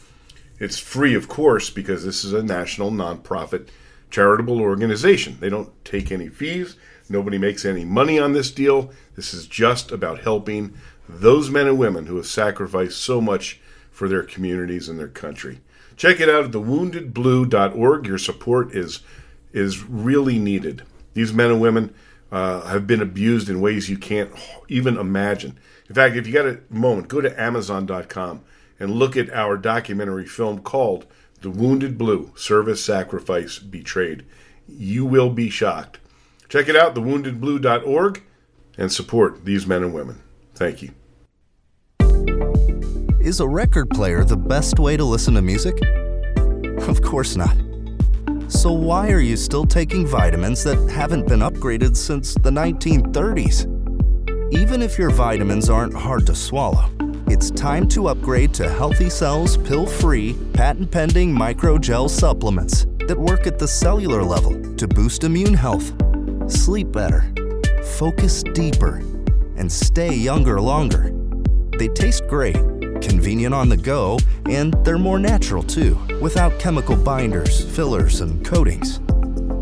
It's 0.59 0.79
free, 0.79 1.15
of 1.15 1.29
course, 1.29 1.71
because 1.71 2.05
this 2.05 2.25
is 2.25 2.33
a 2.33 2.43
national 2.43 2.91
nonprofit 2.91 3.69
charitable 4.11 4.61
organization. 4.61 5.39
They 5.41 5.49
don't 5.49 5.73
take 5.85 6.13
any 6.13 6.29
fees. 6.29 6.77
Nobody 7.09 7.39
makes 7.39 7.65
any 7.65 7.85
money 7.85 8.19
on 8.19 8.33
this 8.33 8.51
deal. 8.51 8.93
This 9.17 9.35
is 9.35 9.47
just 9.47 9.91
about 9.91 10.21
helping 10.21 10.75
those 11.09 11.51
men 11.51 11.67
and 11.67 11.79
women 11.79 12.07
who 12.07 12.17
have 12.17 12.27
sacrificed 12.27 12.99
so 12.99 13.21
much 13.21 13.61
for 13.91 14.09
their 14.09 14.23
communities 14.23 14.89
and 14.89 14.99
their 14.99 15.09
country. 15.09 15.61
Check 15.97 16.21
it 16.21 16.29
out 16.29 16.45
at 16.45 16.51
thewoundedblue.org. 16.51 18.07
Your 18.07 18.19
support 18.19 18.75
is 18.75 19.01
is 19.53 19.83
really 19.83 20.39
needed. 20.39 20.83
These 21.15 21.33
men 21.33 21.51
and 21.51 21.61
women 21.61 21.95
uh, 22.31 22.63
have 22.63 22.87
been 22.87 23.03
abused 23.03 23.51
in 23.51 23.61
ways 23.61 23.91
you 23.91 23.99
can't 23.99 24.31
even 24.69 24.97
imagine. 24.97 25.59
In 25.89 25.95
fact, 25.95 26.17
if 26.17 26.27
you 26.27 26.33
got 26.33 26.47
a 26.47 26.61
moment, 26.71 27.09
go 27.09 27.21
to 27.21 27.41
Amazon.com 27.41 28.43
and 28.81 28.91
look 28.91 29.17
at 29.17 29.31
our 29.31 29.59
documentary 29.59 30.27
film 30.27 30.63
called 30.63 31.07
the 31.43 31.51
Wounded 31.51 31.99
Blue 31.99 32.33
Service 32.35 32.83
Sacrifice 32.83 33.59
Betrayed. 33.59 34.25
You 34.67 35.05
will 35.05 35.29
be 35.29 35.51
shocked. 35.51 35.99
Check 36.49 36.69
it 36.69 36.77
out, 36.77 36.95
thewoundedblue.org, 36.95 38.23
and 38.79 38.93
support 38.93 39.45
these 39.45 39.67
men 39.67 39.83
and 39.83 39.93
women. 39.93 40.23
Thank 40.55 40.83
you. 40.83 40.93
Is 43.23 43.39
a 43.39 43.47
record 43.47 43.89
player 43.89 44.25
the 44.25 44.37
best 44.37 44.81
way 44.81 44.97
to 44.97 45.05
listen 45.05 45.35
to 45.35 45.43
music? 45.43 45.81
Of 46.89 47.03
course 47.03 47.37
not. 47.37 47.57
So, 48.49 48.73
why 48.73 49.13
are 49.13 49.21
you 49.21 49.37
still 49.37 49.65
taking 49.65 50.05
vitamins 50.05 50.65
that 50.65 50.91
haven't 50.91 51.29
been 51.29 51.39
upgraded 51.39 51.97
since 51.97 52.35
the 52.35 52.51
1930s? 52.51 53.69
Even 54.53 54.83
if 54.83 54.99
your 54.99 55.11
vitamins 55.11 55.71
aren't 55.71 55.95
hard 55.95 56.27
to 56.27 56.35
swallow, 56.35 56.91
it's 57.29 57.53
time 57.53 57.87
to 57.91 58.09
upgrade 58.09 58.53
to 58.55 58.69
Healthy 58.69 59.09
Cells 59.09 59.57
pill 59.57 59.87
free, 59.87 60.37
patent 60.53 60.91
pending 60.91 61.33
microgel 61.33 62.11
supplements 62.11 62.87
that 63.07 63.17
work 63.17 63.47
at 63.47 63.57
the 63.57 63.69
cellular 63.69 64.25
level 64.25 64.61
to 64.75 64.89
boost 64.89 65.23
immune 65.23 65.55
health, 65.55 65.93
sleep 66.51 66.91
better, 66.91 67.33
focus 67.85 68.43
deeper, 68.43 68.97
and 69.57 69.71
stay 69.71 70.13
younger 70.13 70.61
longer. 70.61 71.15
They 71.79 71.87
taste 71.87 72.27
great, 72.27 72.57
convenient 73.03 73.55
on 73.55 73.69
the 73.69 73.77
go, 73.77 74.19
and 74.49 74.73
they're 74.85 74.99
more 74.99 75.19
natural 75.19 75.63
too, 75.63 75.99
without 76.21 76.59
chemical 76.59 76.97
binders, 76.97 77.65
fillers, 77.75 78.21
and 78.21 78.45
coatings. 78.45 78.99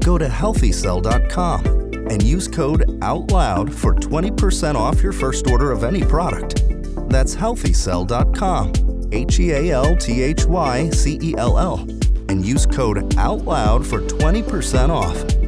Go 0.04 0.18
to 0.18 0.26
healthycell.com 0.26 1.66
and 2.10 2.22
use 2.22 2.48
code 2.48 2.82
OUTLOUD 3.02 3.72
for 3.72 3.94
20% 3.94 4.74
off 4.74 5.02
your 5.02 5.12
first 5.12 5.48
order 5.48 5.70
of 5.72 5.84
any 5.84 6.02
product. 6.02 6.64
That's 7.08 7.34
healthycell.com, 7.34 9.08
H 9.12 9.40
E 9.40 9.50
A 9.52 9.70
L 9.70 9.96
T 9.96 10.22
H 10.22 10.44
Y 10.44 10.90
C 10.90 11.18
E 11.22 11.34
L 11.36 11.58
L, 11.58 11.80
and 12.28 12.44
use 12.44 12.66
code 12.66 12.98
OUTLOUD 13.16 13.86
for 13.86 14.00
20% 14.00 14.90
off. 14.90 15.39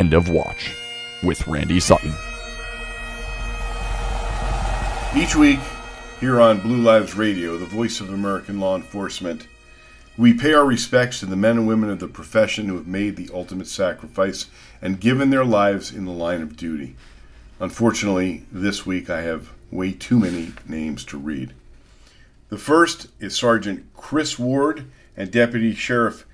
End 0.00 0.14
of 0.14 0.30
Watch 0.30 0.74
with 1.22 1.46
Randy 1.46 1.78
Sutton. 1.78 2.14
Each 5.14 5.36
week, 5.36 5.60
here 6.20 6.40
on 6.40 6.60
Blue 6.60 6.78
Lives 6.78 7.16
Radio, 7.16 7.58
the 7.58 7.66
voice 7.66 8.00
of 8.00 8.08
American 8.08 8.58
law 8.58 8.76
enforcement, 8.76 9.46
we 10.16 10.32
pay 10.32 10.54
our 10.54 10.64
respects 10.64 11.20
to 11.20 11.26
the 11.26 11.36
men 11.36 11.58
and 11.58 11.68
women 11.68 11.90
of 11.90 12.00
the 12.00 12.08
profession 12.08 12.64
who 12.64 12.76
have 12.76 12.86
made 12.86 13.16
the 13.16 13.28
ultimate 13.34 13.66
sacrifice 13.66 14.46
and 14.80 15.00
given 15.02 15.28
their 15.28 15.44
lives 15.44 15.92
in 15.92 16.06
the 16.06 16.12
line 16.12 16.40
of 16.40 16.56
duty. 16.56 16.96
Unfortunately, 17.60 18.46
this 18.50 18.86
week 18.86 19.10
I 19.10 19.20
have 19.20 19.50
way 19.70 19.92
too 19.92 20.18
many 20.18 20.54
names 20.66 21.04
to 21.04 21.18
read. 21.18 21.52
The 22.48 22.56
first 22.56 23.08
is 23.18 23.36
Sergeant 23.36 23.84
Chris 23.94 24.38
Ward 24.38 24.86
and 25.14 25.30
Deputy 25.30 25.74
Sheriff 25.74 26.24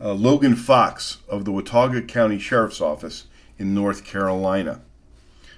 uh, 0.00 0.12
Logan 0.12 0.54
Fox 0.54 1.18
of 1.28 1.44
the 1.44 1.52
Watauga 1.52 2.02
County 2.02 2.38
Sheriff's 2.38 2.80
Office 2.80 3.26
in 3.58 3.74
North 3.74 4.04
Carolina. 4.04 4.80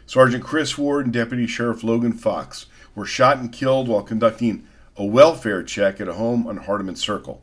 Sergeant 0.06 0.42
Chris 0.42 0.78
Ward 0.78 1.06
and 1.06 1.12
Deputy 1.12 1.46
Sheriff 1.46 1.84
Logan 1.84 2.14
Fox 2.14 2.66
were 2.94 3.04
shot 3.04 3.38
and 3.38 3.52
killed 3.52 3.86
while 3.86 4.02
conducting 4.02 4.66
a 4.96 5.04
welfare 5.04 5.62
check 5.62 6.00
at 6.00 6.08
a 6.08 6.14
home 6.14 6.46
on 6.46 6.60
Hardeman 6.60 6.96
Circle. 6.96 7.42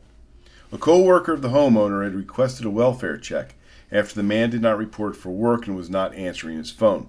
A 0.72 0.78
co 0.78 1.00
worker 1.02 1.32
of 1.32 1.40
the 1.40 1.48
homeowner 1.48 2.04
had 2.04 2.14
requested 2.14 2.66
a 2.66 2.70
welfare 2.70 3.16
check 3.16 3.54
after 3.90 4.14
the 4.14 4.22
man 4.22 4.50
did 4.50 4.60
not 4.60 4.76
report 4.76 5.16
for 5.16 5.30
work 5.30 5.66
and 5.66 5.76
was 5.76 5.88
not 5.88 6.14
answering 6.14 6.58
his 6.58 6.70
phone. 6.70 7.08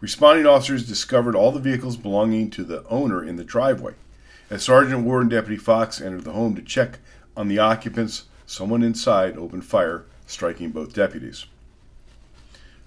Responding 0.00 0.46
officers 0.46 0.86
discovered 0.86 1.34
all 1.34 1.50
the 1.50 1.58
vehicles 1.58 1.96
belonging 1.96 2.50
to 2.50 2.62
the 2.62 2.86
owner 2.88 3.24
in 3.24 3.36
the 3.36 3.44
driveway. 3.44 3.94
As 4.50 4.62
Sergeant 4.62 5.04
Ward 5.04 5.22
and 5.22 5.30
Deputy 5.30 5.56
Fox 5.56 6.00
entered 6.00 6.24
the 6.24 6.32
home 6.32 6.54
to 6.54 6.62
check 6.62 6.98
on 7.36 7.48
the 7.48 7.58
occupants, 7.58 8.24
someone 8.46 8.82
inside 8.82 9.36
opened 9.36 9.64
fire, 9.64 10.04
striking 10.26 10.70
both 10.70 10.94
deputies. 10.94 11.46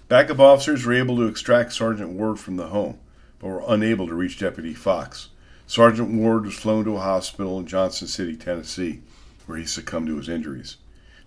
Backup 0.08 0.38
officers 0.38 0.86
were 0.86 0.94
able 0.94 1.16
to 1.16 1.26
extract 1.26 1.72
Sergeant 1.72 2.10
Ward 2.10 2.38
from 2.38 2.56
the 2.56 2.68
home, 2.68 2.98
but 3.38 3.48
were 3.48 3.64
unable 3.68 4.06
to 4.06 4.14
reach 4.14 4.38
Deputy 4.38 4.72
Fox. 4.72 5.28
Sergeant 5.66 6.10
Ward 6.10 6.46
was 6.46 6.54
flown 6.54 6.84
to 6.84 6.96
a 6.96 7.00
hospital 7.00 7.58
in 7.58 7.66
Johnson 7.66 8.08
City, 8.08 8.34
Tennessee, 8.34 9.00
where 9.44 9.58
he 9.58 9.66
succumbed 9.66 10.06
to 10.06 10.16
his 10.16 10.28
injuries. 10.28 10.76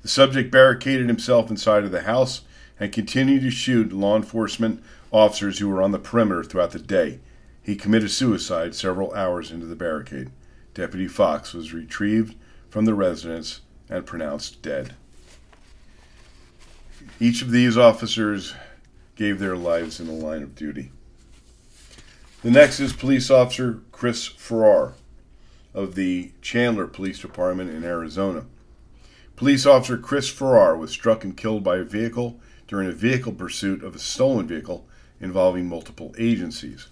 The 0.01 0.07
subject 0.07 0.51
barricaded 0.51 1.07
himself 1.07 1.51
inside 1.51 1.83
of 1.83 1.91
the 1.91 2.01
house 2.01 2.41
and 2.79 2.91
continued 2.91 3.43
to 3.43 3.51
shoot 3.51 3.93
law 3.93 4.15
enforcement 4.15 4.81
officers 5.11 5.59
who 5.59 5.69
were 5.69 5.81
on 5.81 5.91
the 5.91 5.99
perimeter 5.99 6.43
throughout 6.43 6.71
the 6.71 6.79
day. 6.79 7.19
He 7.61 7.75
committed 7.75 8.09
suicide 8.09 8.73
several 8.73 9.13
hours 9.13 9.51
into 9.51 9.67
the 9.67 9.75
barricade. 9.75 10.31
Deputy 10.73 11.07
Fox 11.07 11.53
was 11.53 11.73
retrieved 11.73 12.35
from 12.69 12.85
the 12.85 12.95
residence 12.95 13.61
and 13.91 14.05
pronounced 14.05 14.61
dead. 14.63 14.95
Each 17.19 17.43
of 17.43 17.51
these 17.51 17.77
officers 17.77 18.55
gave 19.15 19.37
their 19.37 19.57
lives 19.57 19.99
in 19.99 20.07
the 20.07 20.13
line 20.13 20.41
of 20.41 20.55
duty. 20.55 20.91
The 22.41 22.49
next 22.49 22.79
is 22.79 22.93
police 22.93 23.29
officer 23.29 23.81
Chris 23.91 24.25
Farrar 24.25 24.93
of 25.73 25.93
the 25.93 26.31
Chandler 26.41 26.87
Police 26.87 27.19
Department 27.19 27.69
in 27.69 27.83
Arizona. 27.83 28.45
Police 29.35 29.65
officer 29.65 29.97
Chris 29.97 30.29
Farrar 30.29 30.75
was 30.75 30.91
struck 30.91 31.23
and 31.23 31.37
killed 31.37 31.63
by 31.63 31.77
a 31.77 31.83
vehicle 31.83 32.39
during 32.67 32.87
a 32.87 32.93
vehicle 32.93 33.33
pursuit 33.33 33.83
of 33.83 33.95
a 33.95 33.99
stolen 33.99 34.47
vehicle 34.47 34.87
involving 35.19 35.67
multiple 35.67 36.15
agencies. 36.17 36.87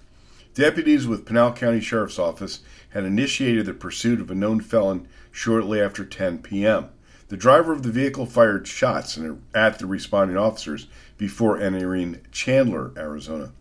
Deputies 0.53 1.07
with 1.07 1.25
Pinal 1.25 1.53
County 1.53 1.79
Sheriff's 1.79 2.19
Office 2.19 2.59
had 2.89 3.05
initiated 3.05 3.65
the 3.65 3.73
pursuit 3.73 4.19
of 4.19 4.29
a 4.29 4.35
known 4.35 4.59
felon 4.59 5.07
shortly 5.31 5.81
after 5.81 6.05
10 6.05 6.39
p.m. 6.39 6.89
The 7.29 7.37
driver 7.37 7.71
of 7.71 7.83
the 7.83 7.91
vehicle 7.91 8.25
fired 8.25 8.67
shots 8.67 9.19
at 9.53 9.79
the 9.79 9.85
responding 9.85 10.37
officers 10.37 10.87
before 11.17 11.59
entering 11.59 12.21
Chandler, 12.31 12.91
Arizona. 12.97 13.51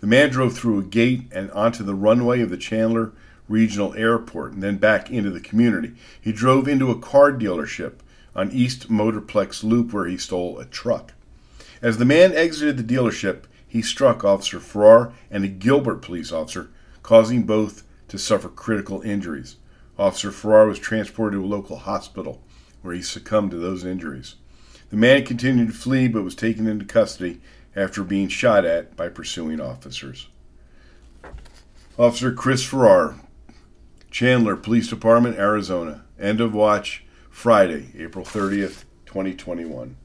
The 0.00 0.08
man 0.08 0.30
drove 0.30 0.54
through 0.56 0.80
a 0.80 0.84
gate 0.84 1.28
and 1.30 1.50
onto 1.52 1.84
the 1.84 1.94
runway 1.94 2.40
of 2.40 2.50
the 2.50 2.56
Chandler 2.56 3.12
Regional 3.48 3.94
Airport 3.94 4.52
and 4.52 4.62
then 4.62 4.78
back 4.78 5.10
into 5.10 5.30
the 5.30 5.40
community. 5.40 5.94
He 6.20 6.32
drove 6.32 6.66
into 6.66 6.90
a 6.90 6.98
car 6.98 7.32
dealership 7.32 7.94
on 8.34 8.50
East 8.50 8.90
Motorplex 8.90 9.62
Loop 9.62 9.92
where 9.92 10.06
he 10.06 10.16
stole 10.16 10.58
a 10.58 10.64
truck. 10.64 11.12
As 11.80 11.98
the 11.98 12.04
man 12.04 12.32
exited 12.32 12.76
the 12.76 12.94
dealership, 12.94 13.44
he 13.68 13.82
struck 13.82 14.24
Officer 14.24 14.58
Farrar 14.58 15.12
and 15.30 15.44
a 15.44 15.48
Gilbert 15.48 16.02
police 16.02 16.32
officer, 16.32 16.70
causing 17.02 17.44
both 17.44 17.84
to 18.08 18.18
suffer 18.18 18.48
critical 18.48 19.00
injuries. 19.02 19.56
Officer 19.98 20.32
Farrar 20.32 20.66
was 20.66 20.78
transported 20.78 21.38
to 21.38 21.44
a 21.44 21.46
local 21.46 21.76
hospital 21.76 22.42
where 22.80 22.94
he 22.94 23.02
succumbed 23.02 23.50
to 23.50 23.58
those 23.58 23.84
injuries. 23.84 24.36
The 24.90 24.96
man 24.96 25.24
continued 25.24 25.68
to 25.68 25.74
flee 25.74 26.08
but 26.08 26.24
was 26.24 26.34
taken 26.34 26.66
into 26.66 26.84
custody 26.84 27.40
after 27.74 28.02
being 28.02 28.28
shot 28.28 28.64
at 28.64 28.96
by 28.96 29.08
pursuing 29.08 29.60
officers. 29.60 30.28
Officer 31.98 32.32
Chris 32.32 32.64
Farrar, 32.64 33.16
Chandler 34.10 34.56
Police 34.56 34.88
Department, 34.88 35.38
Arizona. 35.38 36.04
End 36.18 36.40
of 36.40 36.54
watch 36.54 37.04
Friday, 37.30 37.92
April 37.98 38.24
30th, 38.24 38.84
2021. 39.06 39.96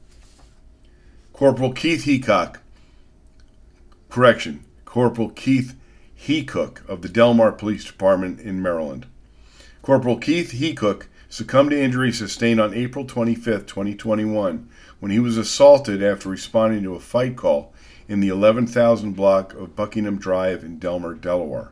Corporal 1.32 1.72
Keith 1.72 2.04
Heacock, 2.04 2.58
Correction, 4.08 4.64
Corporal 4.84 5.28
Keith 5.30 5.78
Heacock 6.18 6.86
of 6.88 7.02
the 7.02 7.08
Delmar 7.08 7.52
Police 7.52 7.84
Department 7.84 8.40
in 8.40 8.60
Maryland. 8.62 9.06
Corporal 9.82 10.18
Keith 10.18 10.52
Heacook 10.52 11.06
succumbed 11.28 11.70
to 11.70 11.80
injuries 11.80 12.18
sustained 12.18 12.60
on 12.60 12.74
April 12.74 13.04
25, 13.04 13.64
2021, 13.64 14.68
when 15.00 15.10
he 15.10 15.18
was 15.18 15.38
assaulted 15.38 16.02
after 16.02 16.28
responding 16.28 16.82
to 16.82 16.94
a 16.94 17.00
fight 17.00 17.36
call 17.36 17.72
in 18.08 18.20
the 18.20 18.28
11,000 18.28 19.12
block 19.12 19.54
of 19.54 19.76
Buckingham 19.76 20.18
Drive 20.18 20.64
in 20.64 20.78
Delmar, 20.78 21.14
Delaware. 21.14 21.70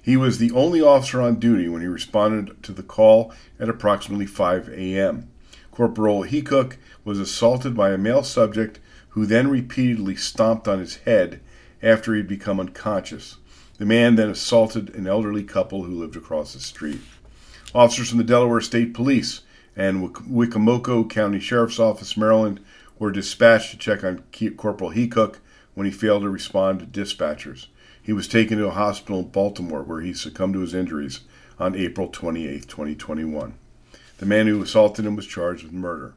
He 0.00 0.16
was 0.16 0.38
the 0.38 0.50
only 0.52 0.82
officer 0.82 1.20
on 1.22 1.38
duty 1.38 1.68
when 1.68 1.80
he 1.80 1.88
responded 1.88 2.62
to 2.62 2.72
the 2.72 2.82
call 2.82 3.32
at 3.60 3.68
approximately 3.68 4.26
5 4.26 4.68
a.m. 4.70 5.30
Corporal 5.70 6.24
Heacook 6.24 6.76
was 7.04 7.20
assaulted 7.20 7.76
by 7.76 7.92
a 7.92 7.98
male 7.98 8.22
subject 8.22 8.80
who 9.10 9.26
then 9.26 9.48
repeatedly 9.48 10.16
stomped 10.16 10.66
on 10.66 10.80
his 10.80 10.96
head 10.96 11.40
after 11.82 12.14
he'd 12.14 12.26
become 12.26 12.58
unconscious. 12.58 13.36
The 13.78 13.86
man 13.86 14.16
then 14.16 14.28
assaulted 14.28 14.94
an 14.94 15.06
elderly 15.06 15.44
couple 15.44 15.84
who 15.84 15.94
lived 15.94 16.16
across 16.16 16.52
the 16.52 16.60
street. 16.60 17.00
Officers 17.74 18.08
from 18.08 18.18
the 18.18 18.24
Delaware 18.24 18.62
State 18.62 18.94
Police 18.94 19.42
and 19.76 20.14
Wicomico 20.14 21.08
County 21.08 21.38
Sheriff's 21.38 21.78
Office, 21.78 22.16
Maryland, 22.16 22.60
were 22.98 23.12
dispatched 23.12 23.70
to 23.70 23.76
check 23.76 24.02
on 24.02 24.24
Corporal 24.56 24.92
Heacook 24.92 25.36
when 25.74 25.84
he 25.84 25.92
failed 25.92 26.22
to 26.22 26.30
respond 26.30 26.80
to 26.80 26.86
dispatchers. 26.86 27.66
He 28.02 28.12
was 28.12 28.26
taken 28.26 28.56
to 28.58 28.68
a 28.68 28.70
hospital 28.70 29.20
in 29.20 29.28
Baltimore 29.28 29.82
where 29.82 30.00
he 30.00 30.14
succumbed 30.14 30.54
to 30.54 30.60
his 30.60 30.74
injuries 30.74 31.20
on 31.58 31.76
April 31.76 32.08
28, 32.08 32.66
2021. 32.66 33.54
The 34.16 34.26
man 34.26 34.46
who 34.46 34.62
assaulted 34.62 35.04
him 35.04 35.14
was 35.14 35.26
charged 35.26 35.62
with 35.62 35.72
murder. 35.72 36.14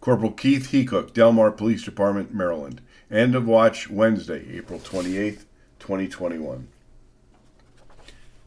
Corporal 0.00 0.32
Keith 0.32 0.70
Heacook, 0.72 1.12
Delmar 1.12 1.50
Police 1.50 1.84
Department, 1.84 2.34
Maryland. 2.34 2.80
End 3.10 3.34
of 3.34 3.46
watch 3.46 3.90
Wednesday, 3.90 4.56
April 4.56 4.80
28, 4.80 5.40
2021. 5.78 6.68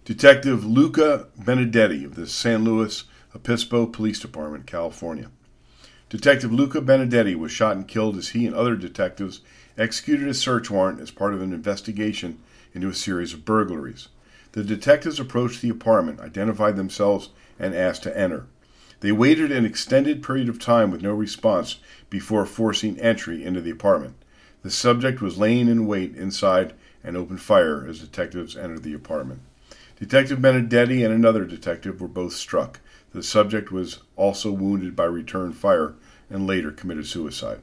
Detective 0.05 0.65
Luca 0.65 1.27
Benedetti 1.37 2.03
of 2.03 2.15
the 2.15 2.27
San 2.27 2.65
Luis 2.65 3.05
Obispo 3.33 3.85
Police 3.85 4.19
Department, 4.19 4.67
California. 4.67 5.29
Detective 6.09 6.51
Luca 6.51 6.81
Benedetti 6.81 7.35
was 7.35 7.53
shot 7.53 7.77
and 7.77 7.87
killed 7.87 8.17
as 8.17 8.29
he 8.29 8.45
and 8.45 8.53
other 8.53 8.75
detectives 8.75 9.39
executed 9.77 10.27
a 10.27 10.33
search 10.33 10.69
warrant 10.69 10.99
as 10.99 11.09
part 11.09 11.33
of 11.33 11.41
an 11.41 11.53
investigation 11.53 12.39
into 12.73 12.89
a 12.89 12.93
series 12.93 13.31
of 13.31 13.45
burglaries. 13.45 14.09
The 14.51 14.65
detectives 14.65 15.21
approached 15.21 15.61
the 15.61 15.69
apartment, 15.69 16.19
identified 16.19 16.75
themselves, 16.75 17.29
and 17.57 17.73
asked 17.73 18.03
to 18.03 18.17
enter. 18.17 18.47
They 18.99 19.13
waited 19.13 19.53
an 19.53 19.65
extended 19.65 20.21
period 20.21 20.49
of 20.49 20.59
time 20.59 20.91
with 20.91 21.01
no 21.01 21.13
response 21.13 21.77
before 22.09 22.45
forcing 22.45 22.99
entry 22.99 23.41
into 23.41 23.61
the 23.61 23.71
apartment. 23.71 24.15
The 24.63 24.69
subject 24.69 25.21
was 25.21 25.37
laying 25.37 25.69
in 25.69 25.87
wait 25.87 26.13
inside 26.13 26.73
and 27.05 27.15
opened 27.15 27.41
fire 27.41 27.87
as 27.87 27.99
detectives 27.99 28.57
entered 28.57 28.83
the 28.83 28.93
apartment. 28.93 29.39
Detective 30.03 30.41
Benedetti 30.41 31.01
and 31.01 31.13
another 31.13 31.45
detective 31.45 32.01
were 32.01 32.09
both 32.09 32.33
struck. 32.33 32.81
The 33.13 33.23
subject 33.23 33.71
was 33.71 33.99
also 34.17 34.51
wounded 34.51 34.97
by 34.97 35.05
return 35.05 35.53
fire 35.53 35.95
and 36.29 36.45
later 36.45 36.71
committed 36.71 37.07
suicide. 37.07 37.61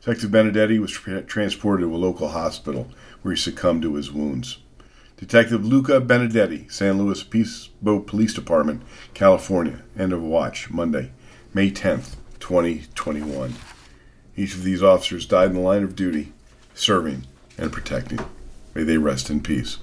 Detective 0.00 0.30
Benedetti 0.30 0.78
was 0.78 0.90
tra- 0.90 1.20
transported 1.20 1.86
to 1.86 1.94
a 1.94 1.98
local 1.98 2.28
hospital 2.28 2.88
where 3.20 3.34
he 3.34 3.38
succumbed 3.38 3.82
to 3.82 3.96
his 3.96 4.10
wounds. 4.10 4.56
Detective 5.18 5.66
Luca 5.66 6.00
Benedetti, 6.00 6.66
San 6.72 6.96
Luis 6.96 7.22
Obispo 7.22 8.00
Police 8.00 8.32
Department, 8.32 8.80
California. 9.12 9.82
End 9.98 10.14
of 10.14 10.22
watch, 10.22 10.70
Monday, 10.70 11.12
May 11.52 11.70
10th, 11.70 12.16
2021. 12.40 13.54
Each 14.34 14.54
of 14.54 14.62
these 14.62 14.82
officers 14.82 15.26
died 15.26 15.50
in 15.50 15.56
the 15.56 15.60
line 15.60 15.82
of 15.82 15.94
duty, 15.94 16.32
serving 16.74 17.26
and 17.58 17.70
protecting. 17.70 18.20
May 18.74 18.84
they 18.84 18.96
rest 18.96 19.28
in 19.28 19.42
peace. 19.42 19.76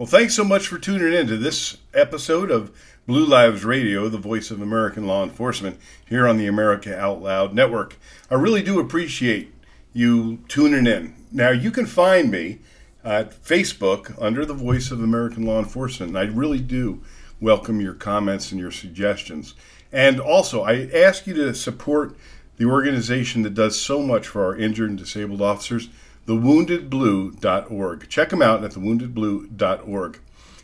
Well, 0.00 0.06
thanks 0.06 0.34
so 0.34 0.44
much 0.44 0.66
for 0.66 0.78
tuning 0.78 1.12
in 1.12 1.26
to 1.26 1.36
this 1.36 1.76
episode 1.92 2.50
of 2.50 2.74
Blue 3.06 3.26
Lives 3.26 3.66
Radio, 3.66 4.08
the 4.08 4.16
voice 4.16 4.50
of 4.50 4.62
American 4.62 5.06
law 5.06 5.22
enforcement, 5.22 5.78
here 6.08 6.26
on 6.26 6.38
the 6.38 6.46
America 6.46 6.98
Out 6.98 7.20
Loud 7.20 7.54
Network. 7.54 7.98
I 8.30 8.36
really 8.36 8.62
do 8.62 8.80
appreciate 8.80 9.52
you 9.92 10.38
tuning 10.48 10.86
in. 10.86 11.14
Now, 11.30 11.50
you 11.50 11.70
can 11.70 11.84
find 11.84 12.30
me 12.30 12.60
at 13.04 13.44
Facebook 13.44 14.16
under 14.18 14.46
the 14.46 14.54
voice 14.54 14.90
of 14.90 15.02
American 15.02 15.44
law 15.44 15.58
enforcement, 15.58 16.16
and 16.16 16.18
I 16.18 16.34
really 16.34 16.60
do 16.60 17.02
welcome 17.38 17.82
your 17.82 17.92
comments 17.92 18.52
and 18.52 18.58
your 18.58 18.70
suggestions. 18.70 19.52
And 19.92 20.18
also, 20.18 20.62
I 20.62 20.88
ask 20.94 21.26
you 21.26 21.34
to 21.34 21.54
support 21.54 22.16
the 22.56 22.64
organization 22.64 23.42
that 23.42 23.52
does 23.52 23.78
so 23.78 24.00
much 24.00 24.26
for 24.26 24.46
our 24.46 24.56
injured 24.56 24.88
and 24.88 24.98
disabled 24.98 25.42
officers, 25.42 25.90
thewoundedblue.org. 26.30 28.08
Check 28.08 28.28
them 28.30 28.40
out 28.42 28.62
at 28.62 28.70
thewoundedblue.org. 28.72 30.20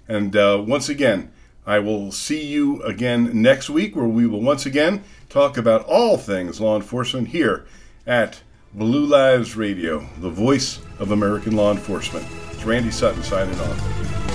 And 0.09 0.37
uh, 0.37 0.65
once 0.67 0.89
again, 0.89 1.33
I 1.67 1.81
will 1.81 2.13
see 2.13 2.47
you 2.47 2.81
again 2.83 3.43
next 3.43 3.69
week 3.69 3.97
where 3.97 4.07
we 4.07 4.27
will 4.27 4.41
once 4.41 4.65
again 4.67 5.03
talk 5.29 5.57
about 5.57 5.85
all 5.87 6.17
things 6.17 6.61
law 6.61 6.77
enforcement 6.77 7.29
here 7.29 7.67
at 8.07 8.41
Blue 8.73 9.07
Lives 9.07 9.57
Radio, 9.57 10.07
the 10.19 10.31
voice 10.31 10.81
of 11.01 11.11
American 11.11 11.57
law 11.57 11.73
enforcement. 11.73 12.25
It's 12.53 12.65
Randy 12.65 12.93
Sutton 12.93 13.25
signing 13.25 13.59
off. 13.59 14.26